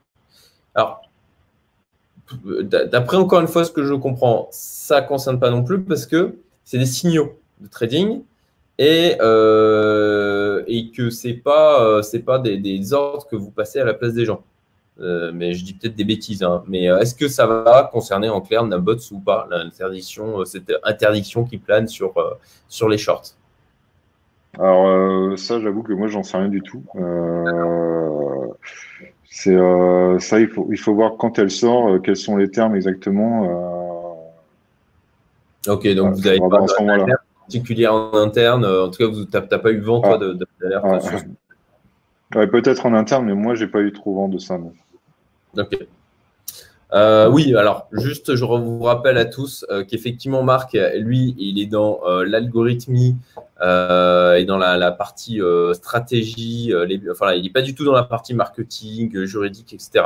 Alors, 0.74 1.02
d'après 2.44 3.16
encore 3.16 3.40
une 3.40 3.48
fois 3.48 3.64
ce 3.64 3.70
que 3.70 3.84
je 3.84 3.94
comprends, 3.94 4.48
ça 4.50 5.00
ne 5.00 5.06
concerne 5.06 5.38
pas 5.38 5.50
non 5.50 5.62
plus 5.62 5.82
parce 5.82 6.06
que 6.06 6.38
c'est 6.64 6.78
des 6.78 6.86
signaux 6.86 7.38
de 7.60 7.68
trading 7.68 8.22
et, 8.78 9.16
euh, 9.20 10.62
que 10.94 11.10
ce 11.10 11.28
n'est 11.28 11.34
pas, 11.34 11.84
euh, 11.84 12.02
pas 12.24 12.38
des 12.38 12.92
ordres 12.92 13.26
que 13.28 13.36
vous 13.36 13.50
passez 13.50 13.78
à 13.78 13.84
la 13.84 13.94
place 13.94 14.14
des 14.14 14.24
gens. 14.24 14.42
Euh, 15.00 15.30
mais 15.32 15.54
je 15.54 15.64
dis 15.64 15.74
peut-être 15.74 15.94
des 15.94 16.04
bêtises. 16.04 16.42
Hein. 16.42 16.64
Mais 16.66 16.90
euh, 16.90 16.98
est-ce 16.98 17.14
que 17.14 17.28
ça 17.28 17.46
va 17.46 17.88
concerner 17.92 18.28
en 18.28 18.40
clair 18.40 18.64
Nabots 18.64 18.96
ou 19.12 19.20
pas 19.20 19.46
l'interdiction, 19.50 20.40
euh, 20.40 20.44
cette 20.44 20.72
interdiction 20.82 21.44
qui 21.44 21.58
plane 21.58 21.86
sur, 21.86 22.14
sur 22.68 22.88
les 22.88 22.98
shorts? 22.98 23.34
Alors 24.58 25.38
ça, 25.38 25.60
j'avoue 25.60 25.82
que 25.82 25.92
moi, 25.92 26.08
j'en 26.08 26.24
sais 26.24 26.36
rien 26.36 26.48
du 26.48 26.62
tout. 26.62 26.82
c'est 29.30 29.56
ça, 30.18 30.40
il 30.40 30.48
faut, 30.48 30.66
il 30.72 30.78
faut 30.78 30.94
voir 30.94 31.12
quand 31.16 31.38
elle 31.38 31.50
sort, 31.50 32.02
quels 32.02 32.16
sont 32.16 32.36
les 32.36 32.50
termes 32.50 32.74
exactement. 32.74 34.24
Ok, 35.68 35.86
donc 35.94 36.14
vous 36.14 36.22
n'avez 36.22 36.40
pas 36.40 36.60
de 36.60 37.14
particulier 37.40 37.86
en 37.86 38.14
interne. 38.14 38.64
En 38.64 38.88
tout 38.88 38.98
cas, 38.98 39.06
vous 39.06 39.26
n'as 39.32 39.58
pas 39.58 39.70
eu 39.70 39.80
vent 39.80 40.00
toi 40.00 40.18
d'alerte. 40.18 41.04
peut-être 42.30 42.86
en 42.86 42.94
interne, 42.94 43.26
mais 43.26 43.34
moi, 43.34 43.54
j'ai 43.54 43.68
pas 43.68 43.80
eu 43.80 43.92
trop 43.92 44.14
vent 44.14 44.28
de 44.28 44.38
ça. 44.38 44.58
Non. 44.58 44.72
Ok. 45.56 45.78
Euh, 46.94 47.28
oui, 47.30 47.54
alors 47.54 47.86
juste, 47.92 48.34
je 48.34 48.44
vous 48.44 48.82
rappelle 48.82 49.18
à 49.18 49.26
tous 49.26 49.66
euh, 49.70 49.84
qu'effectivement, 49.84 50.42
Marc, 50.42 50.76
lui, 50.96 51.34
il 51.38 51.60
est 51.60 51.66
dans 51.66 52.00
euh, 52.06 52.24
l'algorithmie 52.24 53.16
et 53.60 54.44
dans 54.44 54.56
la, 54.56 54.92
partie 54.92 55.40
stratégie. 55.72 56.72
enfin, 57.10 57.32
il 57.32 57.42
n'est 57.42 57.50
pas 57.50 57.62
du 57.62 57.74
tout 57.74 57.84
dans 57.84 57.92
la 57.92 58.04
partie 58.04 58.32
marketing, 58.32 59.24
juridique, 59.24 59.72
etc. 59.72 60.04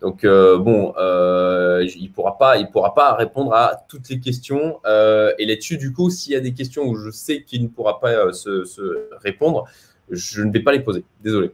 Donc, 0.00 0.24
bon, 0.24 0.94
il 0.96 2.02
ne 2.04 2.08
pourra, 2.14 2.38
pas, 2.38 2.58
il 2.58 2.70
pourra 2.70 2.94
pas 2.94 3.14
répondre 3.14 3.52
à 3.54 3.84
toutes 3.88 4.08
les 4.08 4.20
questions. 4.20 4.78
et 4.86 5.46
là-dessus, 5.46 5.78
du 5.78 5.92
coup, 5.92 6.10
s'il 6.10 6.32
y 6.32 6.36
a 6.36 6.40
des 6.40 6.54
questions 6.54 6.84
où 6.84 6.94
je 6.94 7.10
sais 7.10 7.42
qu'il 7.42 7.64
ne 7.64 7.68
pourra 7.68 7.98
pas 7.98 8.32
se 8.32 9.08
répondre, 9.24 9.64
je 10.08 10.42
ne 10.42 10.52
vais 10.52 10.60
pas 10.60 10.70
les 10.70 10.80
poser. 10.80 11.04
Désolé. 11.24 11.50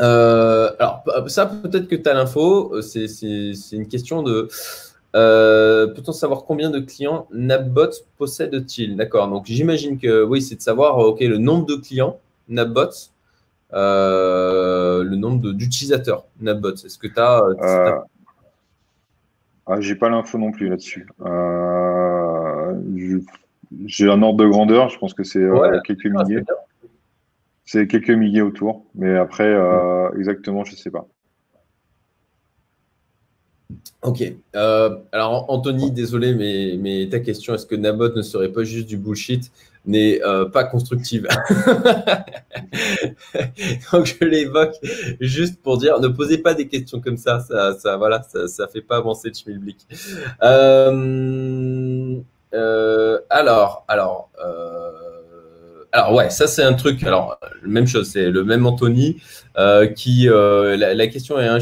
Euh, 0.00 0.70
alors, 0.78 1.02
ça, 1.28 1.46
peut-être 1.46 1.88
que 1.88 1.96
tu 1.96 2.08
as 2.08 2.14
l'info. 2.14 2.74
Euh, 2.74 2.82
c'est 2.82 3.76
une 3.76 3.88
question 3.88 4.22
de. 4.22 4.48
Euh, 5.14 5.88
Peut-on 5.88 6.12
savoir 6.12 6.44
combien 6.44 6.70
de 6.70 6.80
clients 6.80 7.26
Napbot 7.32 7.90
possède-t-il? 8.16 8.96
D'accord. 8.96 9.28
Donc, 9.28 9.44
j'imagine 9.46 9.98
que 9.98 10.24
oui, 10.24 10.40
c'est 10.40 10.56
de 10.56 10.62
savoir 10.62 10.98
ok 10.98 11.20
le 11.20 11.38
nombre 11.38 11.66
de 11.66 11.76
clients 11.76 12.18
Napbot, 12.48 12.88
euh, 13.74 15.04
le 15.04 15.16
nombre 15.16 15.52
d'utilisateurs 15.52 16.24
Napbot. 16.40 16.74
Est-ce 16.74 16.98
que 16.98 17.08
tu 17.08 17.20
as. 17.20 17.42
Euh, 17.42 17.98
ah, 19.66 19.80
J'ai 19.80 19.94
pas 19.94 20.08
l'info 20.08 20.38
non 20.38 20.50
plus 20.50 20.68
là-dessus. 20.68 21.06
J'ai 23.86 24.10
un 24.10 24.22
ordre 24.22 24.38
de 24.42 24.48
grandeur. 24.48 24.88
Je 24.88 24.98
pense 24.98 25.12
que 25.12 25.24
c'est 25.24 25.46
quelques 25.84 26.10
ah, 26.16 26.24
milliers. 26.24 26.42
C'est 27.64 27.86
quelques 27.86 28.10
milliers 28.10 28.42
autour, 28.42 28.84
mais 28.94 29.16
après, 29.16 29.46
euh, 29.46 30.10
exactement, 30.18 30.64
je 30.64 30.72
ne 30.72 30.76
sais 30.76 30.90
pas. 30.90 31.06
Ok. 34.02 34.22
Euh, 34.56 34.96
alors, 35.12 35.46
Anthony, 35.48 35.92
désolé, 35.92 36.34
mais, 36.34 36.76
mais 36.78 37.08
ta 37.08 37.20
question, 37.20 37.54
est-ce 37.54 37.66
que 37.66 37.76
Nabot 37.76 38.12
ne 38.14 38.22
serait 38.22 38.50
pas 38.50 38.64
juste 38.64 38.88
du 38.88 38.96
bullshit, 38.96 39.52
n'est 39.86 40.20
euh, 40.22 40.46
pas 40.46 40.64
constructive? 40.64 41.28
Donc, 43.92 44.06
je 44.06 44.24
l'évoque 44.24 44.74
juste 45.20 45.62
pour 45.62 45.78
dire, 45.78 46.00
ne 46.00 46.08
posez 46.08 46.38
pas 46.38 46.54
des 46.54 46.66
questions 46.66 47.00
comme 47.00 47.16
ça, 47.16 47.38
ça, 47.40 47.74
ça 47.78 47.96
voilà, 47.96 48.24
ça, 48.24 48.48
ça 48.48 48.66
fait 48.66 48.82
pas 48.82 48.96
avancer 48.96 49.28
le 49.28 49.34
schmilblick. 49.34 49.86
alors, 53.30 53.84
alors, 53.86 54.30
alors 55.92 56.14
ouais, 56.14 56.30
ça 56.30 56.46
c'est 56.46 56.62
un 56.62 56.72
truc. 56.72 57.02
Alors 57.04 57.38
même 57.62 57.86
chose, 57.86 58.08
c'est 58.10 58.30
le 58.30 58.44
même 58.44 58.64
Anthony 58.66 59.22
euh, 59.58 59.86
qui 59.86 60.28
euh, 60.28 60.76
la, 60.76 61.06
question 61.08 61.38
est 61.38 61.46
un 61.46 61.58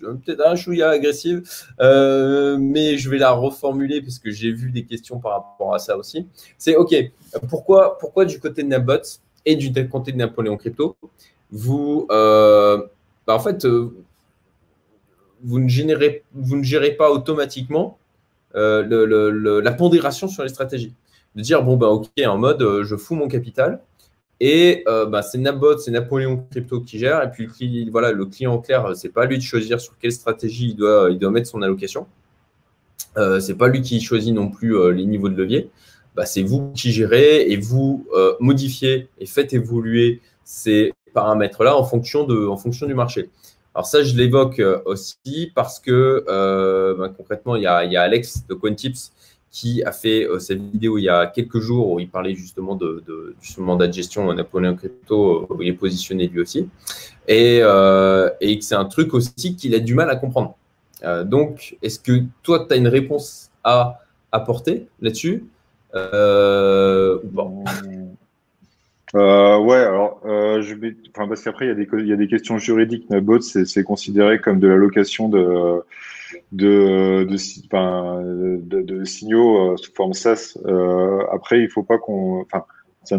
peut-être 0.00 0.44
un 0.44 0.56
chouïa 0.56 0.90
agressive, 0.90 1.42
euh, 1.80 2.56
mais 2.58 2.96
je 2.98 3.08
vais 3.08 3.18
la 3.18 3.30
reformuler 3.30 4.00
parce 4.02 4.18
que 4.18 4.30
j'ai 4.32 4.50
vu 4.50 4.72
des 4.72 4.84
questions 4.84 5.20
par 5.20 5.32
rapport 5.32 5.74
à 5.74 5.78
ça 5.78 5.96
aussi. 5.96 6.26
C'est 6.58 6.74
ok. 6.74 6.94
Pourquoi 7.48 7.96
pourquoi 7.98 8.24
du 8.24 8.40
côté 8.40 8.64
de 8.64 8.68
Nabot 8.68 9.02
et 9.46 9.54
du 9.54 9.72
côté 9.88 10.10
de 10.12 10.16
Napoléon 10.16 10.56
Crypto, 10.56 10.96
vous 11.52 12.06
bah, 12.08 12.88
en 13.28 13.38
fait 13.38 13.64
vous 15.42 15.58
ne 15.60 15.68
générez 15.68 16.24
vous 16.34 16.56
ne 16.56 16.64
gérez 16.64 16.92
pas 16.92 17.12
automatiquement 17.12 17.98
la 18.54 19.72
pondération 19.72 20.26
sur 20.26 20.42
les 20.42 20.48
stratégies? 20.48 20.92
De 21.36 21.42
dire 21.42 21.62
bon, 21.62 21.76
bah, 21.76 21.88
ok, 21.88 22.08
en 22.26 22.38
mode 22.38 22.62
euh, 22.62 22.84
je 22.84 22.96
fous 22.96 23.14
mon 23.14 23.28
capital. 23.28 23.80
Et 24.40 24.84
euh, 24.88 25.04
bah, 25.04 25.20
c'est 25.22 25.36
Nabot, 25.38 25.76
c'est 25.78 25.90
Napoléon 25.90 26.46
Crypto 26.50 26.80
qui 26.80 26.98
gère. 26.98 27.22
Et 27.22 27.30
puis 27.30 27.88
voilà, 27.90 28.10
le 28.10 28.24
client 28.24 28.54
en 28.54 28.58
clair, 28.58 28.96
c'est 28.96 29.10
pas 29.10 29.26
lui 29.26 29.36
de 29.36 29.42
choisir 29.42 29.80
sur 29.80 29.98
quelle 29.98 30.12
stratégie 30.12 30.70
il 30.70 30.76
doit, 30.76 31.30
mettre 31.30 31.48
son 31.48 31.60
allocation. 31.60 32.06
Euh, 33.18 33.38
c'est 33.38 33.56
pas 33.56 33.68
lui 33.68 33.82
qui 33.82 34.00
choisit 34.00 34.34
non 34.34 34.48
plus 34.48 34.76
euh, 34.76 34.92
les 34.92 35.04
niveaux 35.04 35.28
de 35.28 35.36
levier. 35.36 35.70
Bah, 36.16 36.24
c'est 36.24 36.42
vous 36.42 36.72
qui 36.72 36.90
gérez 36.90 37.50
et 37.50 37.56
vous 37.56 38.06
modifiez 38.40 39.08
et 39.18 39.26
faites 39.26 39.52
évoluer 39.52 40.20
ces 40.42 40.92
paramètres-là 41.12 41.76
en 41.76 41.84
fonction 41.84 42.24
de, 42.24 42.46
en 42.46 42.56
fonction 42.56 42.86
du 42.86 42.94
marché. 42.94 43.30
Alors 43.74 43.86
ça, 43.86 44.02
je 44.02 44.16
l'évoque 44.16 44.60
aussi 44.86 45.52
parce 45.54 45.78
que 45.78 46.24
bah, 46.98 47.12
concrètement, 47.16 47.54
il 47.54 47.62
y, 47.62 47.66
a, 47.66 47.84
il 47.84 47.92
y 47.92 47.96
a 47.96 48.02
Alex 48.02 48.46
de 48.48 48.54
CoinTips 48.54 49.12
qui 49.50 49.82
a 49.82 49.92
fait 49.92 50.24
euh, 50.24 50.38
cette 50.38 50.60
vidéo 50.60 50.98
il 50.98 51.04
y 51.04 51.08
a 51.08 51.26
quelques 51.26 51.58
jours 51.58 51.90
où 51.90 52.00
il 52.00 52.08
parlait 52.08 52.34
justement 52.34 52.76
de, 52.76 53.02
de 53.06 53.34
du 53.40 53.60
mandat 53.60 53.88
de 53.88 53.92
gestion 53.92 54.32
Napoléon 54.32 54.76
Crypto, 54.76 55.46
où 55.50 55.62
il 55.62 55.68
est 55.68 55.72
positionné 55.72 56.28
lui 56.28 56.40
aussi. 56.40 56.68
Et, 57.26 57.58
euh, 57.62 58.30
c'est 58.60 58.74
un 58.74 58.84
truc 58.84 59.12
aussi 59.14 59.56
qu'il 59.56 59.74
a 59.74 59.80
du 59.80 59.94
mal 59.94 60.08
à 60.10 60.16
comprendre. 60.16 60.56
Euh, 61.02 61.24
donc, 61.24 61.76
est-ce 61.82 61.98
que 61.98 62.22
toi, 62.42 62.66
tu 62.68 62.74
as 62.74 62.76
une 62.76 62.88
réponse 62.88 63.50
à 63.64 64.00
apporter 64.30 64.86
là-dessus? 65.00 65.44
Bon. 65.92 67.64
ouais, 69.14 69.82
alors, 69.82 70.20
parce 71.14 71.42
qu'après, 71.42 71.66
il 71.66 71.68
y, 71.68 71.72
a 71.72 71.74
des, 71.74 71.88
il 71.92 72.06
y 72.06 72.12
a 72.12 72.16
des 72.16 72.28
questions 72.28 72.58
juridiques. 72.58 73.10
Nabot, 73.10 73.40
c'est 73.40 73.82
considéré 73.82 74.40
comme 74.40 74.60
de 74.60 74.68
l'allocation 74.68 75.28
de, 75.28 75.82
de, 76.52 77.26
signaux 79.04 79.72
euh, 79.72 79.76
sous 79.76 79.92
forme 79.92 80.12
SAS. 80.12 80.58
Euh, 80.66 81.24
après, 81.32 81.60
il 81.60 81.68
faut 81.68 81.82
pas 81.82 81.98
qu'on, 81.98 82.42
enfin, 82.42 82.64
ne 83.12 83.16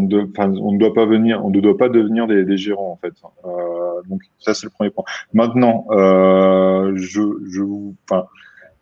on 0.60 0.72
ne 0.72 0.78
doit 0.78 0.94
pas 0.94 1.06
venir, 1.06 1.44
on 1.46 1.50
ne 1.50 1.60
doit 1.60 1.78
pas 1.78 1.90
devenir 1.90 2.28
des, 2.28 2.46
des 2.46 2.58
gérants 2.58 2.92
en 2.92 2.98
fait. 2.98 3.14
Euh, 3.46 4.02
donc 4.08 4.22
ça 4.40 4.54
c'est 4.54 4.66
le 4.66 4.70
premier 4.70 4.90
point. 4.90 5.04
Maintenant, 5.34 5.86
je, 6.96 7.22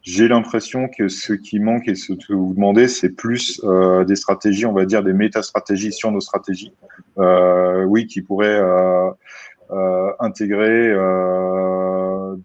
j'ai 0.02 0.28
l'impression 0.28 0.88
que 0.88 1.08
ce 1.08 1.34
qui 1.34 1.60
manque 1.60 1.88
et 1.88 1.96
ce 1.96 2.14
que 2.14 2.34
vous 2.34 2.54
demandez, 2.54 2.88
c'est 2.88 3.10
plus 3.10 3.62
des 4.08 4.16
stratégies, 4.16 4.66
on 4.66 4.74
va 4.74 4.86
dire 4.86 5.04
des 5.04 5.14
méta-stratégies 5.14 5.94
sur 5.94 6.12
nos 6.12 6.22
stratégies, 6.22 6.74
oui, 7.18 8.08
qui 8.08 8.22
pourraient 8.22 8.62
intégrer 10.20 10.94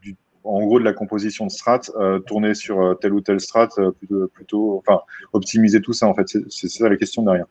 du 0.02 0.16
en 0.44 0.64
gros 0.64 0.78
de 0.78 0.84
la 0.84 0.92
composition 0.92 1.46
de 1.46 1.50
strat, 1.50 1.80
euh, 1.96 2.18
tourner 2.20 2.54
sur 2.54 2.80
euh, 2.80 2.94
tel 2.94 3.12
ou 3.12 3.20
tel 3.20 3.40
strat, 3.40 3.68
euh, 3.78 3.90
plutôt, 3.92 4.28
plutôt, 4.28 4.82
enfin, 4.86 5.00
optimiser 5.32 5.80
tout 5.80 5.92
ça 5.92 6.06
en 6.06 6.14
fait, 6.14 6.26
c'est 6.48 6.68
ça 6.68 6.88
la 6.88 6.96
question 6.96 7.22
derrière. 7.22 7.46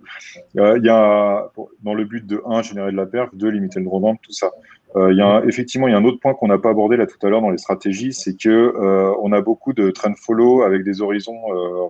Euh, 0.57 0.77
il 0.77 0.85
y 0.85 0.89
a, 0.89 1.51
dans 1.81 1.93
le 1.93 2.05
but 2.05 2.25
de 2.25 2.41
1, 2.45 2.61
générer 2.61 2.91
de 2.91 2.97
la 2.97 3.05
perf, 3.05 3.29
2, 3.33 3.49
limiter 3.49 3.79
le 3.79 3.85
drawdown, 3.85 4.17
tout 4.21 4.31
ça. 4.31 4.51
Il 4.95 5.17
y 5.17 5.21
a 5.21 5.41
effectivement 5.47 5.87
il 5.87 5.91
y 5.91 5.95
a 5.95 5.97
un 5.97 6.03
autre 6.05 6.19
point 6.19 6.35
qu'on 6.35 6.47
n'a 6.47 6.59
pas 6.59 6.69
abordé 6.69 6.97
là 6.97 7.07
tout 7.07 7.17
à 7.25 7.29
l'heure 7.29 7.41
dans 7.41 7.49
les 7.49 7.57
stratégies, 7.57 8.13
c'est 8.13 8.37
que 8.37 8.75
on 9.23 9.31
a 9.31 9.41
beaucoup 9.41 9.73
de 9.73 9.89
trend 9.89 10.13
follow 10.15 10.61
avec 10.61 10.83
des 10.83 11.01
horizons 11.01 11.41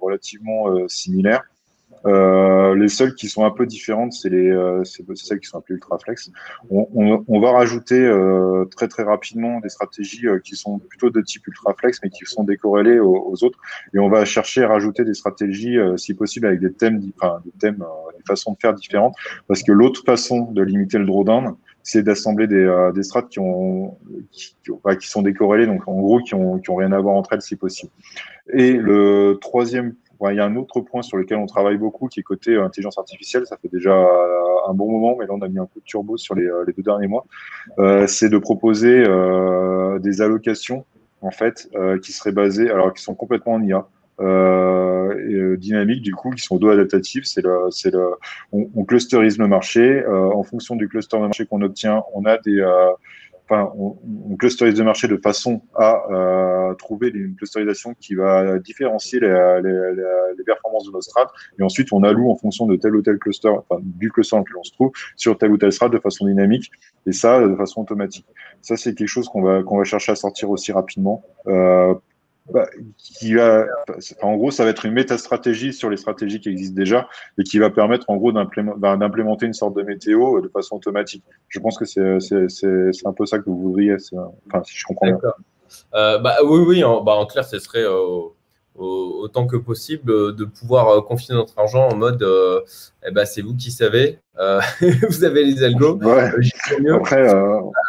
relativement 0.02 0.68
similaires. 0.88 1.44
Euh, 2.06 2.76
les 2.76 2.90
seules 2.90 3.16
qui 3.16 3.30
sont 3.30 3.46
un 3.46 3.52
peu 3.52 3.66
différentes, 3.66 4.14
c'est 4.14 4.30
les, 4.30 4.50
euh, 4.50 4.84
c'est 4.84 5.04
celles 5.16 5.40
qui 5.40 5.48
sont 5.48 5.58
appelées 5.58 5.76
ultraflex. 5.76 6.32
On, 6.70 6.88
on, 6.94 7.24
on 7.28 7.40
va 7.40 7.52
rajouter 7.52 8.00
euh, 8.00 8.66
très 8.66 8.88
très 8.88 9.04
rapidement 9.04 9.60
des 9.62 9.70
stratégies 9.70 10.28
euh, 10.28 10.40
qui 10.40 10.56
sont 10.56 10.80
plutôt 10.80 11.10
de 11.10 11.22
type 11.22 11.48
ultraflex, 11.48 12.00
mais 12.04 12.10
qui 12.10 12.26
sont 12.26 12.44
décorrélées 12.44 13.00
aux, 13.00 13.44
autres. 13.44 13.60
Et 13.94 14.00
on 14.00 14.10
va 14.10 14.26
chercher 14.26 14.64
à 14.64 14.68
rajouter 14.68 15.06
des 15.06 15.14
stratégies, 15.14 15.78
euh, 15.78 15.98
si 15.98 16.14
possible, 16.14 16.48
avec 16.48 16.60
des 16.60 16.74
thèmes, 16.74 17.02
enfin, 17.20 17.42
des 17.46 17.52
thèmes, 17.52 17.84
des 18.18 18.24
façons 18.28 18.52
de 18.52 18.58
faire 18.60 18.74
différentes, 18.74 19.16
parce 19.48 19.64
que 19.64 19.72
l'autre 19.72 20.04
façon 20.06 20.52
de 20.52 20.62
limiter 20.62 20.98
le 20.98 21.06
drawdown, 21.06 21.56
c'est 21.84 22.04
d'assembler 22.04 22.48
des, 22.48 22.92
des 22.96 23.04
strates 23.04 23.28
qui 23.28 23.40
ont 23.40 23.98
qui, 24.32 24.56
qui, 25.00 25.08
sont 25.08 25.22
décorrélées, 25.22 25.66
donc 25.66 25.86
en 25.88 25.96
gros 25.96 26.20
qui 26.20 26.34
ont, 26.34 26.60
qui 26.60 26.70
ont 26.70 26.76
rien 26.76 26.94
à 26.94 27.00
voir 27.00 27.16
entre 27.16 27.34
elles 27.34 27.42
si 27.42 27.58
possible. 27.58 27.92
Et 28.54 28.74
le 28.74 29.38
troisième 29.42 29.94
il 30.32 30.38
y 30.38 30.40
a 30.40 30.46
un 30.46 30.56
autre 30.56 30.82
point 30.82 31.02
sur 31.02 31.18
lequel 31.18 31.38
on 31.38 31.46
travaille 31.46 31.78
beaucoup 31.78 32.08
qui 32.08 32.20
est 32.20 32.24
côté 32.24 32.52
euh, 32.52 32.64
intelligence 32.64 32.98
artificielle. 32.98 33.46
Ça 33.46 33.58
fait 33.58 33.68
déjà 33.68 33.92
euh, 33.92 34.70
un 34.70 34.74
bon 34.74 34.92
moment, 34.92 35.16
mais 35.20 35.26
là, 35.26 35.34
on 35.34 35.42
a 35.42 35.48
mis 35.48 35.60
un 35.60 35.66
coup 35.66 35.80
de 35.80 35.86
turbo 35.86 36.18
sur 36.18 36.36
les, 36.36 36.46
euh, 36.46 36.66
deux 36.66 36.84
derniers 36.84 37.08
mois. 37.08 37.26
c'est 38.08 38.30
de 38.30 38.38
proposer 38.38 39.04
des 40.00 40.22
allocations, 40.22 40.86
en 41.22 41.32
fait, 41.32 41.70
qui 42.02 42.12
seraient 42.12 42.32
basées, 42.32 42.70
alors 42.70 42.94
qui 42.94 43.04
sont 43.04 43.16
complètement 43.16 43.54
en 43.54 43.64
IA. 43.64 43.88
Euh, 44.20 45.58
dynamiques 45.58 46.04
du 46.04 46.14
coup 46.14 46.30
qui 46.30 46.44
sont 46.44 46.58
dos 46.58 46.70
adaptatifs 46.70 47.26
c'est 47.26 47.42
le 47.42 47.70
c'est 47.72 47.92
le 47.92 48.12
on, 48.52 48.86
clusterise 48.86 49.40
le 49.40 49.48
marché 49.48 50.06
en 50.06 50.44
fonction 50.44 50.76
du 50.76 50.88
cluster 50.88 51.18
de 51.18 51.24
marché 51.24 51.48
qu'on 51.48 51.64
obtient 51.64 52.04
on 52.14 52.24
a 52.26 52.38
des 52.38 52.64
on, 53.76 54.36
clusterise 54.38 54.78
le 54.78 54.84
marché 54.84 55.08
de 55.08 55.18
façon 55.18 55.62
à 55.76 56.04
euh, 56.12 56.74
trouver 56.76 57.10
une 57.14 57.36
clusterisation 57.36 57.94
qui 58.00 58.16
va 58.16 58.58
différencier 58.60 59.20
les, 59.20 60.44
performances 60.46 60.86
de 60.86 60.92
nos 60.92 61.02
strats. 61.02 61.32
Et 61.60 61.64
ensuite, 61.64 61.94
on 61.94 62.04
alloue 62.04 62.30
en 62.30 62.36
fonction 62.36 62.66
de 62.66 62.76
tel 62.76 62.96
ou 62.96 63.02
tel 63.02 63.18
cluster, 63.18 63.50
enfin, 63.50 63.82
du 63.82 64.12
cluster 64.12 64.36
dans 64.36 64.42
lequel 64.42 64.58
on 64.58 64.64
se 64.64 64.72
trouve, 64.74 64.92
sur 65.16 65.38
tel 65.38 65.52
ou 65.52 65.58
tel 65.58 65.72
strat 65.72 65.90
de 65.90 66.00
façon 66.00 66.26
dynamique. 66.26 66.72
Et 67.06 67.12
ça, 67.12 67.46
de 67.48 67.56
façon 67.56 67.82
automatique. 67.82 68.26
Ça, 68.62 68.76
c'est 68.76 68.94
quelque 68.94 69.08
chose 69.08 69.30
qu'on 69.30 69.42
va, 69.42 69.64
qu'on 69.64 69.78
va 69.78 69.84
chercher 69.84 70.12
à 70.12 70.16
sortir 70.16 70.50
aussi 70.50 70.72
rapidement 70.72 71.24
euh, 71.48 71.94
bah, 72.52 72.68
qui 72.98 73.36
va, 73.36 73.66
en 74.22 74.36
gros, 74.36 74.52
ça 74.52 74.66
va 74.66 74.72
être 74.72 74.86
une 74.86 74.94
méta-stratégie 74.94 75.72
sur 75.72 75.90
les 75.90 75.98
stratégies 75.98 76.42
qui 76.42 76.50
existent 76.50 76.76
déjà 76.76 77.08
et 77.38 77.44
qui 77.44 77.58
va 77.58 77.70
permettre, 77.70 78.10
en 78.10 78.18
gros, 78.18 78.34
bah, 78.34 78.98
d'implémenter 78.98 79.46
une 79.46 79.54
sorte 79.54 79.76
de 79.76 79.84
météo 79.84 80.42
de 80.42 80.50
façon 80.50 80.76
automatique. 80.76 81.24
Je 81.48 81.60
pense 81.60 81.78
que 81.78 81.86
c'est 81.86 83.06
un 83.06 83.14
peu 83.14 83.26
ça 83.26 83.40
que 83.40 83.46
vous 83.46 83.58
voudriez, 83.58 83.96
enfin, 84.50 84.64
si 84.64 84.78
je 84.78 84.86
comprends 84.86 85.08
bien. 85.08 85.20
bah, 85.94 86.38
oui, 86.44 86.60
oui, 86.60 86.84
en, 86.84 87.02
bah, 87.02 87.14
en 87.14 87.26
clair, 87.26 87.46
ce 87.46 87.60
serait 87.60 87.86
autant 88.76 89.48
que 89.48 89.58
possible 89.58 90.12
euh, 90.12 90.32
de 90.32 90.46
pouvoir 90.46 90.90
euh, 90.90 91.02
confier 91.02 91.34
notre 91.36 91.58
argent 91.58 91.88
en 91.90 91.96
mode 91.96 92.24
euh, 92.24 92.62
eh 93.06 93.12
ben, 93.12 93.26
c'est 93.26 93.42
vous 93.42 93.56
qui 93.56 93.72
savez, 93.72 94.20
vous 95.10 95.24
avez 95.24 95.44
les 95.44 95.64
algos. 95.64 96.00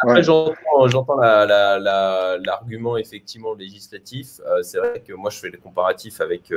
Après, 0.03 0.23
j'entends 0.23 1.17
l'argument 1.17 2.97
effectivement 2.97 3.53
législatif. 3.53 4.41
c'est 4.61 4.77
vrai 4.77 5.01
que 5.05 5.13
moi 5.13 5.29
je 5.31 5.39
fais 5.39 5.49
les 5.49 5.57
comparatifs 5.57 6.21
avec 6.21 6.53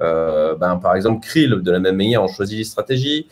ben, 0.00 0.78
par 0.82 0.96
exemple 0.96 1.24
Krill, 1.24 1.60
de 1.62 1.70
la 1.70 1.78
même 1.78 1.96
manière 1.96 2.22
on 2.22 2.28
choisit 2.28 2.58
les 2.58 2.64
stratégies. 2.64 3.28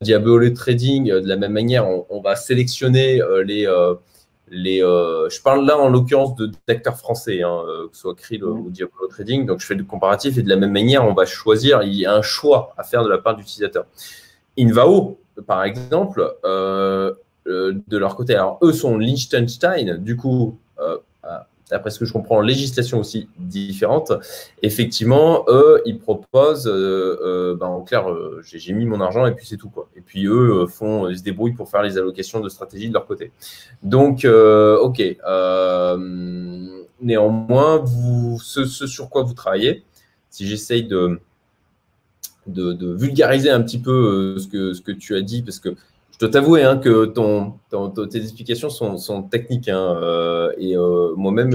Diabolo 0.00 0.50
Trading, 0.50 1.10
de 1.10 1.28
la 1.28 1.36
même 1.36 1.52
manière 1.52 1.86
on, 1.86 2.06
on 2.08 2.20
va 2.20 2.34
sélectionner 2.34 3.20
les 3.44 3.66
les, 4.48 4.82
euh, 4.82 5.28
je 5.28 5.40
parle 5.42 5.66
là 5.66 5.76
en 5.76 5.88
l'occurrence 5.88 6.34
d'acteurs 6.66 6.96
français, 6.96 7.42
hein, 7.42 7.62
euh, 7.66 7.88
que 7.88 7.96
ce 7.96 8.02
soit 8.02 8.14
Krill 8.14 8.44
ou 8.44 8.70
Diablo 8.70 9.06
Trading. 9.08 9.46
Donc 9.46 9.60
je 9.60 9.66
fais 9.66 9.74
du 9.74 9.84
comparatif 9.84 10.38
et 10.38 10.42
de 10.42 10.48
la 10.48 10.56
même 10.56 10.72
manière, 10.72 11.04
on 11.04 11.14
va 11.14 11.24
choisir. 11.24 11.82
Il 11.82 11.94
y 11.94 12.06
a 12.06 12.14
un 12.14 12.22
choix 12.22 12.74
à 12.76 12.84
faire 12.84 13.04
de 13.04 13.08
la 13.08 13.18
part 13.18 13.36
d'utilisateurs. 13.36 13.86
Invao, 14.58 15.18
par 15.46 15.64
exemple, 15.64 16.34
euh, 16.44 17.12
de 17.44 17.96
leur 17.96 18.16
côté, 18.16 18.34
alors 18.34 18.58
eux 18.62 18.72
sont 18.72 18.98
Liechtenstein, 18.98 19.98
du 19.98 20.16
coup, 20.16 20.58
d'après 21.70 21.90
ce 21.90 21.98
que 21.98 22.04
je 22.04 22.12
comprends, 22.12 22.40
législation 22.40 23.00
aussi 23.00 23.28
différente. 23.38 24.12
Effectivement, 24.62 25.44
eux, 25.48 25.82
ils 25.84 25.98
proposent, 25.98 26.68
euh, 26.68 27.18
euh, 27.24 27.56
ben, 27.56 27.66
en 27.66 27.82
clair, 27.82 28.08
euh, 28.08 28.40
j'ai 28.44 28.72
mis 28.72 28.86
mon 28.86 29.00
argent 29.00 29.26
et 29.26 29.32
puis 29.32 29.46
c'est 29.46 29.56
tout. 29.56 29.70
Quoi. 29.70 29.88
Et 29.96 30.00
puis 30.00 30.26
eux 30.26 30.66
font, 30.66 31.08
ils 31.08 31.18
se 31.18 31.22
débrouillent 31.24 31.54
pour 31.54 31.68
faire 31.68 31.82
les 31.82 31.98
allocations 31.98 32.40
de 32.40 32.48
stratégie 32.48 32.88
de 32.88 32.94
leur 32.94 33.06
côté. 33.06 33.32
Donc, 33.82 34.24
ok. 34.24 35.02
néanmoins, 37.00 37.78
vous, 37.78 38.38
ce, 38.40 38.64
sur 38.64 39.10
quoi 39.10 39.22
vous 39.22 39.34
travaillez, 39.34 39.84
si 40.30 40.46
j'essaye 40.46 40.84
de, 40.84 41.20
de, 42.46 42.94
vulgariser 42.94 43.50
un 43.50 43.62
petit 43.62 43.78
peu 43.78 44.38
ce, 44.38 44.46
que, 44.46 44.72
ce 44.72 44.80
que 44.80 44.92
tu 44.92 45.16
as 45.16 45.22
dit, 45.22 45.42
parce 45.42 45.58
que 45.58 45.74
je 46.16 46.24
dois 46.24 46.30
t'avouer 46.30 46.62
hein, 46.62 46.78
que 46.78 47.04
ton, 47.04 47.58
tes 48.10 48.18
explications 48.18 48.70
sont, 48.70 49.22
techniques. 49.24 49.68
Hein, 49.68 49.98
euh, 50.02 50.50
et 50.56 50.74
euh, 50.74 51.12
moi-même, 51.14 51.50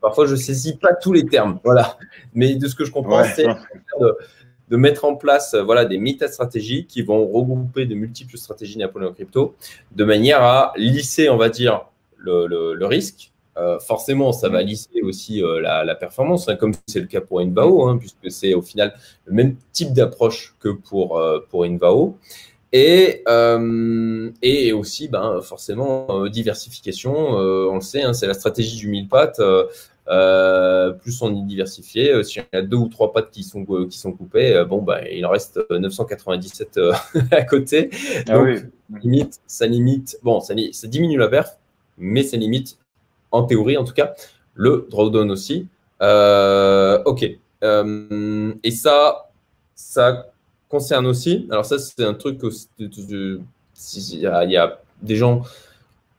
parfois, 0.00 0.26
je 0.26 0.32
ne 0.32 0.36
saisis 0.36 0.76
pas 0.76 0.94
tous 0.94 1.12
les 1.12 1.26
termes. 1.26 1.58
Voilà. 1.64 1.98
Mais 2.32 2.54
de 2.54 2.68
ce 2.68 2.76
que 2.76 2.84
je 2.84 2.92
comprends, 2.92 3.24
c'est 3.24 3.48
de, 4.70 4.76
mettre 4.76 5.04
en 5.04 5.16
place 5.16 5.56
voilà, 5.56 5.84
des 5.84 5.98
méta-stratégies 5.98 6.86
qui 6.86 7.02
vont 7.02 7.26
regrouper 7.26 7.86
de 7.86 7.96
multiples 7.96 8.38
stratégies 8.38 8.78
Napoléon 8.78 9.12
Crypto 9.12 9.56
de 9.90 10.04
manière 10.04 10.42
à 10.44 10.72
lisser, 10.76 11.28
on 11.28 11.36
va 11.36 11.48
dire, 11.48 11.86
le, 12.18 12.84
risque. 12.84 13.32
Euh, 13.56 13.80
forcément, 13.80 14.30
ça 14.30 14.48
va 14.48 14.62
mm. 14.62 14.66
lisser 14.66 15.02
aussi 15.02 15.42
la, 15.60 15.94
performance, 15.96 16.48
hein, 16.48 16.54
comme 16.54 16.72
c'est 16.86 17.00
le 17.00 17.06
cas 17.08 17.20
pour 17.20 17.40
Invao, 17.40 17.96
puisque 17.96 18.30
c'est 18.30 18.54
au 18.54 18.62
final 18.62 18.94
le 19.24 19.34
même 19.34 19.56
type 19.72 19.92
d'approche 19.92 20.54
que 20.60 20.68
pour, 20.68 21.20
pour 21.50 21.64
Invao. 21.64 22.16
Et, 22.72 23.22
euh, 23.28 24.30
et 24.42 24.72
aussi, 24.72 25.08
ben, 25.08 25.40
forcément, 25.40 26.06
euh, 26.10 26.28
diversification, 26.28 27.38
euh, 27.38 27.68
on 27.70 27.76
le 27.76 27.80
sait, 27.80 28.02
hein, 28.02 28.12
c'est 28.12 28.26
la 28.26 28.34
stratégie 28.34 28.76
du 28.76 28.88
mille 28.88 29.08
pattes. 29.08 29.40
plus 31.00 31.22
on 31.22 31.34
est 31.34 31.46
diversifié, 31.46 32.22
s'il 32.24 32.44
y 32.52 32.56
a 32.56 32.62
deux 32.62 32.76
ou 32.76 32.88
trois 32.88 33.12
pattes 33.12 33.30
qui 33.30 33.42
sont, 33.42 33.64
qui 33.86 33.98
sont 33.98 34.12
coupées, 34.12 34.64
bon, 34.68 34.82
ben, 34.82 35.02
il 35.10 35.24
en 35.24 35.30
reste 35.30 35.60
997 35.70 36.78
à 37.30 37.42
côté. 37.44 37.90
Ah 38.28 38.34
Donc, 38.34 38.58
ça 38.58 38.98
limite, 39.00 39.40
ça 39.46 39.66
limite, 39.66 40.18
bon, 40.22 40.40
ça, 40.40 40.54
ça, 40.72 40.86
diminue 40.88 41.18
la 41.18 41.28
perf, 41.28 41.56
mais 41.96 42.22
ça 42.22 42.36
limite, 42.36 42.78
en 43.30 43.44
théorie 43.44 43.76
en 43.78 43.84
tout 43.84 43.94
cas, 43.94 44.14
le 44.54 44.86
drawdown 44.90 45.30
aussi. 45.30 45.68
ok. 46.00 47.22
et 47.22 48.70
ça, 48.70 49.30
ça 49.74 50.32
concerne 50.68 51.06
aussi, 51.06 51.46
alors 51.50 51.64
ça 51.64 51.78
c'est 51.78 52.04
un 52.04 52.14
truc, 52.14 52.40
il 52.78 52.90
y, 54.20 54.26
a 54.26 54.80
des 55.02 55.16
gens 55.16 55.42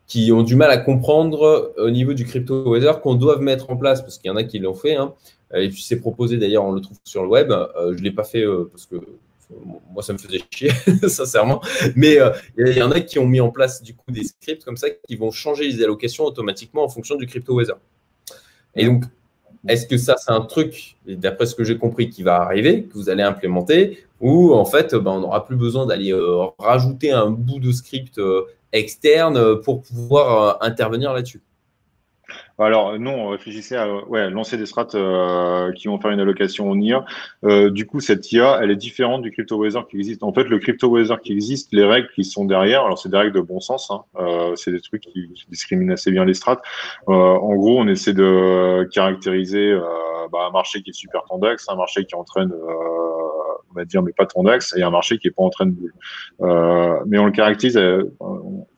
qui 0.07 0.31
ont 0.31 0.43
du 0.43 0.55
mal 0.55 0.71
à 0.71 0.77
comprendre 0.77 1.73
au 1.77 1.89
niveau 1.89 2.13
du 2.13 2.25
crypto 2.25 2.71
weather 2.71 3.01
qu'on 3.01 3.15
doit 3.15 3.37
mettre 3.39 3.69
en 3.69 3.77
place, 3.77 4.01
parce 4.01 4.17
qu'il 4.17 4.29
y 4.29 4.31
en 4.31 4.37
a 4.37 4.43
qui 4.43 4.59
l'ont 4.59 4.73
fait, 4.73 4.95
hein. 4.95 5.13
et 5.53 5.69
puis 5.69 5.81
c'est 5.81 5.99
proposé 5.99 6.37
d'ailleurs, 6.37 6.65
on 6.65 6.71
le 6.71 6.81
trouve 6.81 6.97
sur 7.03 7.23
le 7.23 7.29
web, 7.29 7.51
euh, 7.51 7.93
je 7.93 7.99
ne 7.99 8.03
l'ai 8.03 8.11
pas 8.11 8.23
fait 8.23 8.43
euh, 8.43 8.69
parce 8.71 8.85
que 8.85 8.95
moi 9.91 10.03
ça 10.03 10.13
me 10.13 10.17
faisait 10.17 10.41
chier, 10.51 10.71
sincèrement, 11.07 11.61
mais 11.95 12.19
euh, 12.19 12.31
il 12.57 12.77
y 12.77 12.81
en 12.81 12.91
a 12.91 13.01
qui 13.01 13.19
ont 13.19 13.27
mis 13.27 13.39
en 13.39 13.49
place 13.49 13.81
du 13.81 13.93
coup 13.93 14.11
des 14.11 14.23
scripts 14.23 14.63
comme 14.63 14.77
ça 14.77 14.89
qui 14.89 15.15
vont 15.15 15.31
changer 15.31 15.65
les 15.65 15.83
allocations 15.83 16.25
automatiquement 16.25 16.83
en 16.83 16.89
fonction 16.89 17.15
du 17.15 17.25
crypto 17.25 17.55
weather. 17.55 17.77
Et 18.75 18.85
donc, 18.85 19.03
est-ce 19.67 19.85
que 19.87 19.97
ça, 19.97 20.15
c'est 20.17 20.31
un 20.31 20.41
truc, 20.41 20.95
d'après 21.05 21.45
ce 21.45 21.55
que 21.55 21.63
j'ai 21.63 21.77
compris, 21.77 22.09
qui 22.09 22.23
va 22.23 22.41
arriver, 22.41 22.83
que 22.83 22.93
vous 22.93 23.09
allez 23.09 23.23
implémenter, 23.23 24.05
ou 24.21 24.53
en 24.53 24.65
fait, 24.65 24.95
ben, 24.95 25.11
on 25.11 25.19
n'aura 25.21 25.45
plus 25.45 25.55
besoin 25.55 25.85
d'aller 25.85 26.11
euh, 26.11 26.45
rajouter 26.57 27.11
un 27.11 27.29
bout 27.29 27.59
de 27.59 27.71
script 27.71 28.17
euh, 28.17 28.43
externe 28.71 29.61
pour 29.61 29.81
pouvoir 29.81 30.61
euh, 30.61 30.67
intervenir 30.67 31.13
là-dessus 31.13 31.41
alors 32.65 32.99
non, 32.99 33.13
on 33.13 33.29
réfléchissait 33.29 33.77
à 33.77 33.87
lancer 34.29 34.57
des 34.57 34.65
strats 34.65 34.87
euh, 34.95 35.71
qui 35.73 35.87
vont 35.87 35.99
faire 35.99 36.11
une 36.11 36.19
allocation 36.19 36.69
en 36.69 36.79
IA. 36.79 37.05
Euh, 37.45 37.69
du 37.69 37.85
coup, 37.85 37.99
cette 38.01 38.31
IA, 38.31 38.59
elle 38.61 38.71
est 38.71 38.75
différente 38.75 39.21
du 39.21 39.31
crypto 39.31 39.63
qui 39.89 39.97
existe. 39.97 40.23
En 40.23 40.33
fait, 40.33 40.43
le 40.43 40.59
crypto 40.59 40.93
qui 41.23 41.31
existe, 41.31 41.69
les 41.71 41.85
règles 41.85 42.09
qui 42.13 42.23
sont 42.23 42.45
derrière, 42.45 42.83
alors 42.83 42.99
c'est 42.99 43.09
des 43.09 43.17
règles 43.17 43.33
de 43.33 43.41
bon 43.41 43.59
sens, 43.59 43.89
hein, 43.91 44.03
euh, 44.19 44.55
c'est 44.55 44.71
des 44.71 44.81
trucs 44.81 45.03
qui, 45.03 45.29
discriminent 45.49 45.93
assez 45.93 46.11
bien 46.11 46.25
les 46.25 46.33
strats. 46.33 46.61
en 47.07 47.55
gros, 47.55 47.79
on 47.79 47.87
essaie 47.87 48.13
de 48.13 48.87
caractériser 48.91 49.77
bah, 50.31 50.39
un 50.47 50.51
marché 50.51 50.81
qui 50.81 50.89
est 50.89 50.93
super 50.93 51.23
tendax, 51.23 51.67
un 51.69 51.75
marché 51.75 52.05
qui 52.05 52.15
entraîne 52.15 52.51
on 53.71 53.73
va 53.73 53.85
dire, 53.85 54.01
mais 54.01 54.11
pas 54.11 54.25
tendax, 54.25 54.75
et 54.77 54.83
un 54.83 54.89
marché 54.89 55.17
qui 55.17 55.27
est 55.27 55.31
pas 55.31 55.43
en 55.43 55.49
train 55.49 55.65
de 55.65 55.71
bouger. 55.71 55.93
mais 57.07 57.17
on 57.17 57.25
le 57.25 57.31
caractérise, 57.31 57.79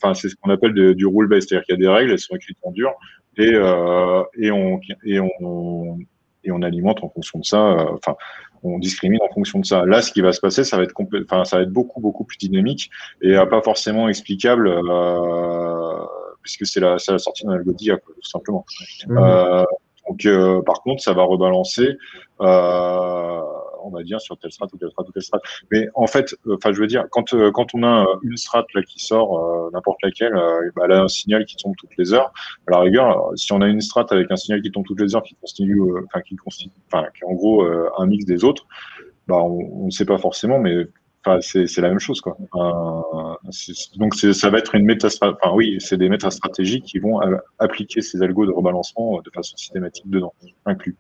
enfin, 0.02 0.14
c'est 0.14 0.30
ce 0.30 0.36
qu'on 0.36 0.50
appelle 0.50 0.74
du 0.74 1.06
rule-based, 1.06 1.50
c'est-à-dire 1.50 1.66
qu'il 1.66 1.76
y 1.76 1.78
a 1.78 1.82
des 1.82 1.88
règles, 1.88 2.12
elles 2.12 2.20
sont 2.20 2.36
écrites 2.36 2.58
en 2.64 2.72
dur, 2.72 2.92
et, 3.38 3.52
euh, 3.54 4.24
et, 4.38 4.52
on, 4.52 4.80
et, 5.06 5.20
on, 5.20 5.98
et 6.44 6.52
on 6.52 6.62
alimente 6.62 7.04
en 7.04 7.10
fonction 7.10 7.40
de 7.40 7.46
ça. 7.46 7.72
Euh, 7.72 7.86
enfin, 7.94 8.16
on 8.64 8.78
discrimine 8.78 9.20
en 9.28 9.34
fonction 9.34 9.60
de 9.60 9.66
ça. 9.66 9.86
Là, 9.86 10.02
ce 10.02 10.12
qui 10.12 10.22
va 10.22 10.32
se 10.32 10.40
passer, 10.40 10.64
ça 10.64 10.78
va 10.78 10.84
être 10.84 10.94
enfin, 11.24 11.46
ça 11.46 11.58
va 11.58 11.64
être 11.64 11.72
beaucoup 11.72 12.00
beaucoup 12.00 12.26
plus 12.26 12.38
dynamique 12.38 12.92
et 13.22 13.36
euh, 13.36 13.46
pas 13.46 13.62
forcément 13.62 14.08
explicable 14.08 14.68
euh, 14.68 16.06
puisque 16.44 16.68
c'est 16.68 16.80
la, 16.80 16.98
la 17.08 17.18
sortie 17.18 17.46
d'un 17.46 17.54
algorithme 17.54 17.98
tout 18.06 18.30
simplement. 18.30 18.66
Mmh. 19.08 19.18
Euh, 19.18 19.64
donc, 20.08 20.26
euh, 20.26 20.62
par 20.64 20.82
contre, 20.82 21.02
ça 21.02 21.14
va 21.14 21.24
rebalancer. 21.24 21.98
Euh, 22.42 23.42
on 23.84 23.90
va 23.90 24.04
dire 24.04 24.22
sur 24.22 24.38
telle 24.38 24.52
strat 24.52 24.68
ou 24.74 24.78
telle 24.78 24.92
strat 24.92 25.04
ou 25.08 25.12
telle 25.12 25.24
strat. 25.24 25.40
Mais 25.72 25.90
en 25.96 26.08
fait, 26.08 26.36
euh, 26.48 26.56
enfin, 26.56 26.72
je 26.72 26.80
veux 26.80 26.88
dire, 26.88 27.06
quand 27.10 27.34
euh, 27.34 27.52
quand 27.52 27.74
on 27.74 27.84
a 27.84 28.06
une 28.24 28.38
strat 28.38 28.66
là 28.74 28.82
qui 28.84 29.00
sort, 29.00 29.38
euh, 29.38 29.70
n'importe 29.74 30.00
laquelle, 30.04 30.34
bah, 30.76 30.84
elle 30.86 30.94
a 30.94 31.04
un 31.04 31.08
signal 31.08 31.46
qui 31.46 31.56
tombe 31.56 31.74
toutes 31.78 31.96
les 31.98 32.14
heures. 32.14 32.32
À 32.68 32.72
la 32.72 32.80
rigueur, 32.80 33.32
si 33.36 33.52
on 33.54 33.62
a 33.62 33.68
une 33.68 33.82
strat 33.82 34.06
avec 34.10 34.32
un 34.32 34.36
signal 34.36 34.62
qui 34.62 34.72
tombe 34.72 34.86
toutes 34.86 35.02
les 35.02 35.16
heures, 35.16 35.24
qui 35.24 35.36
constitue, 35.36 35.82
enfin, 36.06 36.22
qui 36.22 36.36
constitue, 36.36 36.72
enfin, 36.92 37.08
qui 37.16 37.24
est 37.24 37.28
en 37.28 37.34
gros 37.34 37.66
un 37.66 38.06
mix 38.06 38.26
des 38.26 38.44
autres, 38.44 38.66
bah, 39.28 39.38
on 39.38 39.86
ne 39.86 39.92
sait 39.92 40.06
pas 40.06 40.18
forcément, 40.18 40.60
mais 40.60 40.88
Enfin, 41.24 41.40
c'est 41.40 41.82
la 41.82 41.90
même 41.90 42.00
chose, 42.00 42.20
quoi. 42.20 42.36
donc, 43.96 44.16
ça 44.16 44.50
va 44.50 44.58
être 44.58 44.74
une 44.74 44.86
méta 44.86 45.08
Enfin, 45.22 45.54
oui, 45.54 45.78
c'est 45.80 45.98
des 45.98 46.10
métastratégies 46.10 46.82
qui 46.82 46.98
vont 46.98 47.20
appliquer 47.60 48.02
ces 48.02 48.24
algos 48.24 48.48
de 48.48 48.52
rebalancement 48.52 49.22
de 49.22 49.30
façon 49.30 49.56
systématique 49.56 50.10
dedans, 50.10 50.34
inclus. 50.66 50.96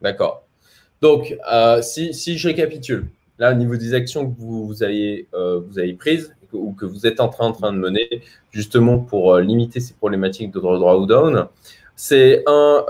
D'accord. 0.00 0.45
Donc, 1.02 1.36
euh, 1.52 1.82
si, 1.82 2.38
je 2.38 2.48
récapitule, 2.48 3.08
là, 3.38 3.52
au 3.52 3.54
niveau 3.54 3.76
des 3.76 3.94
actions 3.94 4.30
que 4.30 4.34
vous, 4.38 4.82
avez, 4.82 5.28
euh, 5.34 5.60
vous 5.66 5.78
avez 5.78 5.92
prises 5.94 6.34
ou 6.52 6.72
que 6.72 6.86
vous 6.86 7.06
êtes 7.06 7.20
en 7.20 7.28
train, 7.28 7.46
en 7.46 7.52
train 7.52 7.72
de 7.72 7.78
mener, 7.78 8.22
justement 8.50 8.98
pour 8.98 9.34
euh, 9.34 9.40
limiter 9.42 9.80
ces 9.80 9.94
problématiques 9.94 10.52
de 10.52 10.60
drawdown, 10.60 11.48
c'est 11.96 12.42
un, 12.46 12.84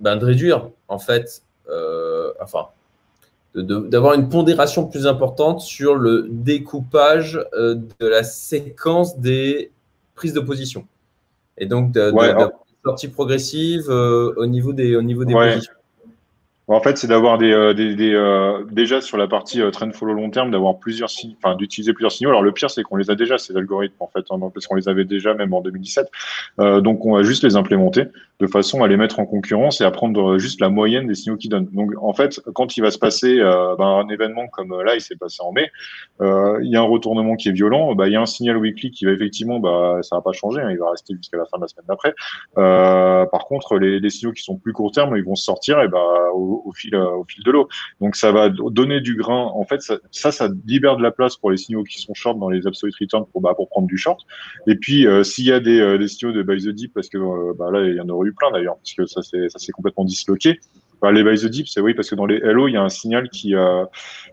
ben, 0.00 0.16
de 0.16 0.24
réduire, 0.24 0.70
en 0.88 0.98
fait, 0.98 1.42
enfin, 2.40 2.68
d'avoir 3.54 4.14
une 4.14 4.28
pondération 4.28 4.86
plus 4.86 5.06
importante 5.06 5.60
sur 5.60 5.94
le 5.94 6.26
découpage 6.30 7.40
de 7.54 8.06
la 8.06 8.22
séquence 8.22 9.18
des 9.18 9.70
prises 10.14 10.32
de 10.32 10.40
position. 10.40 10.86
Et 11.58 11.66
donc, 11.66 11.92
de, 11.92 12.12
sortie 12.84 13.08
progressive 13.08 13.88
au 13.88 14.46
niveau 14.46 14.72
des, 14.72 14.96
au 14.96 15.02
niveau 15.02 15.24
des 15.24 15.34
positions. 15.34 15.72
En 16.66 16.80
fait, 16.80 16.96
c'est 16.96 17.06
d'avoir 17.06 17.36
des, 17.36 17.52
euh, 17.52 17.74
des, 17.74 17.94
des 17.94 18.14
euh, 18.14 18.64
déjà 18.70 19.02
sur 19.02 19.18
la 19.18 19.28
partie 19.28 19.60
euh, 19.60 19.70
trend 19.70 19.90
follow 19.92 20.14
long 20.14 20.30
terme, 20.30 20.50
d'avoir 20.50 20.78
plusieurs 20.78 21.10
signes, 21.10 21.34
enfin 21.42 21.56
d'utiliser 21.56 21.92
plusieurs 21.92 22.12
signaux. 22.12 22.30
Alors 22.30 22.42
le 22.42 22.52
pire, 22.52 22.70
c'est 22.70 22.82
qu'on 22.82 22.96
les 22.96 23.10
a 23.10 23.14
déjà 23.14 23.36
ces 23.36 23.54
algorithmes 23.54 23.96
en 24.00 24.08
fait, 24.08 24.24
hein, 24.30 24.38
parce 24.52 24.66
qu'on 24.66 24.74
les 24.74 24.88
avait 24.88 25.04
déjà 25.04 25.34
même 25.34 25.52
en 25.52 25.60
2017. 25.60 26.10
Euh, 26.60 26.80
donc 26.80 27.04
on 27.04 27.16
va 27.16 27.22
juste 27.22 27.44
les 27.44 27.56
implémenter 27.56 28.04
de 28.40 28.46
façon 28.46 28.82
à 28.82 28.88
les 28.88 28.96
mettre 28.96 29.20
en 29.20 29.26
concurrence 29.26 29.80
et 29.82 29.84
à 29.84 29.90
prendre 29.90 30.38
juste 30.38 30.60
la 30.60 30.70
moyenne 30.70 31.06
des 31.06 31.14
signaux 31.14 31.36
qu'ils 31.36 31.50
donnent. 31.50 31.68
Donc 31.72 31.92
en 32.00 32.14
fait, 32.14 32.40
quand 32.54 32.76
il 32.78 32.80
va 32.80 32.90
se 32.90 32.98
passer 32.98 33.38
ben, 33.38 33.84
un 33.84 34.08
événement 34.08 34.48
comme 34.48 34.82
là, 34.82 34.96
il 34.96 35.00
s'est 35.00 35.14
passé 35.14 35.40
en 35.40 35.52
mai, 35.52 35.70
il 36.20 36.68
y 36.68 36.74
a 36.74 36.80
un 36.80 36.84
retournement 36.84 37.36
qui 37.36 37.50
est 37.50 37.52
violent. 37.52 37.94
Bah, 37.94 38.08
il 38.08 38.12
y 38.12 38.16
a 38.16 38.20
un 38.20 38.26
signal 38.26 38.56
weekly 38.56 38.90
qui 38.90 39.04
va 39.04 39.12
effectivement, 39.12 39.60
bah, 39.60 39.98
ça 40.02 40.16
va 40.16 40.22
pas 40.22 40.32
changer, 40.32 40.60
hein, 40.62 40.70
il 40.70 40.78
va 40.78 40.90
rester 40.90 41.14
jusqu'à 41.14 41.36
la 41.36 41.44
fin 41.44 41.58
de 41.58 41.62
la 41.62 41.68
semaine 41.68 41.86
d'après. 41.86 42.12
par 42.56 43.46
contre, 43.46 43.78
les, 43.78 44.00
les, 44.00 44.10
signaux 44.10 44.32
qui 44.32 44.42
sont 44.42 44.56
plus 44.56 44.72
court 44.72 44.90
terme, 44.90 45.16
ils 45.16 45.24
vont 45.24 45.36
sortir 45.36 45.80
et 45.80 45.88
au, 46.34 46.53
fil, 46.72 46.94
euh, 46.94 47.16
au 47.16 47.24
fil 47.24 47.42
de 47.44 47.50
l'eau. 47.50 47.68
Donc 48.00 48.16
ça 48.16 48.32
va 48.32 48.48
donner 48.48 49.00
du 49.00 49.16
grain. 49.16 49.50
En 49.54 49.64
fait, 49.64 49.80
ça, 49.82 49.98
ça, 50.10 50.48
libère 50.66 50.96
de 50.96 51.02
la 51.02 51.10
place 51.10 51.36
pour 51.36 51.50
les 51.50 51.56
signaux 51.56 51.84
qui 51.84 52.00
sont 52.00 52.14
short 52.14 52.38
dans 52.38 52.48
les 52.48 52.66
absolute 52.66 52.94
returns 53.00 53.26
pour, 53.32 53.40
bah, 53.40 53.54
pour 53.54 53.68
prendre 53.68 53.86
du 53.86 53.96
short. 53.96 54.20
Et 54.66 54.76
puis 54.76 55.06
euh, 55.06 55.22
s'il 55.22 55.44
y 55.44 55.52
a 55.52 55.60
des, 55.60 55.80
euh, 55.80 55.98
des, 55.98 56.08
signaux 56.08 56.32
de 56.32 56.42
buy 56.42 56.62
the 56.62 56.68
deep, 56.68 56.92
parce 56.94 57.08
que 57.08 57.18
bah, 57.56 57.70
là 57.70 57.86
il 57.86 57.96
y 57.96 58.00
en 58.00 58.08
aurait 58.08 58.28
eu 58.28 58.34
plein 58.34 58.50
d'ailleurs, 58.50 58.76
parce 58.76 58.94
que 58.94 59.06
ça 59.06 59.22
ça 59.22 59.58
s'est 59.58 59.72
complètement 59.72 60.04
disloqué. 60.04 60.60
Bah, 61.04 61.12
les 61.12 61.22
buy 61.22 61.36
the 61.36 61.50
deep, 61.50 61.68
c'est 61.68 61.82
oui 61.82 61.92
parce 61.92 62.08
que 62.08 62.14
dans 62.14 62.24
les 62.24 62.38
LO 62.38 62.66
il 62.66 62.72
y 62.72 62.76
a 62.78 62.82
un 62.82 62.88
signal 62.88 63.28
qui 63.28 63.54
euh, 63.54 63.84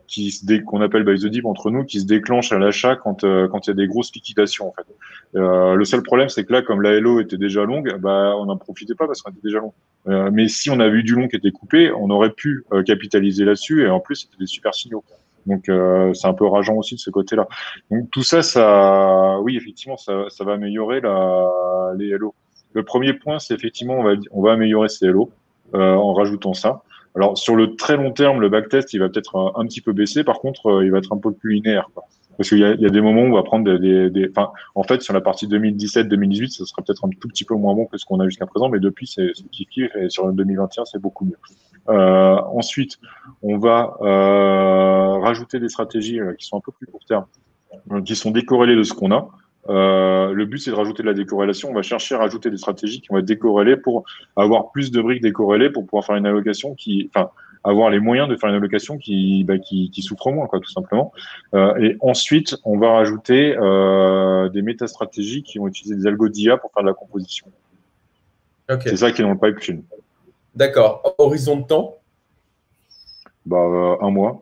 qui 0.08 0.34
qu'on 0.66 0.80
appelle 0.80 1.04
buy 1.04 1.20
the 1.20 1.26
deep 1.26 1.44
entre 1.46 1.70
nous 1.70 1.84
qui 1.84 2.00
se 2.00 2.06
déclenche 2.06 2.54
à 2.54 2.60
l'achat 2.60 2.96
quand 2.96 3.24
quand 3.24 3.68
il 3.68 3.70
y 3.70 3.74
a 3.74 3.74
des 3.74 3.88
grosses 3.88 4.16
liquidations 4.16 4.70
en 4.70 4.72
fait. 4.72 4.88
Euh, 5.36 5.76
le 5.76 5.84
seul 5.84 6.02
problème 6.02 6.30
c'est 6.30 6.46
que 6.46 6.54
là 6.54 6.62
comme 6.62 6.82
la 6.82 6.98
LO 7.02 7.20
était 7.20 7.36
déjà 7.36 7.66
longue, 7.66 7.98
bah 8.00 8.36
on 8.38 8.46
n'en 8.46 8.56
profitait 8.56 8.96
pas 8.96 9.06
parce 9.06 9.22
qu'on 9.22 9.32
était 9.32 9.42
déjà 9.44 9.60
long. 9.60 9.74
Euh, 10.08 10.30
mais 10.32 10.48
si 10.48 10.70
on 10.70 10.80
avait 10.80 11.00
eu 11.00 11.04
du 11.04 11.14
long 11.14 11.28
qui 11.28 11.36
était 11.36 11.52
coupé, 11.52 11.92
on 11.92 12.10
aurait 12.10 12.32
pu 12.32 12.64
euh, 12.72 12.84
capitaliser 12.84 13.44
là-dessus 13.44 13.84
et 13.84 13.90
en 13.90 14.00
plus 14.00 14.16
c'était 14.16 14.38
des 14.38 14.48
super 14.48 14.74
signaux. 14.74 15.04
Donc 15.48 15.68
euh, 15.68 16.14
c'est 16.14 16.28
un 16.28 16.34
peu 16.34 16.46
rageant 16.46 16.76
aussi 16.76 16.96
de 16.96 17.02
ce 17.02 17.10
côté-là. 17.10 17.50
Donc 17.90 18.10
tout 18.12 18.24
ça, 18.24 18.44
ça, 18.44 19.42
oui 19.42 19.58
effectivement, 19.58 19.98
ça, 19.98 20.24
ça 20.30 20.46
va 20.46 20.54
améliorer 20.54 21.02
la, 21.02 21.92
les 21.98 22.18
LO. 22.18 22.34
Le 22.72 22.84
premier 22.84 23.12
point, 23.12 23.40
c'est 23.40 23.54
effectivement 23.54 23.96
on 23.96 24.04
va, 24.04 24.14
on 24.32 24.42
va 24.42 24.54
améliorer 24.54 24.88
ces 24.88 25.08
LO 25.08 25.32
en 25.74 26.14
rajoutant 26.14 26.54
ça. 26.54 26.84
Alors 27.16 27.38
sur 27.38 27.56
le 27.56 27.76
très 27.76 27.98
long 27.98 28.12
terme, 28.12 28.40
le 28.40 28.50
backtest, 28.50 28.94
il 28.94 29.00
va 29.00 29.10
peut-être 29.10 29.36
un, 29.38 29.52
un, 29.62 29.66
petit 29.66 29.82
peu 29.82 29.92
baisser. 29.92 30.24
Par 30.24 30.40
contre, 30.40 30.82
il 30.84 30.92
va 30.92 31.00
être 31.00 31.14
un 31.14 31.18
peu 31.18 31.32
plus 31.32 31.54
linéaire. 31.54 31.90
Parce 32.38 32.50
qu'il 32.50 32.60
y, 32.60 32.64
a 32.64 32.90
des 32.90 33.02
moments 33.02 33.22
où 33.22 33.26
on 33.28 33.36
va 33.36 33.44
prendre 33.44 33.78
des, 33.78 34.10
des, 34.10 34.32
en 34.74 34.84
fait, 34.84 35.02
sur 35.02 35.14
la 35.14 35.22
partie 35.22 35.48
2017-2018, 35.48 36.50
ça 36.50 36.66
sera 36.66 36.82
peut-être 36.82 37.06
un 37.06 37.10
tout 37.10 37.28
petit 37.28 37.44
peu 37.44 37.54
moins 37.56 37.76
bon 37.76 37.86
que 37.86 37.98
ce 38.00 38.06
qu'on 38.06 38.20
a 38.20 38.26
jusqu'à 38.26 38.48
présent, 38.48 38.70
mais 38.70 38.80
depuis, 38.80 39.06
c'est 39.06 39.32
kiff 39.52 39.96
et 39.96 40.10
sur 40.10 40.26
le 40.26 40.34
2021, 40.34 40.86
c'est 40.86 41.00
beaucoup 41.00 41.26
mieux. 41.26 41.38
Euh, 41.90 42.42
ensuite, 42.54 43.00
on 43.44 43.58
va 43.58 43.96
euh, 44.02 45.20
rajouter 45.20 45.60
des 45.60 45.70
stratégies 45.70 46.20
euh, 46.20 46.34
qui 46.34 46.48
sont 46.48 46.58
un 46.58 46.62
peu 46.62 46.72
plus 46.72 46.88
court 46.88 47.04
terme, 47.08 47.26
euh, 47.92 48.02
qui 48.02 48.16
sont 48.16 48.32
décorrélées 48.32 48.76
de 48.76 48.84
ce 48.84 48.94
qu'on 48.94 49.12
a. 49.12 49.28
Euh, 49.70 50.34
le 50.34 50.46
but, 50.46 50.60
c'est 50.60 50.72
de 50.72 50.76
rajouter 50.76 51.04
de 51.04 51.08
la 51.08 51.14
décorrélation. 51.14 51.70
On 51.70 51.74
va 51.74 51.82
chercher 51.82 52.16
à 52.16 52.20
rajouter 52.20 52.50
des 52.50 52.58
stratégies 52.58 53.02
qui 53.02 53.10
vont 53.10 53.18
être 53.18 53.26
décorrélées 53.26 53.78
pour 53.78 54.04
avoir 54.36 54.72
plus 54.72 54.92
de 54.92 55.02
briques 55.02 55.22
décorrélées 55.22 55.70
pour 55.70 55.86
pouvoir 55.86 56.06
faire 56.06 56.16
une 56.16 56.26
allocation 56.26 56.74
qui, 56.74 57.10
enfin, 57.14 57.30
avoir 57.64 57.90
les 57.90 58.00
moyens 58.00 58.28
de 58.28 58.36
faire 58.36 58.50
une 58.50 58.56
allocation 58.56 58.98
qui, 58.98 59.44
bah, 59.44 59.60
qui, 59.60 59.92
qui 59.92 60.02
souffre 60.02 60.32
moins, 60.32 60.48
quoi, 60.48 60.60
tout 60.60 60.72
simplement. 60.72 61.14
Euh, 61.54 61.76
et 61.78 61.98
ensuite, 62.00 62.56
on 62.66 62.78
va 62.78 62.92
rajouter 62.94 63.56
euh, 63.58 64.50
des 64.50 64.62
métastratégies 64.62 65.44
qui 65.44 65.60
vont 65.60 65.68
utiliser 65.68 65.96
des 65.96 66.08
algos 66.08 66.30
d'IA 66.30 66.58
pour 66.58 66.72
faire 66.74 66.84
de 66.84 66.88
la 66.88 66.94
composition. 66.94 67.48
C'est 68.84 68.98
ça 68.98 69.12
qui 69.12 69.22
est 69.22 69.26
dans 69.26 69.32
le 69.32 69.38
pipeline. 69.38 69.84
D'accord. 70.56 71.16
Horizon 71.18 71.58
de 71.58 71.66
temps? 71.66 71.98
Bah, 73.46 73.58
euh, 73.58 73.98
Un 74.02 74.12
mois. 74.12 74.42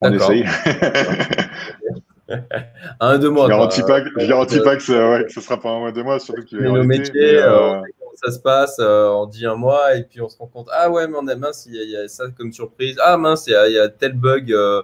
On 0.00 0.12
essaye. 0.12 0.44
un, 3.00 3.18
deux 3.18 3.30
mois. 3.30 3.46
Je 3.46 3.50
garantis 3.50 3.82
pas, 3.82 4.00
garantis 4.00 4.60
pas 4.60 4.76
que, 4.76 5.10
ouais, 5.10 5.28
ce 5.28 5.40
sera 5.40 5.60
pas 5.60 5.70
un 5.70 5.78
mois, 5.78 5.92
deux 5.92 6.02
mois, 6.02 6.18
surtout 6.18 6.44
que 6.44 6.56
nos 6.56 6.84
métiers, 6.84 7.38
euh, 7.38 7.80
ça 8.24 8.32
se 8.32 8.38
passe, 8.38 8.78
euh, 8.80 9.08
on 9.10 9.26
dit 9.26 9.46
un 9.46 9.54
mois 9.54 9.94
et 9.94 10.02
puis 10.02 10.20
on 10.20 10.28
se 10.28 10.36
rend 10.38 10.46
compte, 10.46 10.68
ah 10.72 10.90
ouais, 10.90 11.06
mais 11.06 11.16
on 11.18 11.26
a 11.28 11.36
mince, 11.36 11.66
il 11.66 11.74
y, 11.74 11.96
a 11.96 12.08
ça 12.08 12.24
comme 12.36 12.52
surprise, 12.52 12.96
ah 13.02 13.16
mince, 13.16 13.46
il 13.46 13.72
y, 13.72 13.78
a, 13.78 13.88
tel 13.88 14.14
bug, 14.14 14.52
euh, 14.52 14.82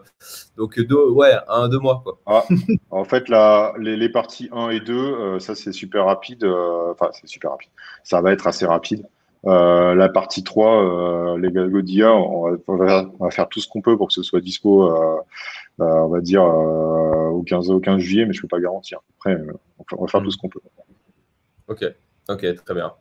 donc 0.57 0.79
deux, 0.79 1.09
ouais, 1.11 1.33
un, 1.49 1.69
deux 1.69 1.79
mois 1.79 2.01
quoi. 2.05 2.19
Ah, 2.27 2.45
en 2.91 3.05
fait, 3.05 3.29
là, 3.29 3.75
les, 3.79 3.97
les, 3.97 4.09
parties 4.09 4.49
1 4.53 4.71
et 4.71 4.81
2, 4.81 4.95
euh, 4.95 5.39
ça 5.41 5.55
c'est 5.55 5.73
super 5.73 6.07
rapide, 6.07 6.45
enfin 6.45 7.11
c'est 7.13 7.27
super 7.27 7.51
rapide, 7.53 7.71
ça 8.05 8.21
va 8.21 8.33
être 8.33 8.47
assez 8.47 8.67
rapide. 8.67 9.05
La 9.45 10.09
partie 10.09 10.43
3, 10.45 11.39
les 11.39 11.51
Galgodia, 11.51 12.15
on, 12.15 12.59
on, 12.67 12.77
va 12.77 13.31
faire 13.31 13.49
tout 13.49 13.61
ce 13.61 13.69
qu'on 13.69 13.83
peut 13.83 13.97
pour 13.97 14.09
que 14.09 14.15
ce 14.15 14.23
soit 14.23 14.41
dispo, 14.41 14.91
on 15.79 16.09
va 16.09 16.21
dire, 16.21 16.43
au, 16.43 17.43
15, 17.47 17.71
au 17.71 17.81
15 17.81 18.01
juillet, 18.01 18.27
mais 18.27 18.33
je 18.33 18.39
ne 18.39 18.43
peux 18.43 18.49
pas 18.49 18.61
garantir. 18.61 19.01
Après, 19.19 19.37
on 19.97 20.03
va 20.03 20.09
faire 20.09 20.23
tout 20.23 20.31
ce 20.31 20.39
qu'on 20.39 20.49
peut. 20.49 20.61
Ok. 21.69 21.85
Ok, 22.29 22.55
très 22.65 22.75
bien. 22.75 22.93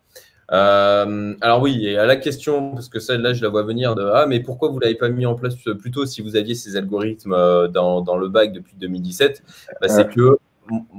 Euh, 0.51 1.33
alors 1.41 1.61
oui, 1.61 1.87
et 1.87 1.97
à 1.97 2.05
la 2.05 2.15
question, 2.15 2.71
parce 2.71 2.89
que 2.89 2.99
celle-là, 2.99 3.33
je 3.33 3.41
la 3.41 3.49
vois 3.49 3.63
venir 3.63 3.95
de 3.95 4.03
Ah, 4.03 4.25
mais 4.27 4.39
pourquoi 4.41 4.69
vous 4.69 4.75
ne 4.75 4.81
l'avez 4.81 4.95
pas 4.95 5.09
mis 5.09 5.25
en 5.25 5.35
place 5.35 5.55
plus 5.55 5.91
tôt 5.91 6.05
si 6.05 6.21
vous 6.21 6.35
aviez 6.35 6.55
ces 6.55 6.75
algorithmes 6.75 7.33
euh, 7.33 7.67
dans, 7.67 8.01
dans 8.01 8.17
le 8.17 8.27
bac 8.27 8.51
depuis 8.51 8.75
2017 8.77 9.43
bah, 9.81 9.87
C'est 9.87 10.09
que 10.09 10.37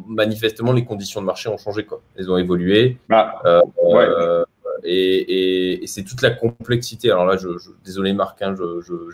manifestement, 0.08 0.72
les 0.72 0.84
conditions 0.84 1.20
de 1.20 1.26
marché 1.26 1.48
ont 1.48 1.58
changé. 1.58 1.84
Quoi. 1.84 2.00
Elles 2.16 2.30
ont 2.30 2.38
évolué. 2.38 2.98
Ah, 3.10 3.40
euh, 3.44 4.44
et, 4.82 5.80
c'est 5.86 6.02
toute 6.02 6.22
la 6.22 6.30
complexité. 6.30 7.10
Alors 7.10 7.26
là, 7.26 7.36
désolé 7.84 8.12
Marc, 8.12 8.42
hein, 8.42 8.54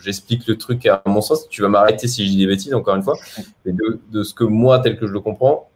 j'explique 0.01 0.47
le 0.47 0.57
truc 0.57 0.85
à 0.85 1.01
mon 1.05 1.21
sens. 1.21 1.47
Tu 1.49 1.61
vas 1.61 1.69
m'arrêter 1.69 2.07
si 2.07 2.25
je 2.25 2.31
dis 2.31 2.37
des 2.37 2.47
bêtises, 2.47 2.73
encore 2.73 2.95
une 2.95 3.03
fois. 3.03 3.17
Mais 3.65 3.73
de, 3.73 3.99
de, 4.11 4.23
ce 4.23 4.33
que 4.33 4.43
moi, 4.43 4.79
tel 4.79 4.97
que 4.97 5.07
je 5.07 5.13
le 5.13 5.19
comprends, 5.19 5.71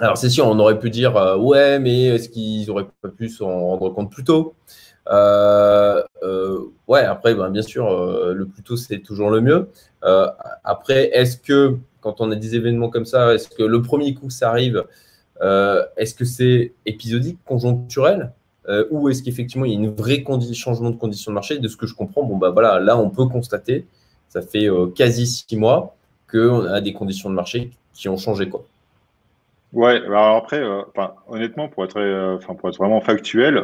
alors 0.00 0.18
c'est 0.18 0.28
sûr, 0.28 0.46
on 0.46 0.58
aurait 0.58 0.78
pu 0.80 0.90
dire 0.90 1.16
euh, 1.16 1.36
ouais, 1.36 1.78
mais 1.78 2.06
est-ce 2.06 2.28
qu'ils 2.28 2.68
auraient 2.70 2.88
pas 3.00 3.08
pu 3.08 3.28
s'en 3.28 3.46
rendre 3.46 3.90
compte 3.90 4.10
plus 4.10 4.24
tôt? 4.24 4.54
Euh, 5.08 6.02
euh, 6.22 6.58
Ouais, 6.88 7.04
après, 7.04 7.34
ben, 7.34 7.50
bien 7.50 7.62
sûr, 7.62 7.88
le 8.34 8.46
plus 8.46 8.62
tôt 8.62 8.76
c'est 8.76 8.98
toujours 8.98 9.30
le 9.30 9.40
mieux. 9.40 9.68
après, 10.64 11.10
est-ce 11.12 11.36
que 11.36 11.78
quand 12.00 12.20
on 12.20 12.30
a 12.30 12.36
des 12.36 12.56
événements 12.56 12.90
comme 12.90 13.06
ça, 13.06 13.34
est-ce 13.34 13.48
que 13.48 13.62
le 13.62 13.82
premier 13.82 14.14
coup 14.14 14.30
ça 14.30 14.50
arrive, 14.50 14.84
est-ce 15.40 16.14
que 16.14 16.24
c'est 16.24 16.72
épisodique, 16.86 17.38
conjoncturel? 17.44 18.32
Ou 18.90 19.08
est-ce 19.08 19.22
qu'effectivement 19.22 19.64
il 19.64 19.72
y 19.72 19.76
a 19.76 19.78
une 19.78 19.94
vraie 19.94 20.24
changement 20.54 20.90
de 20.90 20.96
conditions 20.96 21.30
de 21.30 21.34
marché? 21.34 21.58
De 21.58 21.68
ce 21.68 21.76
que 21.76 21.86
je 21.86 21.94
comprends, 21.94 22.22
bon 22.22 22.36
bah 22.36 22.50
voilà, 22.50 22.80
là 22.80 22.98
on 22.98 23.10
peut 23.10 23.26
constater, 23.26 23.86
ça 24.28 24.42
fait 24.42 24.68
quasi 24.94 25.26
six 25.26 25.56
mois 25.56 25.96
qu'on 26.30 26.64
a 26.64 26.80
des 26.80 26.92
conditions 26.92 27.30
de 27.30 27.34
marché 27.34 27.70
qui 27.92 28.08
ont 28.08 28.16
changé 28.16 28.48
quoi. 28.48 28.66
Ouais, 29.74 29.96
alors 30.06 30.36
après, 30.36 30.60
euh, 30.62 30.82
honnêtement, 31.26 31.68
pour 31.68 31.84
être, 31.84 31.98
euh, 31.98 32.38
pour 32.38 32.68
être 32.68 32.78
vraiment 32.78 33.00
factuel, 33.00 33.54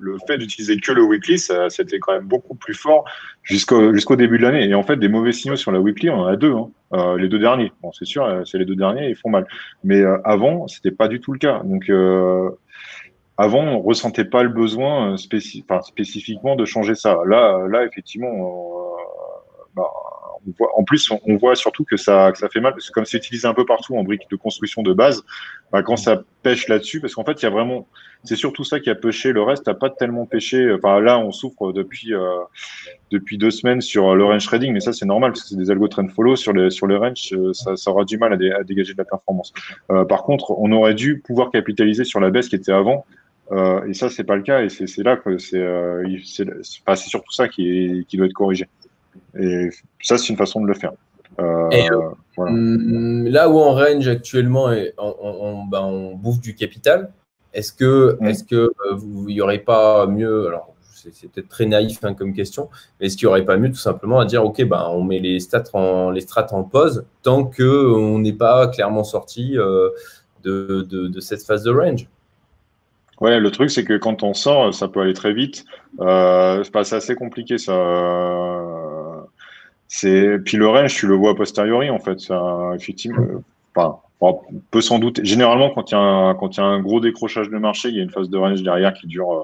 le 0.00 0.16
fait 0.28 0.36
d'utiliser 0.36 0.78
que 0.78 0.92
le 0.92 1.02
weekly, 1.02 1.38
c'était 1.38 1.98
quand 1.98 2.12
même 2.12 2.26
beaucoup 2.26 2.54
plus 2.54 2.74
fort 2.74 3.06
jusqu'au 3.42 4.16
début 4.16 4.36
de 4.36 4.42
l'année. 4.42 4.68
Et 4.68 4.74
en 4.74 4.82
fait, 4.82 4.96
des 4.96 5.08
mauvais 5.08 5.32
signaux 5.32 5.56
sur 5.56 5.72
la 5.72 5.80
weekly, 5.80 6.10
on 6.10 6.20
en 6.20 6.26
a 6.26 6.36
deux. 6.36 6.52
Hein, 6.52 6.70
euh, 6.92 7.16
les 7.16 7.28
deux 7.28 7.38
derniers. 7.38 7.72
C'est 7.98 8.04
sûr, 8.04 8.24
euh, 8.24 8.44
c'est 8.44 8.58
les 8.58 8.66
deux 8.66 8.76
derniers, 8.76 9.08
ils 9.08 9.16
font 9.16 9.30
mal. 9.30 9.46
Mais 9.82 10.02
avant, 10.24 10.68
c'était 10.68 10.90
pas 10.90 11.08
du 11.08 11.20
tout 11.20 11.32
le 11.32 11.38
cas. 11.38 11.62
Donc, 11.64 11.90
avant, 13.38 13.62
on 13.62 13.80
ressentait 13.80 14.24
pas 14.24 14.42
le 14.42 14.48
besoin 14.48 15.14
enfin, 15.14 15.80
spécifiquement 15.82 16.56
de 16.56 16.64
changer 16.64 16.96
ça. 16.96 17.18
Là, 17.24 17.66
là, 17.68 17.84
effectivement, 17.84 18.96
bah, 19.76 19.90
en 20.76 20.84
plus, 20.84 21.10
on, 21.10 21.36
voit 21.36 21.54
surtout 21.54 21.84
que 21.84 21.96
ça, 21.96 22.32
ça 22.34 22.48
fait 22.48 22.60
mal, 22.60 22.72
parce 22.72 22.88
que 22.88 22.92
comme 22.92 23.04
c'est 23.04 23.18
utilisé 23.18 23.46
un 23.46 23.54
peu 23.54 23.64
partout 23.64 23.96
en 23.96 24.02
briques 24.02 24.28
de 24.30 24.36
construction 24.36 24.82
de 24.82 24.92
base, 24.92 25.24
bah, 25.72 25.82
quand 25.82 25.96
ça 25.96 26.22
pêche 26.42 26.68
là-dessus, 26.68 27.00
parce 27.00 27.14
qu'en 27.14 27.24
fait, 27.24 27.40
il 27.42 27.44
y 27.44 27.46
a 27.46 27.50
vraiment, 27.50 27.86
c'est 28.24 28.36
surtout 28.36 28.64
ça 28.64 28.80
qui 28.80 28.90
a 28.90 28.94
pêché. 28.94 29.32
Le 29.32 29.42
reste 29.42 29.66
n'a 29.66 29.74
pas 29.74 29.90
tellement 29.90 30.26
pêché. 30.26 30.76
Là, 30.82 31.18
on 31.18 31.32
souffre 31.32 31.72
depuis 31.72 32.14
euh, 32.14 32.40
depuis 33.10 33.38
deux 33.38 33.50
semaines 33.50 33.80
sur 33.80 34.14
le 34.14 34.24
range 34.24 34.46
trading, 34.46 34.72
mais 34.72 34.80
ça, 34.80 34.92
c'est 34.92 35.06
normal 35.06 35.32
parce 35.32 35.42
que 35.42 35.48
c'est 35.48 35.56
des 35.56 35.70
algo 35.70 35.88
trend 35.88 36.08
follow 36.08 36.36
sur 36.36 36.52
le 36.52 36.70
sur 36.70 36.86
le 36.86 36.96
range, 36.96 37.32
euh, 37.32 37.52
ça, 37.52 37.90
aura 37.90 38.04
du 38.04 38.18
mal 38.18 38.32
à, 38.32 38.64
dégager 38.64 38.92
de 38.92 38.98
la 38.98 39.04
performance. 39.04 39.52
Euh, 39.90 40.04
par 40.04 40.22
contre, 40.22 40.52
on 40.58 40.70
aurait 40.72 40.94
dû 40.94 41.20
pouvoir 41.20 41.50
capitaliser 41.50 42.04
sur 42.04 42.20
la 42.20 42.30
baisse 42.30 42.48
qui 42.48 42.56
était 42.56 42.72
avant. 42.72 43.04
Euh, 43.50 43.86
et 43.86 43.94
ça, 43.94 44.10
c'est 44.10 44.24
pas 44.24 44.36
le 44.36 44.42
cas, 44.42 44.62
et 44.62 44.68
c'est 44.68 45.02
là 45.02 45.16
que 45.16 45.38
c'est 45.38 45.58
euh, 45.58 46.04
surtout 46.96 47.32
ça 47.32 47.48
qui, 47.48 47.68
est, 47.68 48.04
qui 48.06 48.16
doit 48.16 48.26
être 48.26 48.34
corrigé. 48.34 48.68
Et 49.38 49.70
ça, 50.02 50.18
c'est 50.18 50.28
une 50.28 50.36
façon 50.36 50.60
de 50.60 50.66
le 50.66 50.74
faire. 50.74 50.92
Euh, 51.40 51.70
euh, 51.72 52.10
hum, 52.36 53.26
là 53.26 53.48
où 53.48 53.58
on 53.58 53.72
range 53.72 54.08
actuellement, 54.08 54.70
on, 54.98 55.64
ben, 55.66 55.82
on, 55.82 56.14
bouffe 56.16 56.40
du 56.40 56.54
capital. 56.54 57.12
Est-ce 57.54 57.72
que, 57.72 58.18
mm. 58.20 58.26
est-ce 58.26 58.44
que 58.44 58.72
il 59.28 59.34
n'y 59.34 59.40
aurait 59.40 59.58
pas 59.58 60.06
mieux 60.06 60.48
Alors, 60.48 60.74
c'est 60.92 61.30
peut-être 61.30 61.48
très 61.48 61.66
naïf 61.66 62.02
hein, 62.02 62.14
comme 62.14 62.34
question, 62.34 62.68
mais 62.98 63.06
est-ce 63.06 63.16
qu'il 63.16 63.26
n'y 63.26 63.30
aurait 63.30 63.44
pas 63.44 63.56
mieux 63.56 63.70
tout 63.70 63.76
simplement 63.76 64.18
à 64.18 64.26
dire 64.26 64.44
ok, 64.44 64.64
ben, 64.64 64.88
on 64.90 65.04
met 65.04 65.20
les 65.20 65.38
stats 65.38 65.64
en, 65.74 66.10
les 66.10 66.22
strats 66.22 66.52
en 66.52 66.64
pause 66.64 67.04
tant 67.22 67.44
qu'on 67.44 68.18
n'est 68.18 68.32
pas 68.32 68.66
clairement 68.68 69.04
sorti 69.04 69.52
de, 69.52 70.82
de, 70.82 71.20
cette 71.20 71.42
phase 71.42 71.62
de 71.62 71.70
range? 71.70 72.08
Ouais, 73.20 73.40
le 73.40 73.50
truc, 73.50 73.70
c'est 73.70 73.84
que 73.84 73.96
quand 73.96 74.22
on 74.22 74.34
sort, 74.34 74.72
ça 74.72 74.88
peut 74.88 75.00
aller 75.00 75.14
très 75.14 75.32
vite. 75.32 75.64
Euh, 76.00 76.62
c'est 76.64 76.94
assez 76.96 77.14
compliqué, 77.14 77.58
ça. 77.58 77.74
C'est 79.88 80.38
puis 80.44 80.56
le 80.56 80.68
range, 80.68 80.94
tu 80.94 81.06
le 81.06 81.14
vois 81.14 81.30
a 81.30 81.34
posteriori, 81.34 81.90
en 81.90 81.98
fait. 81.98 82.18
Effectivement, 82.74 83.24
enfin, 83.74 83.98
on 84.20 84.40
peut 84.70 84.80
sans 84.80 84.98
doute. 84.98 85.20
Généralement, 85.24 85.70
quand 85.70 85.90
il 85.90 85.94
y 85.94 85.96
a 85.96 86.64
un, 86.64 86.80
gros 86.80 87.00
décrochage 87.00 87.48
de 87.50 87.58
marché, 87.58 87.88
il 87.88 87.96
y 87.96 88.00
a 88.00 88.02
une 88.02 88.10
phase 88.10 88.28
de 88.28 88.36
range 88.36 88.62
derrière 88.62 88.92
qui 88.92 89.06
dure 89.06 89.32
euh, 89.32 89.42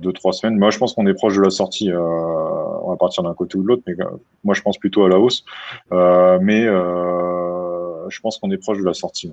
deux 0.00 0.12
trois 0.12 0.32
semaines. 0.32 0.58
Moi, 0.58 0.70
je 0.70 0.78
pense 0.78 0.94
qu'on 0.94 1.06
est 1.06 1.14
proche 1.14 1.36
de 1.36 1.42
la 1.42 1.50
sortie. 1.50 1.92
Euh, 1.92 2.00
on 2.00 2.90
va 2.90 2.96
partir 2.96 3.22
d'un 3.22 3.34
côté 3.34 3.56
ou 3.56 3.62
de 3.62 3.68
l'autre, 3.68 3.82
mais 3.86 3.94
euh, 4.00 4.04
moi, 4.42 4.54
je 4.54 4.62
pense 4.62 4.78
plutôt 4.78 5.04
à 5.04 5.08
la 5.08 5.18
hausse. 5.18 5.44
Euh, 5.92 6.38
mais 6.42 6.64
euh, 6.66 7.55
je 8.08 8.20
pense 8.20 8.38
qu'on 8.38 8.50
est 8.50 8.58
proche 8.58 8.78
de 8.78 8.84
la 8.84 8.94
sortie. 8.94 9.32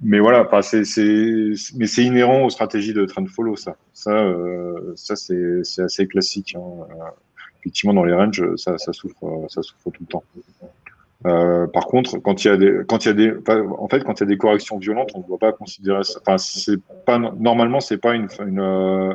Mais 0.00 0.18
voilà, 0.20 0.48
c'est, 0.62 2.04
inhérent 2.04 2.44
aux 2.44 2.50
stratégies 2.50 2.94
de 2.94 3.04
trend 3.04 3.26
follow, 3.26 3.56
ça. 3.56 3.76
Ça, 3.92 4.12
euh, 4.12 4.92
c'est, 4.94 5.82
assez 5.82 6.06
classique. 6.06 6.56
Hein. 6.56 6.86
Effectivement, 7.60 7.94
dans 7.94 8.04
les 8.04 8.14
ranges, 8.14 8.42
ça, 8.56 8.76
souffre, 8.92 9.46
ça 9.48 9.62
souffre 9.62 9.90
tout 9.90 10.02
le 10.02 10.06
temps. 10.06 10.24
Euh, 11.26 11.66
par 11.66 11.86
contre, 11.86 12.18
quand 12.18 12.44
il 12.44 12.48
y 12.48 12.50
a 12.50 12.56
des, 12.56 12.80
quand 12.86 13.04
il 13.04 13.08
y 13.08 13.10
a 13.10 13.14
des, 13.14 13.34
en 13.78 13.88
fait, 13.88 14.02
quand 14.04 14.20
il 14.20 14.20
y 14.20 14.24
a 14.24 14.26
des 14.26 14.38
corrections 14.38 14.78
violentes, 14.78 15.10
on 15.14 15.18
ne 15.18 15.24
doit 15.24 15.38
pas 15.38 15.52
considérer 15.52 16.02
ça. 16.02 16.18
Enfin, 16.20 16.38
c'est 16.38 16.80
pas 17.04 17.18
normalement, 17.18 17.80
c'est 17.80 17.98
pas 17.98 18.14
une, 18.14 18.28
euh, 18.58 19.14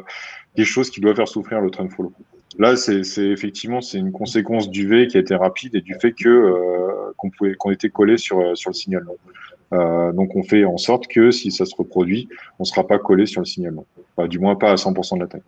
des 0.56 0.66
choses 0.66 0.92
qui 0.92 1.02
doivent 1.02 1.16
faire 1.16 1.28
souffrir 1.28 1.62
le 1.62 1.72
trend 1.72 1.90
follow. 1.90 2.14
Là, 2.60 2.76
c'est 2.76 3.02
effectivement 3.18 3.82
c'est 3.82 3.98
une 3.98 4.12
conséquence 4.12 4.70
du 4.70 4.88
V 4.88 5.08
qui 5.08 5.18
a 5.18 5.20
été 5.20 5.36
rapide 5.36 5.76
et 5.76 5.82
du 5.82 5.96
fait 6.00 6.14
que 6.14 6.30
euh, 6.30 6.85
qu'on 7.18 7.30
pouvait 7.30 7.56
qu'on 7.56 7.72
était 7.72 7.90
collé 7.90 8.18
sur 8.18 8.58
sur 8.58 8.70
le 8.70 8.76
signal 8.76 9.04
long. 9.04 10.12
donc, 10.12 10.36
on 10.36 10.44
fait 10.44 10.66
en 10.66 10.78
sorte 10.78 11.08
que 11.08 11.32
si 11.32 11.52
ça 11.52 11.66
se 11.66 11.76
reproduit, 11.76 12.30
on 12.60 12.64
ne 12.64 12.68
sera 12.68 12.86
pas 12.86 13.00
collé 13.00 13.26
sur 13.26 13.42
le 13.42 13.46
signal 13.46 13.74
long. 13.74 14.28
du 14.28 14.40
moins 14.40 14.56
pas 14.56 14.72
à 14.72 14.76
100% 14.76 15.16
de 15.16 15.22
la 15.22 15.28
taille. 15.28 15.42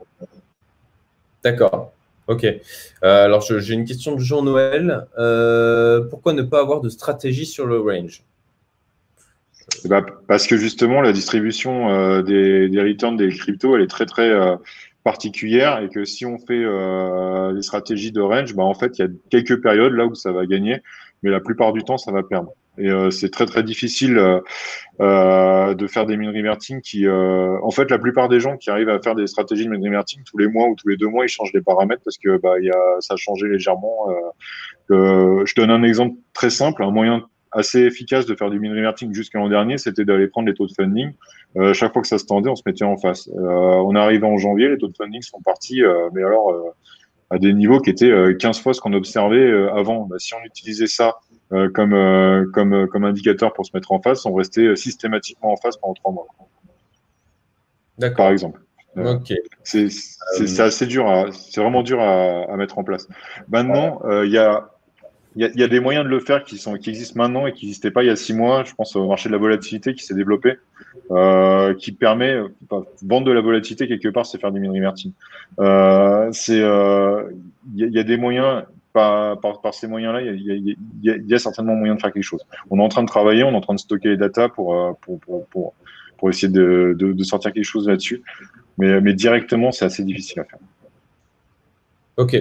D'accord. 1.43 1.93
Ok. 2.27 2.43
Euh, 2.43 2.59
alors, 3.03 3.41
j'ai 3.41 3.73
une 3.73 3.85
question 3.85 4.15
de 4.15 4.19
Jean-Noël. 4.19 5.07
Euh, 5.17 6.01
pourquoi 6.09 6.33
ne 6.33 6.41
pas 6.41 6.59
avoir 6.59 6.81
de 6.81 6.89
stratégie 6.89 7.45
sur 7.45 7.65
le 7.65 7.79
range? 7.79 8.23
Eh 9.85 9.87
ben, 9.87 10.05
Parce 10.27 10.45
que 10.45 10.57
justement, 10.57 11.01
la 11.01 11.13
distribution 11.13 11.89
euh, 11.89 12.21
des, 12.21 12.67
des, 12.67 12.81
returns 12.81 13.15
des 13.15 13.29
cryptos, 13.29 13.75
elle 13.75 13.83
est 13.83 13.89
très, 13.89 14.05
très 14.05 14.29
particulière 15.07 15.79
et 15.79 15.87
que 15.87 16.03
si 16.03 16.25
on 16.25 16.37
fait 16.37 16.65
des 17.55 17.61
stratégies 17.61 18.11
de 18.11 18.19
range, 18.19 18.53
bah, 18.55 18.63
en 18.63 18.73
fait, 18.73 18.99
il 18.99 19.01
y 19.03 19.05
a 19.05 19.09
quelques 19.29 19.61
périodes 19.61 19.93
là 19.93 20.05
où 20.05 20.15
ça 20.15 20.33
va 20.33 20.45
gagner, 20.45 20.81
mais 21.23 21.29
la 21.29 21.39
plupart 21.39 21.71
du 21.71 21.81
temps, 21.83 21.97
ça 21.97 22.11
va 22.11 22.23
perdre. 22.23 22.51
Et 22.77 22.89
euh, 22.89 23.09
c'est 23.09 23.29
très 23.29 23.45
très 23.45 23.63
difficile 23.63 24.17
euh, 24.17 24.39
euh, 24.99 25.73
de 25.75 25.87
faire 25.87 26.05
des 26.05 26.17
min 26.17 26.27
reverting 26.31 26.81
qui, 26.81 27.07
en 27.07 27.71
fait, 27.71 27.89
la 27.89 27.99
plupart 27.99 28.27
des 28.27 28.41
gens 28.41 28.57
qui 28.57 28.69
arrivent 28.69 28.89
à 28.89 28.99
faire 29.01 29.15
des 29.15 29.27
stratégies 29.27 29.63
de 29.63 29.69
min 29.69 29.81
reverting 29.81 30.23
tous 30.25 30.37
les 30.37 30.49
mois 30.49 30.67
ou 30.67 30.75
tous 30.75 30.89
les 30.89 30.97
deux 30.97 31.07
mois, 31.07 31.23
ils 31.23 31.29
changent 31.29 31.53
les 31.53 31.61
paramètres 31.61 32.01
parce 32.03 32.17
que 32.17 32.37
bah, 32.37 32.59
y 32.59 32.69
a, 32.69 32.97
ça 32.99 33.13
a 33.13 33.17
changé 33.17 33.47
légèrement. 33.47 34.09
je 34.89 35.55
donne 35.55 35.71
un 35.71 35.83
exemple 35.83 36.17
très 36.33 36.49
simple, 36.49 36.83
un 36.83 36.91
moyen 36.91 37.23
assez 37.57 37.81
efficace 37.81 38.25
de 38.25 38.35
faire 38.35 38.49
du 38.49 38.59
min 38.59 38.69
reverting 38.69 39.13
jusqu'à 39.13 39.39
l'an 39.39 39.49
dernier, 39.49 39.77
c'était 39.77 40.05
d'aller 40.05 40.27
prendre 40.27 40.47
les 40.47 40.53
taux 40.53 40.67
de 40.67 40.73
funding. 40.73 41.11
Euh, 41.57 41.73
chaque 41.73 41.93
fois 41.93 42.01
que 42.01 42.07
ça 42.07 42.17
se 42.17 42.25
tendait, 42.25 42.49
on 42.49 42.55
se 42.55 42.63
mettait 42.65 42.85
en 42.85 42.97
face. 42.97 43.29
Euh, 43.29 43.41
on 43.41 43.95
est 43.95 43.99
arrivé 43.99 44.25
en 44.25 44.37
janvier, 44.37 44.69
les 44.69 44.77
taux 44.77 44.87
de 44.87 44.95
funding 44.95 45.21
sont 45.21 45.41
partis, 45.41 45.83
euh, 45.83 46.09
mais 46.13 46.23
alors 46.23 46.53
à 47.29 47.37
des 47.39 47.53
niveaux 47.53 47.79
qui 47.79 47.89
étaient 47.89 48.35
15 48.39 48.61
fois 48.61 48.73
ce 48.73 48.79
qu'on 48.79 48.93
observait 48.93 49.51
avant. 49.73 50.05
Bah, 50.05 50.15
si 50.17 50.33
on 50.33 50.43
utilisait 50.45 50.87
ça 50.87 51.15
euh, 51.53 51.69
comme, 51.69 51.93
euh, 51.93 52.45
comme, 52.53 52.73
euh, 52.73 52.87
comme 52.87 53.05
indicateur 53.05 53.53
pour 53.53 53.65
se 53.65 53.71
mettre 53.73 53.93
en 53.93 54.01
face, 54.01 54.21
sont 54.21 54.33
restés 54.33 54.75
systématiquement 54.75 55.53
en 55.53 55.55
face 55.55 55.77
pendant 55.77 55.93
trois 55.93 56.11
mois. 56.11 56.27
D'accord. 57.97 58.17
Par 58.17 58.31
exemple. 58.31 58.61
Ok. 58.97 59.31
C'est 59.63 60.59
assez 60.59 60.87
dur, 60.87 61.29
c'est 61.31 61.61
vraiment 61.61 61.83
dur 61.83 62.01
à, 62.01 62.51
à, 62.51 62.57
mettre 62.57 62.79
en 62.79 62.83
place. 62.83 63.07
Maintenant, 63.47 64.01
il 64.23 64.31
y 64.31 64.39
a 64.39 64.71
il 65.37 65.51
y, 65.55 65.63
a, 65.63 65.67
des 65.67 65.79
moyens 65.79 66.03
de 66.03 66.09
le 66.09 66.19
faire 66.19 66.43
qui, 66.43 66.57
sont, 66.57 66.77
qui 66.77 66.89
existent 66.89 67.21
maintenant 67.21 67.45
et 67.45 67.53
qui 67.53 67.67
n'existaient 67.67 67.91
pas 67.91 68.03
il 68.03 68.07
y 68.07 68.09
a 68.09 68.15
six 68.15 68.33
mois. 68.33 68.63
Je 68.63 68.73
pense 68.73 68.95
au 68.95 69.07
marché 69.07 69.29
de 69.29 69.33
la 69.33 69.39
volatilité 69.39 69.93
qui 69.93 70.03
s'est 70.03 70.15
développé, 70.15 70.55
euh, 71.11 71.75
qui 71.75 71.91
permet, 71.91 72.39
vendre 73.03 73.27
de 73.27 73.31
la 73.31 73.41
volatilité 73.41 73.87
quelque 73.87 74.09
part, 74.09 74.25
c'est 74.25 74.41
faire 74.41 74.51
du 74.51 74.59
min 74.59 74.71
reverting. 74.71 75.11
Euh, 75.59 76.29
c'est, 76.31 76.57
il 76.57 77.93
y, 77.93 77.99
a 77.99 78.03
des 78.03 78.17
moyens 78.17 78.63
par, 78.93 79.73
ces 79.73 79.87
moyens-là, 79.87 80.21
il 80.21 80.75
y, 81.03 81.33
a 81.33 81.39
certainement 81.39 81.75
moyen 81.75 81.93
de 81.93 82.01
faire 82.01 82.11
quelque 82.11 82.23
chose. 82.23 82.43
On 82.71 82.79
est 82.79 82.83
en 82.83 82.89
train 82.89 83.03
de 83.03 83.07
travailler, 83.07 83.43
on 83.43 83.51
est 83.51 83.55
en 83.55 83.61
train 83.61 83.75
de 83.75 83.79
stocker 83.79 84.09
les 84.09 84.17
data 84.17 84.49
pour, 84.49 84.75
euh, 84.75 84.93
pour, 86.17 86.29
essayer 86.29 86.51
de, 86.51 87.15
sortir 87.21 87.53
quelque 87.53 87.63
chose 87.63 87.87
là-dessus. 87.87 88.23
Mais, 88.79 89.01
mais 89.01 89.13
directement, 89.13 89.71
c'est 89.71 89.85
assez 89.85 90.03
difficile 90.03 90.39
à 90.39 90.45
faire. 90.45 90.59
Ok. 92.17 92.35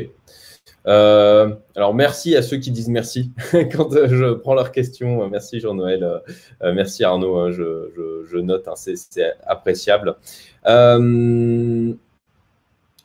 Euh, 0.87 1.55
alors, 1.75 1.95
merci 1.95 2.37
à 2.37 2.43
ceux 2.43 2.59
qui 2.59 2.71
disent 2.71 2.89
merci 2.89 3.33
quand 3.73 3.93
euh, 3.95 4.09
je 4.09 4.35
prends 4.35 4.55
leurs 4.55 4.73
questions. 4.73 5.29
Merci 5.29 5.61
Jean-Noël, 5.61 6.23
merci 6.63 7.05
Arnaud, 7.05 7.51
je, 7.53 8.39
note, 8.39 8.69
hein, 8.69 8.75
c'est 8.77 9.35
appréciable. 9.47 10.17
alors, 10.65 11.95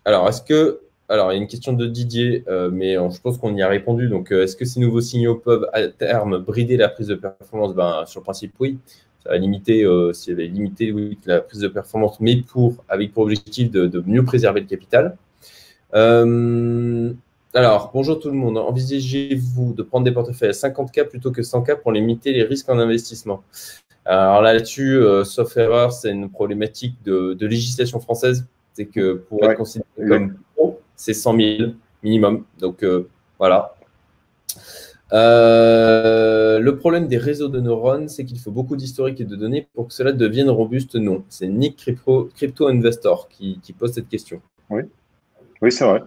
est-ce 0.06 0.42
que 0.42 0.82
alors, 1.12 1.34
il 1.34 1.36
y 1.36 1.40
a 1.40 1.42
une 1.42 1.50
question 1.50 1.74
de 1.74 1.88
Didier, 1.88 2.46
euh, 2.48 2.70
mais 2.72 2.94
je 2.94 3.20
pense 3.20 3.38
qu'on 3.38 3.54
y 3.54 3.62
a 3.62 3.68
répondu. 3.68 4.08
Donc, 4.08 4.32
euh, 4.32 4.46
est-ce 4.46 4.56
que 4.56 4.64
ces 4.64 4.80
nouveaux 4.80 5.02
signaux 5.02 5.36
peuvent 5.36 5.68
à 5.74 5.86
terme 5.90 6.38
brider 6.38 6.78
la 6.78 6.88
prise 6.88 7.08
de 7.08 7.16
performance? 7.16 7.76
Ben, 7.76 8.06
Sur 8.06 8.22
le 8.22 8.24
principe, 8.24 8.54
oui. 8.62 8.80
Ça 9.22 9.32
va 9.32 9.38
limiter, 9.38 9.84
euh, 9.84 10.14
s'il 10.14 10.32
y 10.32 10.34
avait 10.36 10.48
limité 10.48 10.94
oui, 10.94 11.20
la 11.26 11.42
prise 11.42 11.60
de 11.60 11.68
performance, 11.68 12.22
mais 12.22 12.38
pour, 12.38 12.76
avec 12.88 13.12
pour 13.12 13.24
objectif 13.24 13.70
de, 13.70 14.02
mieux 14.08 14.24
préserver 14.24 14.62
le 14.62 14.68
capital. 14.68 15.18
Alors, 17.54 17.92
bonjour 17.94 18.20
tout 18.20 18.30
le 18.30 18.36
monde. 18.36 18.58
Envisagez-vous 18.58 19.74
de 19.74 19.84
prendre 19.84 20.06
des 20.06 20.12
portefeuilles 20.12 20.50
à 20.50 20.54
50K 20.54 21.08
plutôt 21.08 21.32
que 21.32 21.42
100K 21.42 21.82
pour 21.82 21.92
limiter 21.92 22.32
les 22.34 22.44
risques 22.44 22.70
en 22.70 22.80
investissement? 22.80 23.44
Alors 24.06 24.42
là-dessus, 24.42 25.00
sauf 25.26 25.56
erreur, 25.58 25.92
c'est 25.92 26.12
une 26.12 26.30
problématique 26.30 26.96
de, 27.04 27.38
législation 27.46 28.00
française. 28.00 28.48
C'est 28.74 28.86
que 28.86 29.14
pour 29.14 29.44
être 29.44 29.58
considéré 29.58 29.86
comme 30.08 30.38
c'est 31.02 31.16
100 31.16 31.36
000 31.36 31.72
minimum. 32.04 32.46
Donc 32.60 32.84
euh, 32.84 33.10
voilà. 33.40 33.76
Euh, 35.14 36.60
le 36.60 36.78
problème 36.78 37.08
des 37.08 37.18
réseaux 37.18 37.48
de 37.48 37.60
neurones, 37.60 38.08
c'est 38.08 38.24
qu'il 38.24 38.40
faut 38.40 38.52
beaucoup 38.52 38.76
d'historique 38.76 39.20
et 39.20 39.26
de 39.26 39.36
données 39.36 39.68
pour 39.74 39.88
que 39.88 39.94
cela 39.94 40.12
devienne 40.12 40.50
robuste. 40.50 40.96
Non, 40.96 41.24
c'est 41.28 41.48
Nick 41.48 41.78
Crypto, 41.78 42.30
Crypto 42.36 42.68
Investor 42.68 43.28
qui, 43.30 43.60
qui, 43.62 43.74
pose 43.74 43.94
cette 43.94 44.10
question. 44.10 44.42
Oui, 44.70 44.84
oui 45.62 45.72
c'est 45.72 45.86
vrai. 45.86 46.04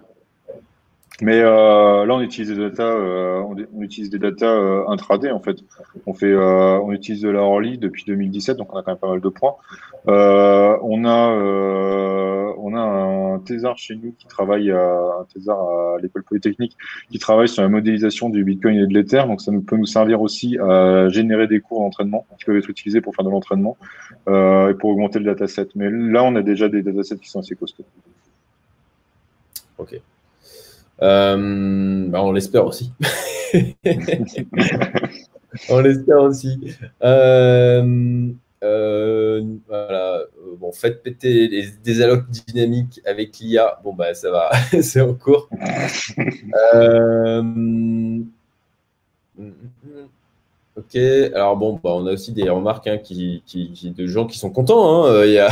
Mais 1.20 1.38
euh, 1.38 2.06
là, 2.06 2.14
on 2.14 2.20
utilise 2.20 2.50
des 2.50 2.56
data, 2.56 2.82
euh, 2.82 3.40
on, 3.40 3.82
utilise 3.82 4.10
des 4.10 4.18
data 4.18 4.46
euh, 4.46 4.84
intraday 4.88 5.30
en 5.30 5.38
fait. 5.38 5.58
On 6.06 6.14
fait, 6.14 6.26
euh, 6.26 6.80
on 6.80 6.90
utilise 6.90 7.22
de 7.22 7.28
la 7.28 7.40
Orly 7.40 7.78
depuis 7.78 8.04
2017, 8.04 8.56
donc 8.56 8.74
on 8.74 8.78
a 8.78 8.82
quand 8.82 8.90
même 8.90 8.98
pas 8.98 9.08
mal 9.08 9.20
de 9.20 9.28
points. 9.28 9.54
Euh, 10.08 10.76
on 10.82 11.04
a, 11.04 11.28
on 12.58 12.74
a 12.74 12.80
un 12.80 13.38
thésard 13.38 13.78
chez 13.78 13.94
nous 13.94 14.12
qui 14.18 14.26
travaille, 14.26 14.72
à, 14.72 14.82
un 15.20 15.24
thésard 15.32 15.60
à 15.60 15.98
l'école 16.02 16.24
polytechnique, 16.24 16.76
qui 17.12 17.20
travaille 17.20 17.48
sur 17.48 17.62
la 17.62 17.68
modélisation 17.68 18.28
du 18.28 18.42
Bitcoin 18.42 18.76
et 18.76 18.86
de 18.88 18.92
l'Ether. 18.92 19.22
Donc 19.28 19.40
ça 19.40 19.52
peut 19.64 19.76
nous 19.76 19.86
servir 19.86 20.20
aussi 20.20 20.58
à 20.58 21.08
générer 21.10 21.46
des 21.46 21.60
cours 21.60 21.80
d'entraînement 21.80 22.26
qui 22.38 22.44
peuvent 22.44 22.56
être 22.56 22.70
utilisés 22.70 23.00
pour 23.00 23.14
faire 23.14 23.24
de 23.24 23.30
l'entraînement 23.30 23.76
et 24.26 24.74
pour 24.80 24.90
augmenter 24.90 25.20
le 25.20 25.26
dataset. 25.26 25.68
Mais 25.76 25.90
là, 25.90 26.24
on 26.24 26.34
a 26.34 26.42
déjà 26.42 26.68
des 26.68 26.82
datasets 26.82 27.18
qui 27.18 27.30
sont 27.30 27.38
assez 27.38 27.54
costauds. 27.54 27.84
Ok. 29.78 30.00
Euh, 31.02 32.06
bah, 32.08 32.22
on 32.22 32.32
l'espère 32.32 32.66
aussi. 32.66 32.92
on 35.68 35.80
l'espère 35.80 36.22
aussi. 36.22 36.74
Euh, 37.02 38.28
euh, 38.62 39.44
voilà. 39.68 40.22
Bon, 40.58 40.72
faites 40.72 41.02
péter 41.02 41.48
les, 41.48 41.66
des 41.82 42.02
allocs 42.02 42.30
dynamiques 42.30 43.00
avec 43.04 43.38
l'IA. 43.38 43.80
Bon, 43.84 43.92
bah, 43.94 44.14
ça 44.14 44.30
va, 44.30 44.50
c'est 44.82 45.00
en 45.00 45.14
cours. 45.14 45.48
Ok, 50.76 50.96
alors 50.96 51.56
bon, 51.56 51.74
bah, 51.74 51.90
on 51.94 52.04
a 52.08 52.12
aussi 52.12 52.32
des 52.32 52.48
remarques 52.50 52.88
hein, 52.88 52.98
qui, 52.98 53.44
de 53.96 54.06
gens 54.06 54.26
qui 54.26 54.38
sont 54.38 54.50
contents. 54.50 55.06
Hein. 55.06 55.24
Il 55.24 55.30
n'y 55.30 55.38
a, 55.38 55.50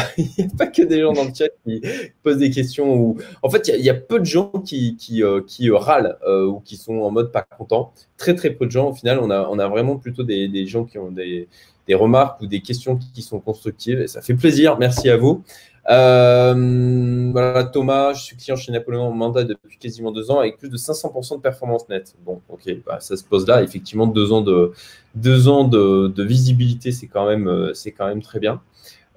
pas 0.59 0.67
que 0.67 0.83
des 0.83 1.01
gens 1.01 1.13
dans 1.13 1.23
le 1.23 1.33
chat 1.33 1.49
qui 1.65 1.81
posent 2.25 2.39
des 2.39 2.51
questions. 2.51 2.93
Ou... 2.93 3.19
En 3.41 3.49
fait, 3.49 3.69
il 3.69 3.85
y, 3.85 3.91
a 3.91 3.95
peu 3.95 4.19
de 4.19 4.25
gens 4.25 4.49
qui, 4.49 4.97
qui, 4.97 5.23
euh, 5.23 5.43
euh, 5.61 5.77
râlent 5.77 6.19
euh, 6.27 6.47
ou 6.47 6.59
qui 6.59 6.77
sont 6.77 6.99
en 6.99 7.13
mode 7.13 7.31
pas 7.31 7.43
contents. 7.43 7.93
Très, 8.17 8.35
très 8.35 8.51
peu 8.51 8.67
de 8.67 8.73
gens. 8.73 8.89
Au 8.91 8.95
final, 8.95 9.21
on 9.21 9.31
a, 9.31 9.47
on 9.49 9.61
a 9.61 9.69
vraiment 9.69 9.97
plutôt 9.97 10.25
des, 10.25 10.67
gens 10.67 10.85
qui 10.85 10.99
ont 10.99 11.13
des, 11.13 11.47
des, 11.87 11.95
remarques 11.95 12.41
ou 12.41 12.49
des 12.49 12.61
questions 12.61 12.99
qui 13.15 13.23
sont 13.23 13.39
constructives. 13.39 14.01
Et 14.01 14.09
ça 14.09 14.23
fait 14.23 14.35
plaisir. 14.35 14.77
Merci 14.81 15.09
à 15.09 15.17
vous. 15.17 15.45
Euh, 15.91 17.31
voilà, 17.33 17.65
Thomas, 17.65 18.13
je 18.13 18.23
suis 18.23 18.37
client 18.37 18.57
chez 18.57 18.71
Napoléon 18.73 19.03
en 19.03 19.13
mandat 19.13 19.45
depuis 19.45 19.79
quasiment 19.79 20.13
deux 20.13 20.31
ans 20.31 20.39
avec 20.39 20.59
plus 20.59 20.69
de 20.69 20.77
500% 20.77 21.37
de 21.37 21.41
performance 21.41 21.89
nette. 21.89 22.15
Bon, 22.25 22.41
ok, 22.49 22.63
bah, 22.87 23.01
ça 23.01 23.17
se 23.17 23.25
pose 23.25 23.47
là. 23.47 23.63
Effectivement, 23.63 24.07
deux 24.07 24.33
ans 24.33 24.43
de, 24.43 24.73
deux 25.15 25.49
ans 25.49 25.65
de, 25.65 26.23
visibilité, 26.23 26.93
c'est 26.93 27.09
quand, 27.09 27.27
même, 27.27 27.49
euh, 27.49 27.73
quand 27.97 28.07
même 28.07 28.23
très 28.23 28.39
bien. 28.39 28.61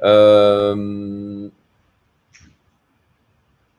Euh, 0.03 1.49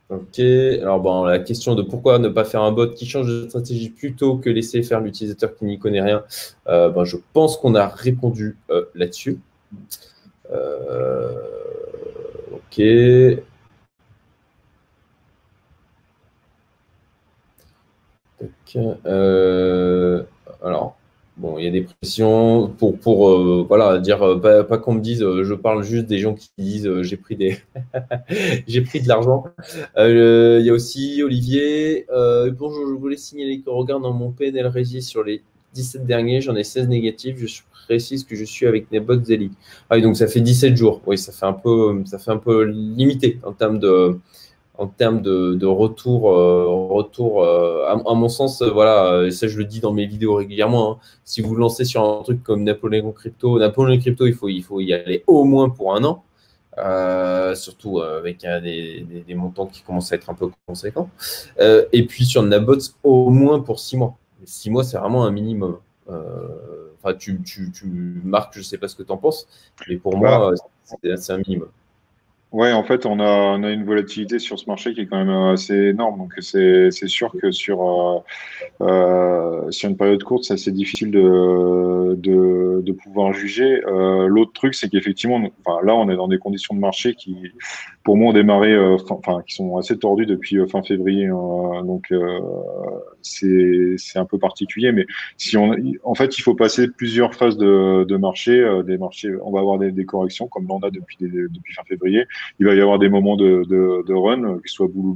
Ok, 0.09 0.39
alors 0.39 1.01
bon, 1.01 1.25
la 1.25 1.41
question 1.41 1.75
de 1.75 1.83
pourquoi 1.83 2.21
ne 2.21 2.29
pas 2.29 2.45
faire 2.45 2.63
un 2.63 2.71
bot 2.71 2.87
qui 2.95 3.07
change 3.07 3.27
de 3.27 3.49
stratégie 3.49 3.91
plutôt 3.91 4.37
que 4.37 4.49
laisser 4.49 4.85
faire 4.85 5.01
l'utilisateur 5.01 5.57
qui 5.57 5.65
n'y 5.65 5.81
connaît 5.81 6.01
rien, 6.01 6.23
ben, 6.67 7.05
je 7.05 7.17
pense 7.33 7.57
qu'on 7.57 7.75
a 7.75 7.89
répondu 7.89 8.57
là-dessus. 8.95 9.41
Euh, 10.53 11.33
ok. 12.71 12.87
alors, 20.63 20.97
Bon, 21.37 21.59
il 21.59 21.65
y 21.67 21.69
a 21.69 21.71
des 21.71 21.83
pressions 21.83 22.69
pour, 22.79 22.99
pour 22.99 23.29
euh, 23.29 23.67
voilà, 23.69 23.99
dire, 23.99 24.23
euh, 24.23 24.63
pas, 24.63 24.79
qu'on 24.79 24.95
me 24.95 25.01
dise, 25.01 25.23
euh, 25.23 25.45
je 25.45 25.53
parle 25.53 25.83
juste 25.85 26.07
des 26.07 26.19
gens 26.19 26.35
qui 26.35 26.49
disent, 26.57 27.03
j'ai 27.03 27.19
pris, 27.19 27.37
des 27.37 27.59
j'ai 28.67 28.81
pris 28.81 29.03
de 29.03 29.09
l'argent. 29.09 29.45
il 29.99 30.63
y 30.65 30.71
a 30.71 30.73
aussi 30.73 31.23
Olivier. 31.23 32.07
bonjour, 32.59 32.87
je 32.89 32.95
voulais 32.95 33.19
signaler 33.19 33.61
que 33.61 33.67
dans 33.67 34.13
mon 34.15 34.33
PNL 34.33 34.67
Régie 34.67 35.03
sur 35.03 35.23
les 35.23 35.43
17 35.77 36.07
derniers, 36.07 36.41
j'en 36.41 36.57
ai 36.57 36.65
16 36.65 36.89
négatifs. 36.89 37.37
Je 37.39 37.63
précise 37.87 38.25
que 38.25 38.35
je 38.35 38.45
suis 38.45 38.67
avec 38.67 38.91
Nebot 38.91 39.23
Zeli. 39.23 39.51
Ah, 39.91 40.01
donc 40.01 40.17
ça 40.17 40.27
fait 40.27 40.41
17 40.41 40.77
jours. 40.77 41.03
Oui, 41.07 41.19
ça 41.19 41.33
fait 41.33 41.47
un 41.47 41.53
peu, 41.53 42.03
ça 42.05 42.19
fait 42.19 42.33
un 42.33 42.39
peu 42.39 42.65
limité 42.65 43.39
en 43.45 43.53
termes 43.53 43.79
de, 43.79 44.19
en 44.79 44.87
termes 44.87 45.23
de, 45.23 45.67
retour, 45.67 46.31
euh, 46.31 46.67
retour 46.67 47.43
euh, 47.43 47.87
à, 47.87 48.15
mon 48.15 48.29
sens, 48.29 48.63
euh, 48.63 48.71
voilà, 48.71 49.25
et 49.27 49.31
ça 49.31 49.49
je 49.49 49.57
le 49.59 49.65
dis 49.65 49.81
dans 49.81 49.93
mes 49.93 50.07
vidéos 50.07 50.35
régulièrement, 50.35 50.93
hein, 50.93 50.99
si 51.25 51.41
vous 51.41 51.55
lancez 51.55 51.85
sur 51.85 52.03
un 52.03 52.23
truc 52.23 52.43
comme 52.43 52.63
Napoléon 52.63 53.13
Crypto, 53.13 53.59
Napoléon 53.59 53.99
Crypto, 53.99 54.27
il 54.27 54.35
faut, 54.35 54.49
il 54.49 54.63
faut 54.63 54.81
y 54.81 54.93
aller 54.93 55.25
au 55.27 55.45
moins 55.45 55.71
pour 55.71 55.95
un 55.95 56.05
an, 56.05 56.25
surtout 57.55 58.01
avec 58.01 58.41
des, 58.63 59.07
des, 59.27 59.35
montants 59.35 59.67
qui 59.67 59.83
commencent 59.83 60.13
à 60.13 60.17
être 60.17 60.29
un 60.29 60.35
peu 60.35 60.51
conséquents, 60.67 61.09
et 61.59 62.07
puis 62.07 62.25
sur 62.25 62.43
Nabots, 62.43 62.93
au 63.03 63.31
moins 63.31 63.61
pour 63.61 63.81
six 63.81 63.97
mois. 63.97 64.19
Six 64.47 64.71
mois, 64.71 64.85
c'est 64.85 64.97
vraiment 64.97 65.25
un 65.27 65.31
minimum. 65.31 65.79
Enfin, 66.09 67.15
tu, 67.19 67.43
tu, 67.43 67.71
tu, 67.73 68.23
marques, 68.25 68.55
je 68.57 68.63
sais 68.63 68.79
pas 68.79 68.89
ce 68.89 68.97
que 68.97 69.03
tu 69.03 69.13
en 69.13 69.19
penses, 69.19 69.47
mais 69.89 69.97
pour 69.97 70.17
moi, 70.17 70.55
c'est 70.85 71.33
un 71.33 71.39
minimum. 71.39 71.69
Ouais, 72.57 72.73
en 72.73 72.85
fait, 72.85 73.05
on 73.05 73.21
a, 73.21 73.59
on 73.59 73.63
a 73.65 73.71
une 73.71 73.85
volatilité 73.85 74.39
sur 74.39 74.59
ce 74.59 74.65
marché 74.67 74.95
qui 74.95 75.03
est 75.03 75.07
quand 75.07 75.23
même 75.23 75.29
assez 75.53 75.75
énorme. 75.75 76.17
Donc, 76.17 76.33
c'est 76.41 76.91
sûr 76.91 77.31
que 77.39 77.51
sur, 77.51 77.83
euh, 77.87 78.19
euh, 78.81 79.71
sur 79.71 79.91
une 79.91 79.97
période 79.99 80.23
courte, 80.23 80.45
c'est 80.45 80.55
assez 80.55 80.73
difficile 80.73 81.11
de, 81.11 82.15
de, 82.17 82.81
de 82.83 82.93
pouvoir 82.93 83.35
juger. 83.35 83.85
Euh, 83.85 84.27
L'autre 84.27 84.53
truc, 84.55 84.75
c'est 84.75 84.89
qu'effectivement, 84.89 85.39
enfin, 85.67 85.85
là, 85.85 85.95
on 85.95 86.09
est 86.09 86.17
dans 86.17 86.29
des 86.29 86.39
conditions 86.39 86.75
de 86.75 86.81
marché 86.81 87.15
qui, 87.15 87.37
pour 88.05 88.17
moi, 88.17 88.31
ont 88.31 88.33
démarré, 88.33 88.73
euh, 88.73 88.97
qui 89.47 89.55
sont 89.55 89.77
assez 89.77 89.99
tordues 89.99 90.25
depuis 90.25 90.57
euh, 90.57 90.67
fin 90.67 90.83
février. 90.83 91.27
Hein. 91.27 91.85
donc, 91.85 92.11
c'est 93.21 93.99
un 94.19 94.25
peu 94.25 94.39
particulier. 94.39 94.93
Mais 94.93 95.05
si 95.37 95.59
on, 95.59 95.77
en 96.05 96.15
fait, 96.15 96.39
il 96.39 96.41
faut 96.41 96.55
passer 96.55 96.89
plusieurs 96.89 97.35
phases 97.35 97.59
de, 97.59 98.05
de 98.05 98.17
marché. 98.17 98.67
des 98.87 98.97
marchés, 98.97 99.31
on 99.43 99.53
va 99.53 99.61
avoir 99.61 99.79
des, 99.79 99.93
des 99.93 100.07
corrections, 100.07 100.49
comme 100.49 100.67
l'on 100.67 100.79
a 100.79 100.91
depuis, 100.91 101.19
depuis 101.21 101.75
fin 101.75 101.83
février 101.87 102.25
il 102.59 102.67
va 102.67 102.75
y 102.75 102.81
avoir 102.81 102.99
des 102.99 103.09
moments 103.09 103.37
de, 103.37 104.13
run, 104.13 104.59
qu'ils 104.61 104.71
soient 104.71 104.89
boule 104.89 105.07
ou 105.07 105.15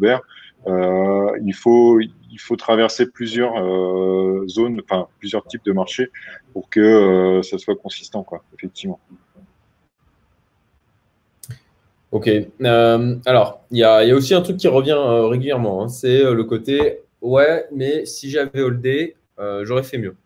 euh, 0.67 1.39
il 1.45 1.55
faut 1.55 2.01
il 2.01 2.39
faut 2.39 2.57
traverser 2.57 3.11
plusieurs 3.11 3.57
euh, 3.57 4.45
zones, 4.47 4.81
enfin 4.85 5.09
plusieurs 5.19 5.45
types 5.45 5.65
de 5.65 5.73
marchés 5.73 6.11
pour 6.53 6.69
que 6.69 6.81
euh, 6.81 7.43
ça 7.43 7.59
soit 7.59 7.77
consistant, 7.77 8.23
quoi, 8.23 8.45
effectivement. 8.55 9.01
Ok. 12.13 12.29
alors, 12.61 13.61
il 13.71 13.79
y 13.79 13.85
a, 13.85 14.15
aussi 14.15 14.35
un 14.35 14.43
truc 14.43 14.57
qui 14.57 14.67
revient 14.67 14.99
régulièrement, 14.99 15.85
hein. 15.85 15.89
c'est 15.89 16.25
le 16.25 16.43
côté 16.43 17.01
ouais, 17.21 17.67
mais 17.73 18.05
si 18.05 18.31
j'avais 18.31 18.63
holdé, 18.63 19.15
j'aurais 19.63 19.85
fait 19.85 19.99
mieux. 19.99 20.17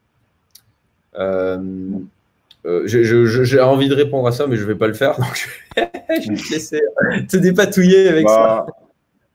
Euh, 2.66 2.86
j'ai 2.86 3.60
envie 3.60 3.88
de 3.88 3.94
répondre 3.94 4.26
à 4.26 4.32
ça, 4.32 4.46
mais 4.46 4.56
je 4.56 4.62
ne 4.62 4.68
vais 4.68 4.74
pas 4.74 4.86
le 4.86 4.94
faire. 4.94 5.18
Donc 5.18 5.48
je 5.76 6.30
vais 6.30 6.36
te 6.36 6.52
laisser 6.52 6.80
euh, 6.80 7.20
te 7.28 7.36
dépatouiller 7.36 8.08
avec 8.08 8.24
bah, 8.24 8.66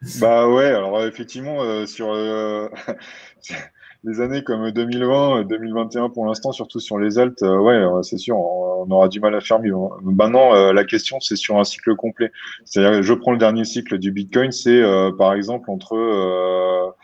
ça. 0.02 0.20
Bah 0.20 0.50
ouais, 0.50 0.66
alors 0.66 1.04
effectivement, 1.04 1.62
euh, 1.62 1.86
sur 1.86 2.12
les 4.04 4.22
années 4.22 4.44
comme 4.44 4.72
2020, 4.72 5.44
2021 5.44 6.10
pour 6.10 6.26
l'instant, 6.26 6.52
surtout 6.52 6.80
sur 6.80 6.98
les 6.98 7.20
altes, 7.20 7.42
ouais, 7.42 7.84
c'est 8.02 8.18
sûr, 8.18 8.38
on, 8.38 8.90
aura 8.90 9.10
du 9.10 9.20
mal 9.20 9.36
à 9.36 9.42
faire 9.42 9.60
mieux. 9.60 9.76
Hein. 9.76 9.90
Maintenant, 10.02 10.72
la 10.72 10.84
question, 10.86 11.20
c'est 11.20 11.36
sur 11.36 11.60
un 11.60 11.66
cycle 11.66 11.96
complet. 11.96 12.32
C'est-à-dire, 12.66 13.04
je 13.04 13.14
prends 13.14 13.34
le 13.34 13.38
dernier 13.38 13.66
cycle 13.66 14.00
du 14.00 14.12
Bitcoin, 14.12 14.52
c'est 14.52 14.82
par 15.18 15.34
exemple 15.34 15.70
entre, 15.70 16.96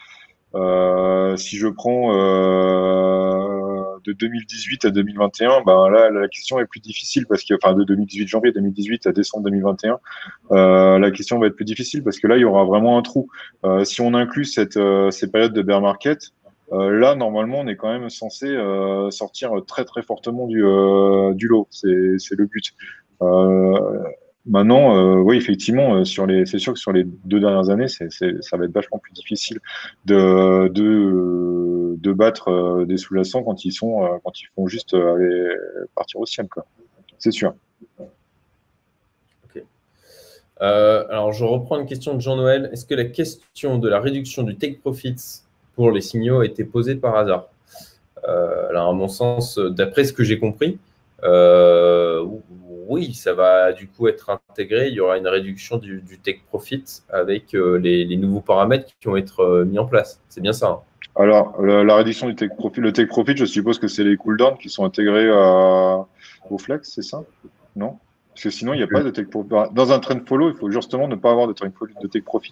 si 1.38 1.58
je 1.58 1.68
prends 1.68 2.12
de 4.06 4.14
2018 4.14 4.86
à 4.86 4.90
2021, 4.92 5.62
ben 5.66 5.90
là, 5.90 6.10
la 6.10 6.28
question 6.28 6.60
est 6.60 6.66
plus 6.66 6.80
difficile 6.80 7.26
parce 7.28 7.44
que, 7.44 7.54
enfin, 7.56 7.74
de 7.74 7.84
2018 7.84 8.28
janvier 8.28 8.52
2018 8.52 9.08
à 9.08 9.12
décembre 9.12 9.46
2021, 9.46 10.00
euh, 10.52 11.00
la 11.00 11.12
question 11.12 11.40
va 11.40 11.48
être 11.48 11.56
plus 11.56 11.66
difficile 11.66 12.04
parce 12.04 12.20
que 12.20 12.28
là, 12.28 12.38
il 12.38 12.42
y 12.42 12.46
aura 12.46 12.66
vraiment 12.66 12.98
un 12.98 13.02
trou. 13.02 13.28
Euh, 13.64 13.84
si 13.84 14.02
on 14.02 14.14
inclut 14.14 14.46
cette, 14.46 14.78
euh, 14.78 15.12
ces 15.12 15.32
périodes 15.32 15.54
de 15.54 15.62
bear 15.62 15.82
market, 15.82 16.32
là, 16.72 17.16
normalement, 17.16 17.60
on 17.60 17.68
est 17.68 17.76
quand 17.76 17.92
même 17.92 18.10
censé 18.10 18.48
sortir 19.12 19.52
très 19.68 19.86
très 19.86 20.02
fortement 20.02 20.48
du, 20.48 20.62
du 21.36 21.48
lot. 21.48 21.68
C'est 21.70 21.88
le 21.88 22.46
but. 22.48 22.74
Maintenant, 24.48 25.22
oui, 25.22 25.38
effectivement, 25.38 26.04
sur 26.04 26.26
les, 26.26 26.46
c'est 26.46 26.58
sûr 26.58 26.74
que 26.74 26.80
sur 26.80 26.92
les 26.92 27.04
deux 27.04 27.40
dernières 27.40 27.70
années, 27.70 27.88
c'est, 27.88 28.10
ça 28.10 28.58
va 28.58 28.66
être 28.66 28.74
vachement 28.74 28.98
plus 28.98 29.14
difficile 29.14 29.60
de, 30.06 30.68
de, 30.68 31.75
de 31.96 32.14
battre 32.14 32.50
euh, 32.50 32.86
des 32.86 32.98
sous-jacents 32.98 33.44
quand 33.44 33.66
ils 33.66 33.72
sont 33.72 34.04
euh, 34.04 34.18
quand 34.24 34.40
ils 34.42 34.48
font 34.56 34.68
juste 34.68 34.94
euh, 34.94 35.56
partir 35.96 36.20
au 36.20 36.26
ciel. 36.26 36.48
C'est 37.18 37.32
sûr. 37.32 37.54
alors, 40.60 41.34
je 41.34 41.44
reprends 41.44 41.80
une 41.80 41.86
question 41.86 42.14
de 42.14 42.22
Jean-Noël. 42.22 42.70
Est-ce 42.72 42.86
que 42.86 42.96
la 42.96 43.04
question 43.06 43.78
de 43.78 43.90
la 43.90 44.00
réduction 44.00 44.44
du 44.44 44.56
take 44.56 44.80
profits 44.80 45.42
pour 45.76 45.92
les 45.92 46.00
signaux 46.00 46.40
a 46.40 46.46
été 46.46 46.64
posée 46.64 46.96
par 46.96 47.16
hasard? 47.18 47.50
À 48.24 48.92
mon 48.94 49.10
sens, 49.10 49.60
d'après 49.60 50.06
ce 50.06 50.14
que 50.14 50.24
j'ai 50.24 50.40
compris, 50.40 50.80
oui, 52.88 53.14
ça 53.14 53.34
va 53.34 53.74
du 53.74 53.88
coup 53.88 54.08
être 54.08 54.30
intégré. 54.30 54.88
Il 54.90 54.94
y 54.94 55.00
aura 55.00 55.18
une 55.18 55.28
réduction 55.28 55.78
du, 55.78 56.04
take 56.24 56.42
profit 56.48 56.84
avec 57.10 57.54
les, 57.54 58.18
nouveaux 58.18 58.42
paramètres 58.42 58.88
qui 59.00 59.08
vont 59.08 59.18
être 59.18 59.64
mis 59.66 59.80
en 59.80 59.86
place. 59.86 60.22
C'est 60.30 60.42
bien 60.42 60.54
ça. 60.54 60.70
Hein 60.70 60.80
alors, 61.18 61.62
la, 61.62 61.96
réduction 61.96 62.28
du 62.28 62.36
take 62.36 62.56
profit, 62.56 62.82
le 62.82 62.92
take 62.92 63.08
profit, 63.08 63.38
je 63.38 63.46
suppose 63.46 63.80
que 63.80 63.88
c'est 63.88 64.04
les 64.04 64.18
cooldowns 64.18 64.58
qui 64.58 64.70
sont 64.70 64.84
intégrés 64.84 65.30
à, 65.30 66.06
au 66.50 66.58
flex, 66.58 66.92
c'est 66.94 67.04
ça? 67.04 67.24
Non? 67.76 67.98
Parce 68.34 68.44
que 68.44 68.50
sinon, 68.50 68.74
il 68.74 68.78
n'y 68.78 68.84
a 68.84 68.88
pas 68.88 69.02
de 69.02 69.10
take 69.12 69.30
profit. 69.30 69.48
Dans 69.48 69.94
un 69.94 70.00
trend 70.00 70.20
follow, 70.26 70.50
il 70.50 70.58
faut 70.58 70.70
justement 70.70 71.08
ne 71.08 71.16
pas 71.16 71.32
avoir 71.32 71.48
de 71.48 71.54
take 71.54 71.72
profit. 71.72 71.94
De 72.02 72.08
take 72.08 72.26
profit. 72.26 72.52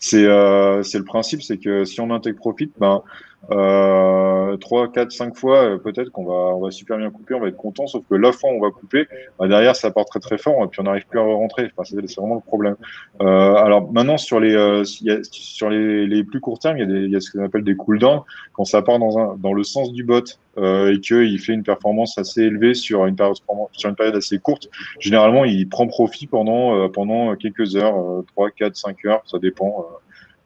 C'est 0.00 0.24
euh, 0.24 0.82
le 0.82 1.04
principe, 1.04 1.42
c'est 1.42 1.58
que 1.58 1.84
si 1.84 2.00
on 2.00 2.10
a 2.10 2.14
un 2.14 2.20
take 2.20 2.36
profit, 2.36 2.72
ben, 2.80 3.02
euh, 3.50 4.56
3, 4.56 4.92
4, 4.92 5.12
5 5.12 5.36
fois, 5.36 5.58
euh, 5.58 5.78
peut-être 5.78 6.10
qu'on 6.10 6.24
va, 6.24 6.56
on 6.56 6.60
va 6.60 6.70
super 6.70 6.98
bien 6.98 7.10
couper, 7.10 7.34
on 7.34 7.40
va 7.40 7.48
être 7.48 7.56
content, 7.56 7.86
sauf 7.86 8.02
que 8.08 8.14
la 8.14 8.32
fois 8.32 8.50
où 8.50 8.56
on 8.56 8.60
va 8.60 8.70
couper, 8.70 9.06
bah, 9.38 9.48
derrière 9.48 9.76
ça 9.76 9.90
part 9.90 10.04
très 10.06 10.20
très 10.20 10.38
fort 10.38 10.64
et 10.64 10.68
puis 10.68 10.80
on 10.80 10.84
n'arrive 10.84 11.06
plus 11.06 11.20
à 11.20 11.22
rentrer. 11.22 11.70
C'est 11.84 12.16
vraiment 12.16 12.36
le 12.36 12.40
problème. 12.40 12.76
Euh, 13.20 13.54
alors 13.54 13.92
maintenant 13.92 14.16
sur 14.16 14.40
les, 14.40 14.54
euh, 14.54 14.84
sur 14.84 15.70
les, 15.70 16.24
plus 16.24 16.40
courts 16.40 16.58
termes, 16.58 16.78
il 16.78 16.80
y 16.80 16.82
a, 16.82 16.86
des, 16.86 17.04
il 17.04 17.10
y 17.10 17.16
a 17.16 17.20
ce 17.20 17.30
qu'on 17.30 17.44
appelle 17.44 17.64
des 17.64 17.76
cooldowns 17.76 18.22
quand 18.52 18.64
ça 18.64 18.82
part 18.82 18.98
dans, 18.98 19.18
un, 19.18 19.36
dans 19.36 19.52
le 19.52 19.62
sens 19.62 19.92
du 19.92 20.02
bot 20.02 20.24
euh, 20.58 20.94
et 20.94 21.00
qu'il 21.00 21.38
fait 21.38 21.52
une 21.52 21.62
performance 21.62 22.18
assez 22.18 22.42
élevée 22.42 22.74
sur 22.74 23.06
une 23.06 23.16
période 23.16 23.36
sur 23.72 23.90
une 23.90 23.96
période 23.96 24.16
assez 24.16 24.38
courte. 24.38 24.68
Généralement, 24.98 25.44
il 25.44 25.68
prend 25.68 25.86
profit 25.86 26.26
pendant 26.26 26.76
euh, 26.76 26.88
pendant 26.88 27.34
quelques 27.36 27.76
heures, 27.76 28.24
3, 28.34 28.50
4, 28.50 28.76
5 28.76 29.04
heures, 29.04 29.22
ça 29.26 29.38
dépend. 29.38 29.86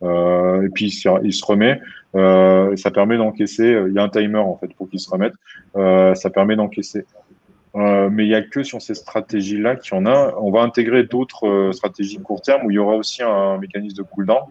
Euh, 0.03 0.63
et 0.63 0.69
puis 0.71 0.87
il 0.87 1.33
se 1.33 1.45
remet. 1.45 1.81
Euh, 2.15 2.77
ça 2.77 2.91
permet 2.91 3.17
d'encaisser. 3.17 3.73
Euh, 3.73 3.89
il 3.89 3.95
y 3.95 3.99
a 3.99 4.03
un 4.03 4.09
timer 4.09 4.39
en 4.39 4.57
fait 4.57 4.73
pour 4.75 4.89
qu'il 4.89 5.01
se 5.01 5.11
remette. 5.11 5.35
ça 5.75 6.31
permet 6.31 6.57
d'encaisser. 6.57 7.05
mais 7.75 8.25
il 8.25 8.29
n'y 8.29 8.35
a 8.35 8.43
que 8.43 8.63
sur 8.63 8.81
ces 8.83 8.95
stratégies-là 8.95 9.77
qu'il 9.77 9.95
y 9.95 9.99
en 9.99 10.07
a. 10.07 10.35
On 10.39 10.51
va 10.51 10.63
intégrer 10.63 11.05
d'autres 11.05 11.71
stratégies 11.73 12.19
court 12.19 12.43
terme 12.43 12.67
où 12.67 12.71
il 12.71 12.75
y 12.75 12.79
aura 12.79 12.97
aussi 12.97 13.23
un 13.23 13.59
mécanisme 13.59 13.97
de 13.97 14.03
cooldown. 14.03 14.45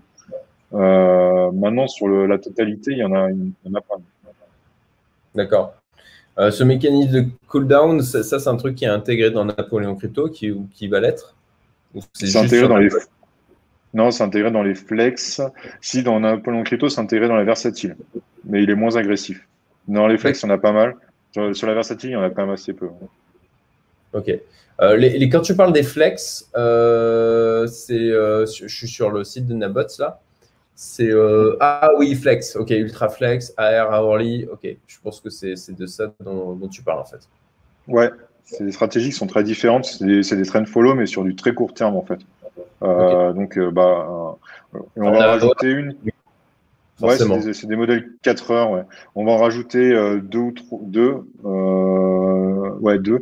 Euh, 0.73 1.51
maintenant, 1.51 1.87
sur 1.87 2.07
le, 2.07 2.27
la 2.27 2.37
totalité, 2.37 2.91
il 2.91 2.99
y 2.99 3.03
en 3.03 3.13
a, 3.13 3.29
il 3.31 3.51
y 3.65 3.69
en 3.69 3.73
a 3.73 3.81
pas. 3.81 3.95
D'accord. 5.35 5.73
Euh, 6.37 6.51
ce 6.51 6.63
mécanisme 6.63 7.11
de 7.11 7.25
cooldown, 7.47 8.01
ça, 8.01 8.23
ça 8.23 8.39
c'est 8.39 8.49
un 8.49 8.55
truc 8.55 8.75
qui 8.75 8.85
est 8.85 8.89
intégré 8.89 9.31
dans 9.31 9.45
Napoléon 9.45 9.95
Crypto, 9.95 10.29
qui, 10.29 10.53
qui 10.73 10.87
va 10.87 10.99
l'être? 10.99 11.35
C'est 12.13 12.35
intégré 12.37 12.67
dans 12.67 12.77
les, 12.77 12.89
non, 13.93 14.11
c'est 14.11 14.23
intégré 14.23 14.51
dans 14.51 14.63
les 14.63 14.75
flex. 14.75 15.41
Si 15.81 16.03
dans 16.03 16.19
Napoléon 16.19 16.63
Crypto, 16.63 16.89
c'est 16.89 17.01
intégré 17.01 17.27
dans 17.27 17.35
la 17.35 17.43
versatile. 17.43 17.95
Mais 18.45 18.63
il 18.63 18.69
est 18.69 18.75
moins 18.75 18.95
agressif. 18.95 19.47
Dans 19.87 20.07
les 20.07 20.17
flex, 20.17 20.41
il 20.41 20.45
y 20.45 20.49
en 20.49 20.53
a 20.53 20.57
pas 20.57 20.71
mal. 20.71 20.95
Sur, 21.31 21.67
la 21.67 21.73
versatile, 21.73 22.11
il 22.11 22.13
y 22.13 22.15
en 22.15 22.23
a 22.23 22.29
quand 22.29 22.43
même 22.43 22.53
assez 22.53 22.73
peu. 22.73 22.89
Ok. 24.13 24.31
les, 24.79 25.29
quand 25.29 25.41
tu 25.41 25.55
parles 25.55 25.73
des 25.73 25.83
flex, 25.83 26.49
c'est, 26.53 28.09
je 28.09 28.65
suis 28.67 28.87
sur 28.87 29.09
le 29.09 29.23
site 29.23 29.47
de 29.47 29.53
Nabots 29.53 29.97
là. 29.97 30.19
C'est 30.75 31.11
ah 31.59 31.89
oui 31.97 32.15
flex, 32.15 32.55
ok 32.55 32.69
ultra 32.69 33.09
flex, 33.09 33.53
AR 33.57 34.03
hourly, 34.03 34.47
ok. 34.51 34.77
Je 34.87 34.97
pense 35.03 35.19
que 35.19 35.29
c'est 35.29 35.75
de 35.75 35.85
ça 35.85 36.13
dont, 36.23 36.53
dont, 36.53 36.67
tu 36.67 36.83
parles 36.83 36.99
en 36.99 37.05
fait. 37.05 37.27
Ouais, 37.87 38.09
c'est 38.45 38.63
des 38.63 38.71
stratégies 38.71 39.09
qui 39.09 39.15
sont 39.15 39.27
très 39.27 39.43
différentes. 39.43 39.85
C'est 39.85 40.05
des, 40.05 40.21
des 40.21 40.45
trend 40.45 40.65
follow 40.65 40.95
mais 40.95 41.05
sur 41.05 41.23
du 41.23 41.35
très 41.35 41.53
court 41.53 41.73
terme 41.73 41.95
en 41.95 42.03
fait. 42.03 42.19
Euh, 42.83 43.33
donc, 43.33 43.57
euh, 43.57 43.71
bah, 43.71 44.37
euh, 44.73 44.79
on 44.95 45.11
va 45.11 45.27
rajouter 45.27 45.71
une. 45.71 45.95
Ouais, 47.01 47.15
c'est 47.17 47.67
des, 47.67 47.75
modèles 47.77 48.11
4 48.23 48.51
heures. 48.51 48.71
Ouais. 48.71 48.83
On 49.15 49.23
va 49.23 49.31
en 49.31 49.37
rajouter 49.37 49.93
deux 50.21 50.39
ou 50.39 50.51
trois, 50.51 50.79
deux, 50.83 51.15
ouais, 51.43 52.99
deux, 52.99 53.21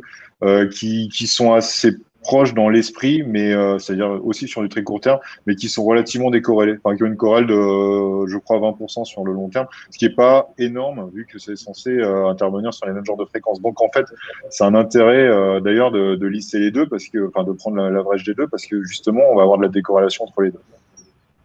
qui, 0.70 1.08
qui 1.10 1.26
sont 1.28 1.52
assez 1.52 1.96
proches 2.28 2.52
dans 2.52 2.68
l'esprit, 2.68 3.22
mais 3.26 3.54
c'est-à-dire 3.78 4.20
aussi 4.22 4.48
sur 4.48 4.60
du 4.60 4.68
très 4.68 4.82
court 4.82 5.00
terme, 5.00 5.18
mais 5.46 5.56
qui 5.56 5.70
sont 5.70 5.82
relativement 5.82 6.30
décorrélés, 6.30 6.76
enfin, 6.84 6.94
qui 6.94 7.02
ont 7.02 7.06
une 7.06 7.16
corrèle 7.16 7.46
de, 7.46 8.26
je 8.26 8.36
crois, 8.36 8.58
20% 8.58 9.06
sur 9.06 9.24
le 9.24 9.32
long 9.32 9.48
terme, 9.48 9.66
ce 9.90 9.96
qui 9.96 10.04
est 10.04 10.14
pas 10.14 10.50
énorme 10.58 11.10
vu 11.14 11.24
que 11.24 11.38
c'est 11.38 11.56
censé 11.56 12.02
intervenir 12.02 12.74
sur 12.74 12.86
les 12.86 12.92
mêmes 12.92 13.06
genres 13.06 13.16
de 13.16 13.24
fréquences. 13.24 13.62
Donc 13.62 13.80
en 13.80 13.88
fait, 13.88 14.04
c'est 14.50 14.64
un 14.64 14.74
intérêt 14.74 15.26
d'ailleurs 15.62 15.90
de, 15.90 16.26
lisser 16.26 16.58
les 16.58 16.70
deux, 16.70 16.86
parce 16.86 17.08
que, 17.08 17.28
enfin, 17.28 17.44
de 17.44 17.52
prendre 17.52 17.78
l'average 17.88 18.24
des 18.24 18.34
deux, 18.34 18.46
parce 18.46 18.66
que 18.66 18.82
justement, 18.84 19.22
on 19.32 19.36
va 19.36 19.42
avoir 19.42 19.56
de 19.56 19.62
la 19.62 19.70
décorrélation 19.70 20.24
entre 20.24 20.42
les 20.42 20.50
deux. 20.50 20.60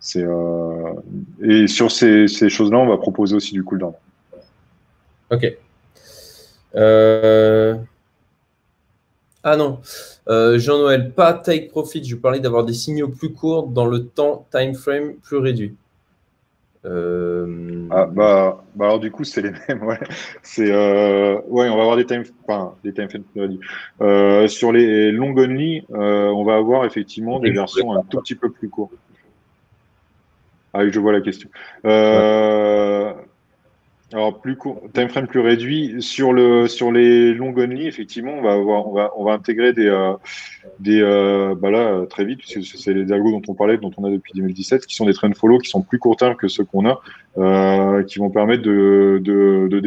C'est 0.01 0.25
et 1.41 1.67
sur 1.67 1.91
ces, 1.91 2.27
choses-là, 2.27 2.77
on 2.77 2.88
va 2.88 2.97
proposer 2.97 3.38
aussi 3.38 3.53
du 3.53 3.63
cooldown. 3.63 3.93
Ok. 5.31 5.47
Euh... 6.75 7.75
Ah 9.46 9.58
non, 9.58 9.82
euh, 10.30 10.58
Jean-Noël, 10.58 11.12
pas 11.12 11.34
take 11.34 11.68
profit. 11.68 12.04
Je 12.04 12.16
parlais 12.16 12.39
d'avoir 12.39 12.64
des 12.64 12.74
signaux 12.74 13.10
plus 13.10 13.34
courts 13.34 13.68
dans 13.68 13.86
le 13.86 14.06
temps 14.06 14.48
time 14.52 14.74
frame 14.74 15.16
plus 15.22 15.38
réduit. 15.38 15.76
Euh, 16.86 17.88
ah, 17.91 18.06
bah, 18.06 18.64
bah, 18.76 18.86
alors 18.86 19.00
du 19.00 19.10
coup 19.10 19.24
c'est 19.24 19.41
les 19.41 19.52
mêmes 19.70 19.84
ouais. 19.84 20.00
C'est 20.41 20.70
euh, 20.70 21.39
ouais 21.48 21.70
on 21.70 21.78
va 21.78 21.82
avoir 21.82 21.96
des 21.96 22.06
time 22.06 22.24
enfin 22.46 22.76
des 22.84 22.94
time 22.94 23.08
sur 24.50 24.72
les 24.74 25.12
long 25.14 25.34
only 25.38 25.86
on 25.89 26.44
va 26.44 26.56
avoir 26.56 26.84
effectivement 26.84 27.39
des 27.39 27.52
versions 27.52 27.94
un 27.94 28.04
tout 28.04 28.20
petit 28.20 28.36
peu 28.36 28.50
plus 28.50 28.68
courtes. 28.68 28.91
Ah 30.74 30.80
oui 30.84 30.91
je 30.91 31.00
vois 31.00 31.14
la 31.14 31.22
question 31.22 31.50
alors 34.14 34.39
plus 34.39 34.55
court, 34.55 34.80
time 34.93 35.09
frame 35.09 35.28
plus 35.28 35.39
réduit 35.39 36.01
sur 36.01 36.34
le 36.34 36.68
sur 36.68 36.91
les 36.91 37.34
long 37.34 37.51
only 37.57 37.88
effectivement 37.88 38.34
on 38.34 38.41
va 38.43 38.53
avoir 38.53 38.88
on 38.88 38.93
va 38.93 39.11
on 39.18 39.24
va 39.26 39.34
intégrer 39.34 39.74
des 39.74 39.88
euh, 39.88 40.14
des 40.80 41.01
euh, 41.01 41.55
bah 41.55 41.72
là 41.72 42.05
très 42.05 42.24
vite 42.24 42.39
puisque 42.39 42.64
c'est 42.64 42.93
les 42.93 43.11
algos 43.11 43.32
dont 43.32 43.41
on 43.47 43.55
parlait 43.55 43.78
dont 43.78 43.91
on 43.97 44.03
a 44.03 44.11
depuis 44.11 44.34
2017 44.36 44.86
qui 44.86 44.93
sont 44.93 45.07
des 45.07 45.14
trend 45.14 45.34
follow 45.34 45.57
qui 45.57 45.70
sont 45.70 45.82
plus 45.82 45.97
court 45.97 46.16
terme 46.16 46.36
que 46.36 46.47
ceux 46.47 46.64
qu'on 46.64 46.88
a 46.88 47.01
euh, 47.39 48.03
qui 48.03 48.20
vont 48.20 48.30
permettre 48.30 48.61
de 48.61 49.20
de 49.24 49.68
de, 49.68 49.80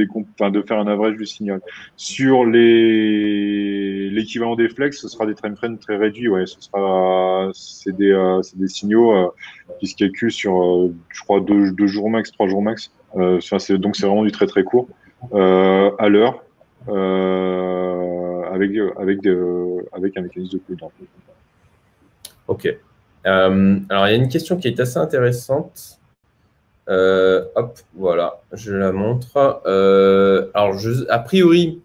de 0.50 0.62
faire 0.62 0.78
un 0.80 0.88
average 0.88 1.16
du 1.16 1.26
signal. 1.26 1.60
Sur 1.96 2.44
les 2.44 4.10
l'équivalent 4.10 4.56
des 4.56 4.68
flex 4.68 5.00
ce 5.00 5.08
sera 5.08 5.26
des 5.26 5.36
trend 5.36 5.54
frames 5.54 5.78
très 5.78 5.96
réduits 5.96 6.28
ouais 6.28 6.46
ce 6.46 6.60
sera 6.60 7.50
c'est 7.54 7.96
des 7.96 8.10
euh, 8.10 8.40
des 8.56 8.68
signaux 8.68 9.32
qui 9.78 9.86
se 9.86 9.94
calculent 9.94 10.32
sur 10.32 10.90
je 11.10 11.20
crois 11.22 11.40
deux, 11.40 11.86
jours 11.86 12.10
max 12.10 12.32
trois 12.32 12.48
jours 12.48 12.62
max 12.62 12.90
donc 13.16 13.96
c'est 13.96 14.06
vraiment 14.06 14.24
du 14.24 14.32
très 14.32 14.46
très 14.46 14.62
court 14.62 14.88
euh, 15.32 15.90
à 15.98 16.08
l'heure 16.08 16.44
euh, 16.88 18.42
avec 18.52 18.70
avec 18.98 19.18
avec 19.92 20.16
un 20.16 20.22
mécanisme 20.22 20.52
de 20.52 20.58
cooldown. 20.66 20.90
Ok. 22.48 22.76
alors 23.24 24.08
il 24.08 24.10
y 24.10 24.14
a 24.14 24.14
une 24.14 24.28
question 24.28 24.56
qui 24.56 24.68
est 24.68 24.78
assez 24.78 24.98
intéressante. 24.98 25.98
hop, 26.88 27.78
voilà, 27.94 28.40
je 28.52 28.74
la 28.74 28.92
montre. 28.92 29.62
alors, 30.54 30.78
je, 30.78 31.08
a 31.10 31.18
priori, 31.18 31.80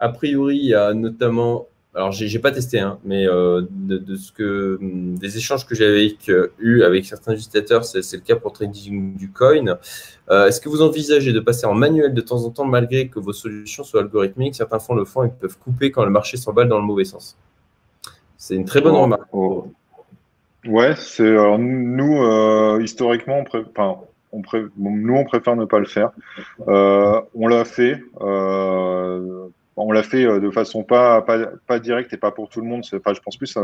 a 0.00 0.08
priori, 0.10 0.56
il 0.56 0.66
y 0.66 0.74
a 0.74 0.92
notamment 0.92 1.67
alors 1.94 2.12
j'ai 2.12 2.38
pas 2.38 2.50
testé, 2.50 2.78
hein, 2.78 2.98
mais 3.04 3.26
euh, 3.26 3.62
de, 3.70 4.14
ce 4.14 4.30
que 4.30 4.78
des 4.80 5.38
échanges 5.38 5.66
que 5.66 5.74
j'avais 5.74 6.16
eu 6.58 6.82
avec 6.82 7.06
certains 7.06 7.32
utilisateurs, 7.32 7.84
c'est 7.84 8.12
le 8.12 8.20
cas 8.20 8.36
pour 8.36 8.52
trading 8.52 9.16
du 9.16 9.32
coin. 9.32 9.78
Euh, 10.30 10.46
est-ce 10.46 10.60
que 10.60 10.68
vous 10.68 10.82
envisagez 10.82 11.32
de 11.32 11.40
passer 11.40 11.66
en 11.66 11.74
manuel 11.74 12.12
de 12.12 12.20
temps 12.20 12.44
en 12.44 12.50
temps 12.50 12.66
malgré 12.66 13.08
que 13.08 13.18
vos 13.18 13.32
solutions 13.32 13.84
soient 13.84 14.02
algorithmiques? 14.02 14.54
Certains 14.54 14.78
fonds 14.78 14.94
le 14.94 15.06
font 15.06 15.24
et 15.24 15.30
peuvent 15.30 15.58
couper 15.58 15.90
quand 15.90 16.04
le 16.04 16.10
marché 16.10 16.36
s'emballe 16.36 16.68
dans 16.68 16.78
le 16.78 16.84
mauvais 16.84 17.04
sens. 17.04 17.38
C'est 18.36 18.54
une 18.54 18.66
très 18.66 18.82
bonne 18.82 18.94
oh, 18.94 19.02
remarque. 19.02 19.28
Oh. 19.32 19.66
Ouais, 20.66 20.94
c'est 20.94 21.34
nous 21.58 22.22
euh, 22.22 22.82
historiquement, 22.82 23.42
on, 23.78 23.96
on 24.32 24.42
nous 24.76 25.14
on 25.14 25.24
préfère 25.24 25.56
ne 25.56 25.64
pas 25.64 25.78
le 25.78 25.86
faire. 25.86 26.10
on 26.66 27.48
l'a 27.48 27.64
fait 27.64 27.98
on 29.78 29.92
l'a 29.92 30.02
fait 30.02 30.24
euh, 30.24 30.40
de 30.40 30.50
façon 30.50 30.82
pas, 30.82 31.22
pas, 31.22 31.78
directe 31.78 32.12
et 32.12 32.16
pas 32.16 32.30
pour 32.30 32.48
tout 32.48 32.60
le 32.60 32.66
monde. 32.66 32.82
Enfin, 32.92 33.14
je 33.14 33.20
pense 33.20 33.36
plus 33.36 33.56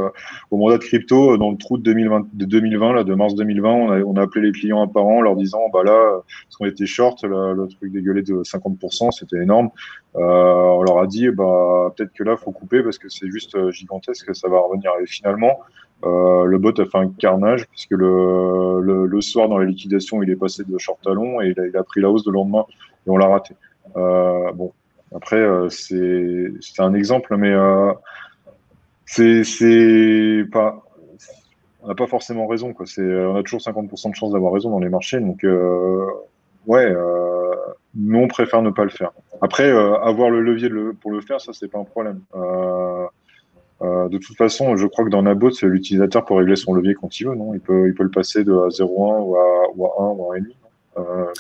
au 0.51 0.57
mandat 0.57 0.79
de 0.79 0.85
crypto 0.85 1.33
euh, 1.33 1.37
dans 1.37 1.51
le 1.51 1.57
trou 1.57 1.77
de 1.79 1.83
2020, 1.83 2.29
de 2.33 2.45
2020 2.45 2.93
là, 2.93 3.05
de 3.05 3.15
mars 3.15 3.35
2020. 3.35 3.71
On 3.71 3.91
a, 3.91 4.01
on 4.01 4.17
a 4.17 4.23
appelé 4.23 4.47
les 4.47 4.53
clients 4.53 4.83
un 4.83 5.21
leur 5.23 5.37
disant, 5.37 5.69
bah 5.73 5.83
là, 5.83 6.21
parce 6.45 6.57
qu'on 6.57 6.67
était 6.67 6.87
short, 6.87 7.25
le 7.25 7.67
truc 7.67 7.93
dégueulé 7.93 8.23
de 8.23 8.43
50%, 8.43 9.11
c'était 9.11 9.43
énorme. 9.43 9.71
Euh, 10.17 10.21
on 10.21 10.83
leur 10.83 10.99
a 10.99 11.07
dit, 11.07 11.29
bah 11.31 11.93
peut-être 11.97 12.13
que 12.13 12.23
là, 12.23 12.37
faut 12.37 12.53
couper 12.53 12.83
parce 12.83 12.99
que 12.99 13.09
c'est 13.09 13.29
juste 13.29 13.71
gigantesque, 13.71 14.35
ça 14.35 14.49
va 14.49 14.61
revenir. 14.61 14.93
Et 15.03 15.07
finalement, 15.07 15.61
le 16.05 16.57
bot 16.59 16.79
a 16.79 16.85
fait 16.85 16.99
un 16.99 17.09
carnage 17.09 17.67
puisque 17.69 17.93
le, 17.93 18.81
le, 18.81 19.21
soir 19.21 19.49
dans 19.49 19.59
la 19.59 19.65
liquidation, 19.65 20.23
il 20.23 20.31
est 20.31 20.37
passé 20.37 20.63
de 20.65 20.79
short 20.79 21.05
à 21.07 21.13
long 21.13 21.41
et 21.41 21.55
il 21.57 21.61
a, 21.61 21.67
il 21.67 21.77
a 21.77 21.83
pris 21.83 22.01
la 22.01 22.11
hausse 22.11 22.25
de 22.25 22.31
lendemain 22.31 22.65
et 23.07 23.11
on 23.11 23.17
l'a 23.17 23.27
raté. 23.27 23.55
bon, 23.95 24.73
après, 25.15 25.37
euh, 25.37 25.69
c'est 25.69 26.83
un 26.83 26.93
exemple, 26.93 27.37
mais 27.37 27.53
euh, 27.53 27.93
c'est 29.07 30.45
pas. 30.51 30.83
On 31.83 31.89
n'a 31.89 31.95
pas 31.95 32.07
forcément 32.07 32.47
raison. 32.47 32.73
Quoi. 32.73 32.87
On 32.99 33.37
a 33.37 33.43
toujours 33.43 33.61
50% 33.61 34.11
de 34.11 34.15
chance 34.15 34.33
d'avoir 34.33 34.53
raison 34.53 34.71
dans 34.71 34.81
les 34.81 34.89
marchés. 34.89 35.21
Donc, 35.21 35.45
euh, 35.45 36.07
ouais, 36.67 36.93
nous, 37.95 38.19
on 38.19 38.27
préfère 38.27 38.63
ne 38.63 38.71
pas 38.71 38.85
le 38.85 38.91
faire. 38.91 39.13
Après, 39.43 39.71
avoir 39.71 40.31
le 40.31 40.41
levier 40.41 40.71
pour 41.01 41.11
le 41.11 41.21
faire, 41.21 41.41
ça, 41.41 41.53
c'est 41.53 41.69
pas 41.69 41.79
un 41.79 41.85
problème. 41.85 42.23
de 42.33 44.19
toute 44.19 44.37
façon, 44.37 44.77
je 44.77 44.87
crois 44.87 45.05
que 45.05 45.11
dans 45.11 45.23
Nabot, 45.23 45.51
l'utilisateur 45.63 46.25
peut 46.25 46.35
régler 46.35 46.57
son 46.57 46.73
levier 46.73 46.95
quand 46.95 47.21
il 47.21 47.29
veut, 47.29 47.35
non? 47.35 47.53
Il 47.53 47.61
peut, 47.61 47.87
il 47.87 47.95
peut 47.95 48.05
le 48.05 48.11
passer 48.11 48.45
de 48.45 48.53
à 48.53 48.69
0,1 48.69 48.87
ou 48.89 49.37
à, 49.37 49.71
ou 49.77 49.87
à 49.87 50.03
1 50.03 50.05
ou 50.07 50.33
à 50.33 50.37
1,5. 50.39 50.64
Euh, 50.97 51.33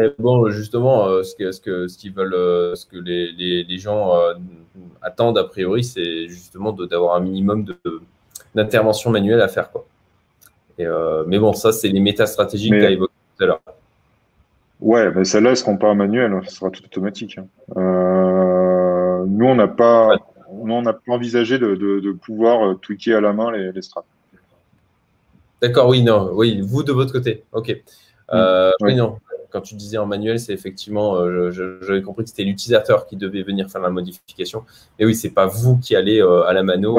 mais 0.00 0.12
bon, 0.18 0.50
justement, 0.50 1.06
euh, 1.06 1.22
ce, 1.22 1.34
que, 1.34 1.52
ce, 1.52 1.60
que, 1.60 1.88
ce 1.88 1.96
qu'ils 1.96 2.12
veulent, 2.12 2.34
euh, 2.34 2.74
ce 2.74 2.84
que 2.86 2.96
les, 2.98 3.32
les, 3.32 3.78
gens 3.78 4.12
attendent 5.00 5.38
a 5.38 5.44
priori, 5.44 5.84
c'est 5.84 6.28
justement 6.28 6.72
d'avoir 6.72 7.16
un 7.16 7.20
minimum 7.20 7.64
d'intervention 8.54 9.10
manuelle 9.10 9.40
à 9.40 9.48
faire. 9.48 9.70
Quoi. 9.70 9.86
Et, 10.78 10.86
mais 11.26 11.38
bon, 11.38 11.52
ça, 11.52 11.72
c'est 11.72 11.88
les 11.88 12.00
méta-stratégies 12.00 12.70
que 12.70 12.76
tu 12.76 12.84
as 12.84 12.90
évoquées 12.90 13.12
tout 13.36 13.44
à 13.44 13.46
l'heure. 13.46 13.60
Ouais, 14.80 15.10
mais 15.12 15.24
celles-là, 15.24 15.50
elles 15.50 15.54
ne 15.54 15.56
seront 15.56 15.76
pas 15.76 15.92
manuelles, 15.94 16.32
hein. 16.32 16.40
ce 16.46 16.54
sera 16.54 16.70
tout 16.70 16.84
automatique. 16.84 17.38
Hein. 17.38 17.46
nous, 19.26 19.46
on 19.46 19.54
n'a 19.54 19.66
pas, 19.66 20.10
on 20.50 20.82
n'a 20.82 20.92
pas 20.92 21.12
envisagé 21.12 21.58
de, 21.58 21.74
de, 21.74 22.12
pouvoir 22.12 22.78
tweaker 22.80 23.16
à 23.16 23.20
la 23.20 23.32
main 23.32 23.50
les, 23.50 23.72
les 23.72 23.82
strats. 23.82 24.04
D'accord, 25.60 25.88
oui, 25.88 26.04
non, 26.04 26.30
oui, 26.34 26.60
vous 26.60 26.84
de 26.84 26.92
votre 26.92 27.12
côté, 27.12 27.42
ok. 27.52 27.82
Euh, 28.32 28.70
oui. 28.80 28.94
non. 28.94 29.18
Quand 29.50 29.62
tu 29.62 29.74
disais 29.74 29.96
en 29.96 30.04
manuel, 30.04 30.38
c'est 30.38 30.52
effectivement, 30.52 31.16
euh, 31.16 31.50
j'avais 31.50 32.02
compris 32.02 32.24
que 32.24 32.30
c'était 32.30 32.44
l'utilisateur 32.44 33.06
qui 33.06 33.16
devait 33.16 33.42
venir 33.42 33.70
faire 33.70 33.80
la 33.80 33.88
modification. 33.88 34.64
Et 34.98 35.06
oui, 35.06 35.14
c'est 35.14 35.30
pas 35.30 35.46
vous 35.46 35.78
qui 35.78 35.96
allez 35.96 36.20
euh, 36.20 36.42
à 36.42 36.52
la 36.52 36.62
mano. 36.62 36.98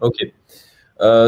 Ok. 0.00 0.32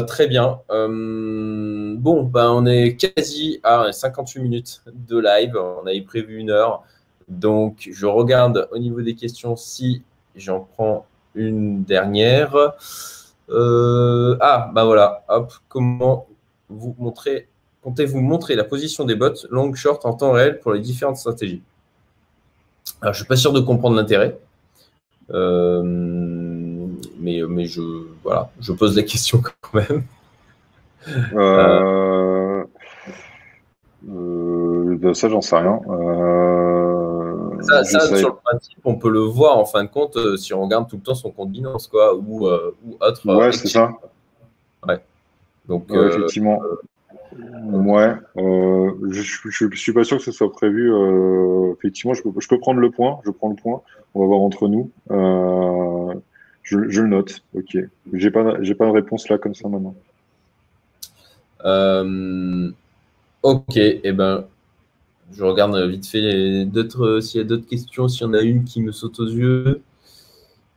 très 0.07 0.29
bien. 0.29 0.61
bon, 0.69 2.23
ben, 2.23 2.51
on 2.51 2.67
est 2.67 2.97
quasi 2.97 3.61
à 3.65 3.91
58 3.91 4.41
minutes 4.41 4.83
de 4.87 5.19
live. 5.19 5.57
On 5.57 5.87
avait 5.87 6.03
prévu 6.03 6.37
une 6.37 6.51
heure. 6.51 6.85
Donc, 7.27 7.89
je 7.91 8.07
regarde 8.07 8.69
au 8.71 8.79
niveau 8.79 9.03
des 9.03 9.17
questions 9.17 9.57
si 9.57 10.05
j'en 10.37 10.61
prends 10.61 11.07
une 11.35 11.83
dernière. 11.83 12.55
ah, 13.49 14.71
ben 14.73 14.85
voilà. 14.85 15.25
Hop, 15.29 15.53
comment 15.69 16.29
vous 16.69 16.95
montrer 16.97 17.49
comptez-vous 17.83 18.21
montrer 18.21 18.55
la 18.55 18.65
position 18.65 19.05
des 19.05 19.15
bots 19.15 19.47
long, 19.51 19.73
short 19.75 20.05
en 20.05 20.15
temps 20.15 20.33
réel 20.33 20.61
pour 20.61 20.73
les 20.73 20.81
différentes 20.81 21.17
stratégies? 21.17 21.63
Alors, 23.01 23.15
je 23.15 23.21
ne 23.21 23.25
suis 23.25 23.29
pas 23.29 23.37
sûr 23.37 23.53
de 23.53 23.61
comprendre 23.61 23.97
l'intérêt. 23.97 24.39
Euh, 25.33 25.83
mais, 27.19 27.41
mais 27.49 27.65
je, 27.67 27.81
voilà, 28.23 28.51
je 28.61 28.73
pose 28.73 28.97
la 28.97 29.03
question 29.03 29.41
quand 29.61 29.75
même. 29.75 30.05
Euh, 31.35 32.65
euh, 34.11 35.15
ça, 35.15 35.29
j'en 35.29 35.41
sais 35.41 35.57
rien. 35.57 35.81
ça, 37.63 37.85
sur 37.85 38.29
le 38.29 38.35
principe, 38.45 38.79
on 38.85 38.97
peut 38.97 39.11
le 39.11 39.21
voir 39.21 39.57
en 39.57 39.65
fin 39.65 39.85
de 39.85 39.89
compte 39.89 40.19
si 40.37 40.53
on 40.53 40.63
regarde 40.63 40.89
tout 40.89 40.97
le 40.97 41.03
temps 41.03 41.15
son 41.15 41.31
compte 41.31 41.51
Binance, 41.51 41.87
quoi, 41.87 42.15
ou, 42.15 42.49
ou 42.49 42.97
autre. 43.01 43.35
Ouais, 43.35 43.53
c'est 43.53 43.69
ça. 43.69 43.93
Ouais. 44.87 44.99
Donc, 45.69 45.87
effectivement. 45.91 46.61
Ouais, 47.73 48.15
je, 48.37 49.67
ne 49.67 49.75
suis 49.75 49.93
pas 49.93 50.05
sûr 50.05 50.19
que 50.19 50.25
ce 50.25 50.33
soit 50.33 50.53
prévu. 50.53 50.91
effectivement, 51.73 52.15
je 52.15 52.23
peux, 52.23 52.59
prendre 52.59 52.81
le 52.81 52.91
point. 52.91 53.21
Je 53.25 53.31
prends 53.31 53.49
le 53.49 53.57
point. 53.57 53.83
On 54.15 54.21
va 54.21 54.27
voir 54.27 54.41
entre 54.41 54.69
nous. 54.69 54.91
Je, 56.63 56.77
le 56.77 57.09
note. 57.09 57.43
Ok. 57.55 57.77
J'ai 58.13 58.31
pas, 58.31 58.63
j'ai 58.63 58.75
pas 58.75 58.87
de 58.87 58.93
réponse 58.93 59.29
là 59.29 59.39
comme 59.39 59.55
ça 59.55 59.69
maintenant. 59.69 59.95
Euh, 61.65 62.71
ok. 63.43 63.77
Et 63.77 64.01
eh 64.05 64.13
ben, 64.13 64.45
je 65.33 65.45
regarde 65.45 65.77
vite 65.89 66.07
fait 66.07 66.65
d'autres, 66.65 67.21
s'il 67.21 67.41
y 67.41 67.45
a 67.45 67.47
d'autres 67.47 67.67
questions. 67.67 68.09
S'il 68.09 68.27
y 68.27 68.31
en 68.31 68.35
a 68.35 68.43
une 68.43 68.65
qui 68.65 68.83
me 68.83 68.93
saute 68.93 69.19
aux 69.21 69.29
yeux. 69.29 69.83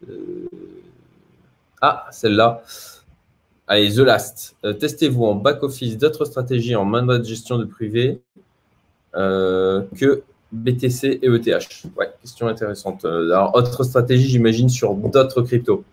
Euh, 0.10 0.50
ah, 1.82 2.08
celle-là. 2.12 2.64
Allez, 3.74 3.96
The 3.96 4.02
Last. 4.02 4.56
Euh, 4.66 4.74
testez-vous 4.74 5.26
en 5.26 5.34
back-office 5.34 5.98
d'autres 5.98 6.26
stratégies 6.26 6.76
en 6.76 6.86
mandat 6.86 7.18
de 7.18 7.24
gestion 7.24 7.58
de 7.58 7.66
privé 7.66 8.22
que 9.16 10.22
BTC 10.52 11.20
et 11.24 11.28
ETH 11.28 11.88
Ouais, 11.98 12.12
question 12.22 12.46
intéressante. 12.46 13.04
Euh, 13.04 13.32
alors, 13.32 13.56
autre 13.56 13.84
stratégie, 13.84 14.28
j'imagine, 14.28 14.70
sur 14.70 14.94
d'autres 14.94 15.42
cryptos. 15.42 15.84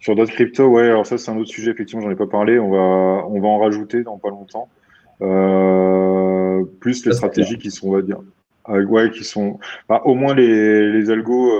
Sur 0.00 0.16
d'autres 0.16 0.32
cryptos, 0.32 0.66
ouais, 0.66 0.86
alors 0.86 1.06
ça, 1.06 1.18
c'est 1.18 1.30
un 1.30 1.36
autre 1.36 1.50
sujet, 1.50 1.70
effectivement, 1.70 2.02
j'en 2.02 2.10
ai 2.10 2.16
pas 2.16 2.26
parlé. 2.26 2.58
On 2.58 2.70
va, 2.70 3.26
on 3.28 3.40
va 3.40 3.46
en 3.46 3.60
rajouter 3.60 4.02
dans 4.02 4.18
pas 4.18 4.30
longtemps. 4.30 4.68
Euh, 5.22 6.64
plus 6.80 7.06
les 7.06 7.12
stratégies 7.12 7.58
qui 7.58 7.70
sont, 7.70 7.90
on 7.90 7.92
va 7.92 8.02
dire, 8.02 8.18
ouais, 8.66 9.12
qui 9.12 9.22
sont 9.22 9.60
bah, 9.88 10.02
au 10.04 10.16
moins 10.16 10.34
les, 10.34 10.90
les 10.90 11.10
algos 11.10 11.52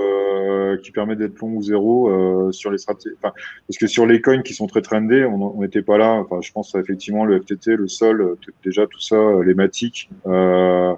euh, 0.69 0.77
qui 0.77 0.91
permettent 0.91 1.19
d'être 1.19 1.39
long 1.39 1.53
ou 1.53 1.61
zéro 1.61 2.09
euh, 2.09 2.51
sur 2.51 2.71
les 2.71 2.77
stratégies. 2.77 3.15
Parce 3.21 3.35
que 3.79 3.87
sur 3.87 4.05
les 4.05 4.21
coins 4.21 4.41
qui 4.41 4.53
sont 4.53 4.67
très 4.67 4.81
trendés, 4.81 5.25
on 5.25 5.61
n'était 5.61 5.81
pas 5.81 5.97
là. 5.97 6.13
Enfin, 6.13 6.39
je 6.41 6.51
pense 6.51 6.75
effectivement 6.75 7.25
le 7.25 7.39
FTT, 7.41 7.75
le 7.75 7.87
Sol, 7.87 8.37
déjà 8.63 8.87
tout 8.87 8.99
ça, 8.99 9.17
les 9.45 9.53
Matic. 9.53 10.09
Euh, 10.27 10.93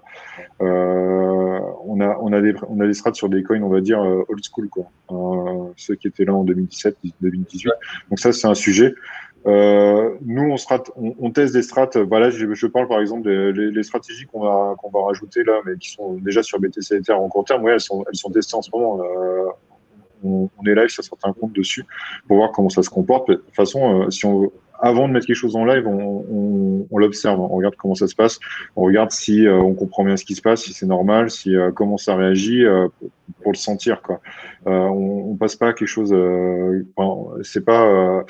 euh, 0.61 1.59
on 1.86 1.99
a 2.01 2.17
on 2.22 2.34
a 2.34 2.41
des 2.41 2.53
on 2.67 2.80
a 2.80 2.88
des 2.88 2.93
strats 2.93 3.13
sur 3.13 3.30
des 3.30 3.43
coins, 3.43 3.61
on 3.61 3.69
va 3.69 3.82
dire 3.82 3.99
old 3.99 4.43
school 4.43 4.69
quoi. 4.69 4.86
ceux 5.76 5.95
qui 5.95 6.07
étaient 6.07 6.26
là 6.26 6.34
en 6.34 6.43
2017, 6.43 6.97
2018. 7.22 7.72
Donc 8.09 8.19
ça 8.19 8.32
c'est 8.32 8.47
un 8.47 8.53
sujet. 8.53 8.93
Euh, 9.48 10.16
nous, 10.22 10.52
on, 10.52 10.58
strat, 10.58 10.84
on, 10.96 11.16
on, 11.20 11.32
teste 11.32 11.54
des 11.54 11.64
strats. 11.64 11.89
Voilà, 12.08 12.30
je, 12.30 12.54
je 12.54 12.68
parle 12.68 12.88
par 12.88 13.00
exemple 13.00 13.24
des 13.24 13.72
les, 13.72 13.84
stratégies 13.84 14.26
qu'on 14.26 14.42
va, 14.42 14.76
qu'on 14.78 14.89
va 14.89 15.06
rajouter 15.06 15.44
là, 15.44 15.62
mais 15.66 15.78
qui 15.78 15.89
sont 15.89 16.14
déjà 16.14 16.44
sur 16.44 16.60
BTC 16.60 16.96
Ether 16.96 17.14
en 17.14 17.28
court 17.28 17.46
terme. 17.46 17.64
Ouais, 17.64 17.74
elles 17.74 17.80
sont, 17.80 18.04
elles 18.08 18.18
sont 18.18 18.30
testées 18.30 18.56
en 18.56 18.62
ce 18.62 18.70
moment. 18.72 19.02
Euh, 19.02 19.46
on, 20.24 20.50
on, 20.58 20.66
est 20.66 20.76
live 20.76 20.89
sur 20.89 21.04
certains 21.04 21.34
comptes 21.34 21.54
dessus 21.54 21.86
pour 22.28 22.38
voir 22.38 22.52
comment 22.52 22.70
ça 22.70 22.84
se 22.84 22.89
comporte. 22.89 23.30
De 23.30 23.36
toute 23.36 23.56
façon, 23.56 24.04
euh, 24.04 24.10
si 24.12 24.26
on 24.26 24.52
avant 24.84 25.08
de 25.08 25.14
mettre 25.14 25.28
quelque 25.28 25.36
chose 25.36 25.56
en 25.56 25.64
live, 25.64 25.88
on, 25.88 26.26
on, 26.28 26.88
on 26.89 26.98
l'observe, 26.98 27.39
on 27.39 27.48
regarde 27.50 27.76
comment 27.76 27.94
ça 27.94 28.08
se 28.08 28.16
passe, 28.16 28.39
on 28.76 28.82
regarde 28.82 29.12
si 29.12 29.46
euh, 29.46 29.60
on 29.60 29.76
comprend 29.76 30.04
bien 30.04 30.18
ce 30.18 30.26
qui 30.26 30.34
se 30.34 30.42
passe, 30.42 30.64
si 30.64 30.74
c'est 30.74 30.88
normal, 30.88 31.30
si 31.30 31.56
euh, 31.56 31.72
comment 31.72 31.98
ça 31.98 32.16
réagit 32.16 32.64
pour, 33.00 33.10
pour, 33.44 33.52
le 33.52 33.58
sentir 33.58 34.02
quoi. 34.02 34.22
on, 34.66 35.32
on 35.32 35.36
passe 35.36 35.56
pas 35.56 35.68
à 35.68 35.74
quelque 35.74 35.88
chose. 35.88 36.16
c'est 37.44 37.64
pas 37.64 38.26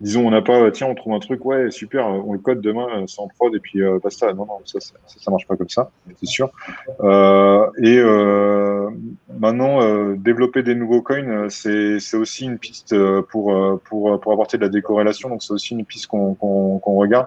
disons, 0.00 0.26
on 0.26 0.30
n'a 0.30 0.42
pas, 0.42 0.70
tiens, 0.70 0.86
on 0.86 0.94
trouve 0.94 1.14
un 1.14 1.18
truc, 1.18 1.44
ouais, 1.44 1.70
super, 1.70 2.06
on 2.06 2.32
le 2.32 2.38
code 2.38 2.60
demain, 2.60 2.86
euh, 2.94 3.06
c'est 3.06 3.20
en 3.20 3.28
prod 3.28 3.54
et 3.54 3.58
puis 3.58 3.82
euh, 3.82 3.98
basta. 4.02 4.32
Non, 4.32 4.46
non, 4.46 4.60
ça, 4.64 4.78
ça, 4.80 5.30
marche 5.30 5.46
pas 5.46 5.56
comme 5.56 5.68
ça, 5.68 5.90
c'est 6.20 6.26
sûr. 6.26 6.50
Euh, 7.00 7.66
et 7.82 7.98
euh, 7.98 8.90
maintenant, 9.38 9.82
euh, 9.82 10.14
développer 10.16 10.62
des 10.62 10.74
nouveaux 10.74 11.02
coins, 11.02 11.48
c'est, 11.48 11.98
aussi 12.14 12.44
une 12.44 12.58
piste 12.58 12.94
pour, 13.30 13.80
pour, 13.84 14.20
pour 14.20 14.32
apporter 14.32 14.56
de 14.56 14.62
la 14.62 14.68
décorrélation. 14.68 15.28
Donc, 15.28 15.42
c'est 15.42 15.52
aussi 15.52 15.74
une 15.74 15.84
piste 15.84 16.06
qu'on, 16.06 16.34
qu'on, 16.34 16.78
qu'on 16.78 16.96
regarde. 16.96 17.26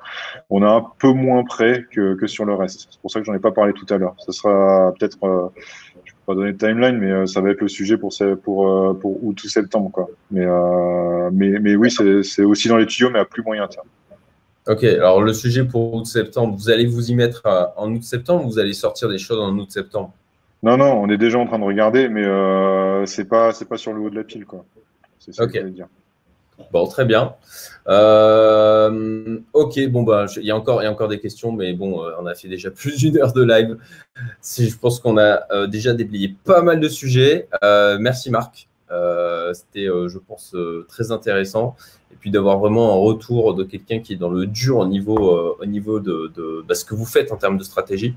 On 0.49 0.63
est 0.63 0.69
un 0.69 0.85
peu 0.99 1.11
moins 1.11 1.43
près 1.43 1.85
que, 1.91 2.15
que 2.15 2.27
sur 2.27 2.45
le 2.45 2.55
reste. 2.55 2.87
C'est 2.89 3.01
pour 3.01 3.11
ça 3.11 3.19
que 3.19 3.25
j'en 3.25 3.33
ai 3.33 3.39
pas 3.39 3.51
parlé 3.51 3.73
tout 3.73 3.85
à 3.93 3.97
l'heure. 3.97 4.15
Ce 4.17 4.31
sera 4.31 4.93
peut-être 4.97 5.17
pas 6.25 6.35
donner 6.35 6.53
de 6.53 6.57
timeline, 6.57 6.97
mais 6.97 7.11
euh, 7.11 7.25
ça 7.25 7.41
va 7.41 7.49
être 7.51 7.61
le 7.61 7.67
sujet 7.67 7.97
pour, 7.97 8.13
pour, 8.43 8.67
euh, 8.67 8.93
pour 8.93 9.23
août 9.23 9.43
ou 9.43 9.47
septembre. 9.47 9.89
Quoi. 9.91 10.07
Mais, 10.29 10.45
euh, 10.45 11.29
mais, 11.33 11.59
mais 11.59 11.75
oui, 11.75 11.91
c'est 11.91 12.43
aussi 12.43 12.67
dans 12.67 12.77
les 12.77 12.85
tuyaux, 12.85 13.09
mais 13.09 13.19
à 13.19 13.25
plus 13.25 13.43
moyen 13.43 13.67
terme. 13.67 13.87
Ok, 14.67 14.83
alors 14.83 15.21
le 15.21 15.33
sujet 15.33 15.63
pour 15.63 15.95
août-septembre, 15.95 16.55
vous 16.55 16.69
allez 16.69 16.85
vous 16.85 17.09
y 17.09 17.15
mettre 17.15 17.43
en 17.77 17.91
août-septembre 17.93 18.45
ou 18.45 18.49
vous 18.49 18.59
allez 18.59 18.73
sortir 18.73 19.09
des 19.09 19.17
choses 19.17 19.39
en 19.39 19.57
août-septembre 19.57 20.13
Non, 20.61 20.77
non, 20.77 20.93
on 21.01 21.09
est 21.09 21.17
déjà 21.17 21.39
en 21.39 21.47
train 21.47 21.57
de 21.57 21.63
regarder, 21.63 22.09
mais 22.09 22.23
euh, 22.23 23.05
c'est 23.07 23.25
pas, 23.25 23.51
pas 23.67 23.77
sur 23.77 23.93
le 23.93 24.01
haut 24.01 24.11
de 24.11 24.15
la 24.15 24.23
pile. 24.23 24.45
Quoi. 24.45 24.63
C'est 25.17 25.33
ça 25.33 25.47
que 25.47 25.59
je 25.59 25.67
dire. 25.67 25.87
Bon, 26.71 26.87
très 26.87 27.05
bien. 27.05 27.35
Euh, 27.87 29.39
ok, 29.53 29.87
bon, 29.89 30.03
bah, 30.03 30.25
il 30.37 30.43
y, 30.43 30.51
a 30.51 30.55
encore, 30.55 30.83
y 30.83 30.85
a 30.85 30.91
encore 30.91 31.07
des 31.07 31.19
questions, 31.19 31.51
mais 31.51 31.73
bon, 31.73 32.03
euh, 32.03 32.11
on 32.19 32.25
a 32.25 32.35
fait 32.35 32.47
déjà 32.47 32.71
plus 32.71 32.97
d'une 32.97 33.17
heure 33.17 33.33
de 33.33 33.43
live. 33.43 33.77
Je 34.43 34.77
pense 34.77 34.99
qu'on 34.99 35.17
a 35.17 35.41
euh, 35.51 35.67
déjà 35.67 35.93
déblayé 35.93 36.35
pas 36.43 36.61
mal 36.61 36.79
de 36.79 36.87
sujets. 36.87 37.47
merci 37.99 38.29
Marc. 38.29 38.67
C'était, 39.53 39.85
je 39.85 40.17
pense, 40.17 40.55
très 40.87 41.11
intéressant. 41.11 41.75
Et 42.11 42.15
puis 42.19 42.29
d'avoir 42.29 42.59
vraiment 42.59 42.93
un 42.93 42.99
retour 42.99 43.53
de 43.55 43.63
quelqu'un 43.63 43.99
qui 43.99 44.13
est 44.13 44.17
dans 44.17 44.29
le 44.29 44.45
dur 44.45 44.77
au 44.77 44.85
niveau, 44.85 45.57
au 45.59 45.65
niveau 45.65 45.99
de, 46.01 46.31
de 46.35 46.63
bah, 46.67 46.75
ce 46.75 46.83
que 46.83 46.93
vous 46.93 47.05
faites 47.05 47.31
en 47.31 47.37
termes 47.37 47.57
de 47.57 47.63
stratégie. 47.63 48.15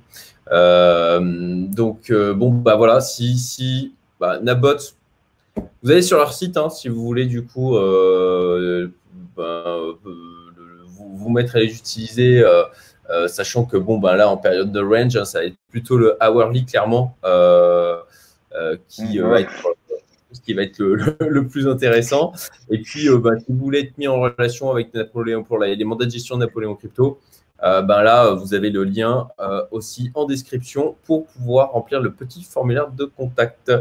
donc, 0.50 2.12
bon, 2.12 2.50
bah 2.50 2.74
voilà, 2.74 3.00
si, 3.00 3.38
si 3.38 3.94
bah, 4.18 4.40
Nabot, 4.40 4.76
vous 5.56 5.90
allez 5.90 6.02
sur 6.02 6.16
leur 6.16 6.32
site 6.32 6.56
hein, 6.56 6.70
si 6.70 6.88
vous 6.88 7.02
voulez 7.02 7.26
du 7.26 7.44
coup 7.44 7.76
euh, 7.76 8.88
ben, 9.36 9.42
euh, 9.42 9.94
vous, 10.86 11.16
vous, 11.16 11.30
mettre 11.30 11.56
à 11.56 11.60
les 11.60 11.76
utiliser, 11.76 12.42
euh, 12.42 13.28
sachant 13.28 13.64
que 13.64 13.76
bon 13.76 13.98
ben 13.98 14.16
là 14.16 14.28
en 14.30 14.36
période 14.36 14.72
de 14.72 14.80
range, 14.80 15.16
hein, 15.16 15.24
ça 15.24 15.40
va 15.40 15.46
être 15.46 15.56
plutôt 15.68 15.98
le 15.98 16.16
hourly 16.22 16.64
clairement 16.64 17.16
qui 18.88 19.18
va 19.18 19.40
être 19.40 19.52
ce 20.32 20.40
qui 20.40 20.52
va 20.52 20.62
être 20.62 20.80
le, 20.80 21.46
plus 21.46 21.68
intéressant. 21.68 22.32
Et 22.68 22.78
puis, 22.82 23.08
ben, 23.18 23.38
si 23.38 23.44
vous 23.50 23.58
voulez 23.58 23.80
être 23.80 23.96
mis 23.98 24.08
en 24.08 24.20
relation 24.20 24.68
avec 24.72 24.92
Napoléon 24.92 25.44
pour 25.44 25.58
les 25.58 25.84
mandats 25.84 26.06
de 26.06 26.10
gestion 26.10 26.34
de 26.36 26.40
Napoléon 26.40 26.74
Crypto, 26.74 27.20
euh, 27.62 27.82
ben 27.82 28.02
là, 28.02 28.32
vous 28.32 28.52
avez 28.54 28.70
le 28.70 28.84
lien 28.84 29.28
euh, 29.40 29.62
aussi 29.70 30.10
en 30.14 30.26
description 30.26 30.96
pour 31.04 31.26
pouvoir 31.26 31.72
remplir 31.72 32.00
le 32.00 32.12
petit 32.12 32.42
formulaire 32.42 32.90
de 32.90 33.04
contact. 33.04 33.72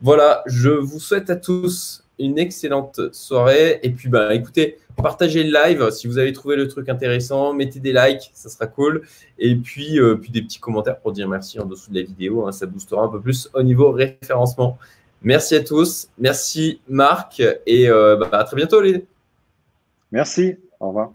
Voilà, 0.00 0.42
je 0.46 0.70
vous 0.70 1.00
souhaite 1.00 1.30
à 1.30 1.36
tous 1.36 2.04
une 2.18 2.38
excellente 2.38 3.12
soirée. 3.12 3.80
Et 3.82 3.90
puis, 3.90 4.08
ben, 4.08 4.30
écoutez, 4.30 4.78
partagez 4.96 5.42
le 5.42 5.52
live 5.52 5.90
si 5.90 6.06
vous 6.06 6.18
avez 6.18 6.32
trouvé 6.32 6.54
le 6.54 6.68
truc 6.68 6.88
intéressant. 6.88 7.54
Mettez 7.54 7.80
des 7.80 7.92
likes, 7.92 8.30
ça 8.34 8.48
sera 8.48 8.66
cool. 8.66 9.02
Et 9.38 9.56
puis, 9.56 9.98
euh, 9.98 10.16
puis 10.16 10.30
des 10.30 10.42
petits 10.42 10.60
commentaires 10.60 11.00
pour 11.00 11.12
dire 11.12 11.28
merci 11.28 11.58
en 11.58 11.64
dessous 11.64 11.90
de 11.90 11.98
la 11.98 12.04
vidéo. 12.04 12.46
Hein, 12.46 12.52
ça 12.52 12.66
boostera 12.66 13.02
un 13.02 13.08
peu 13.08 13.20
plus 13.20 13.48
au 13.54 13.62
niveau 13.62 13.90
référencement. 13.90 14.78
Merci 15.22 15.56
à 15.56 15.64
tous. 15.64 16.08
Merci 16.18 16.80
Marc. 16.88 17.42
Et 17.66 17.88
ben, 17.88 18.28
à 18.30 18.44
très 18.44 18.56
bientôt, 18.56 18.80
les. 18.82 19.06
Merci. 20.12 20.56
Au 20.78 20.88
revoir. 20.88 21.10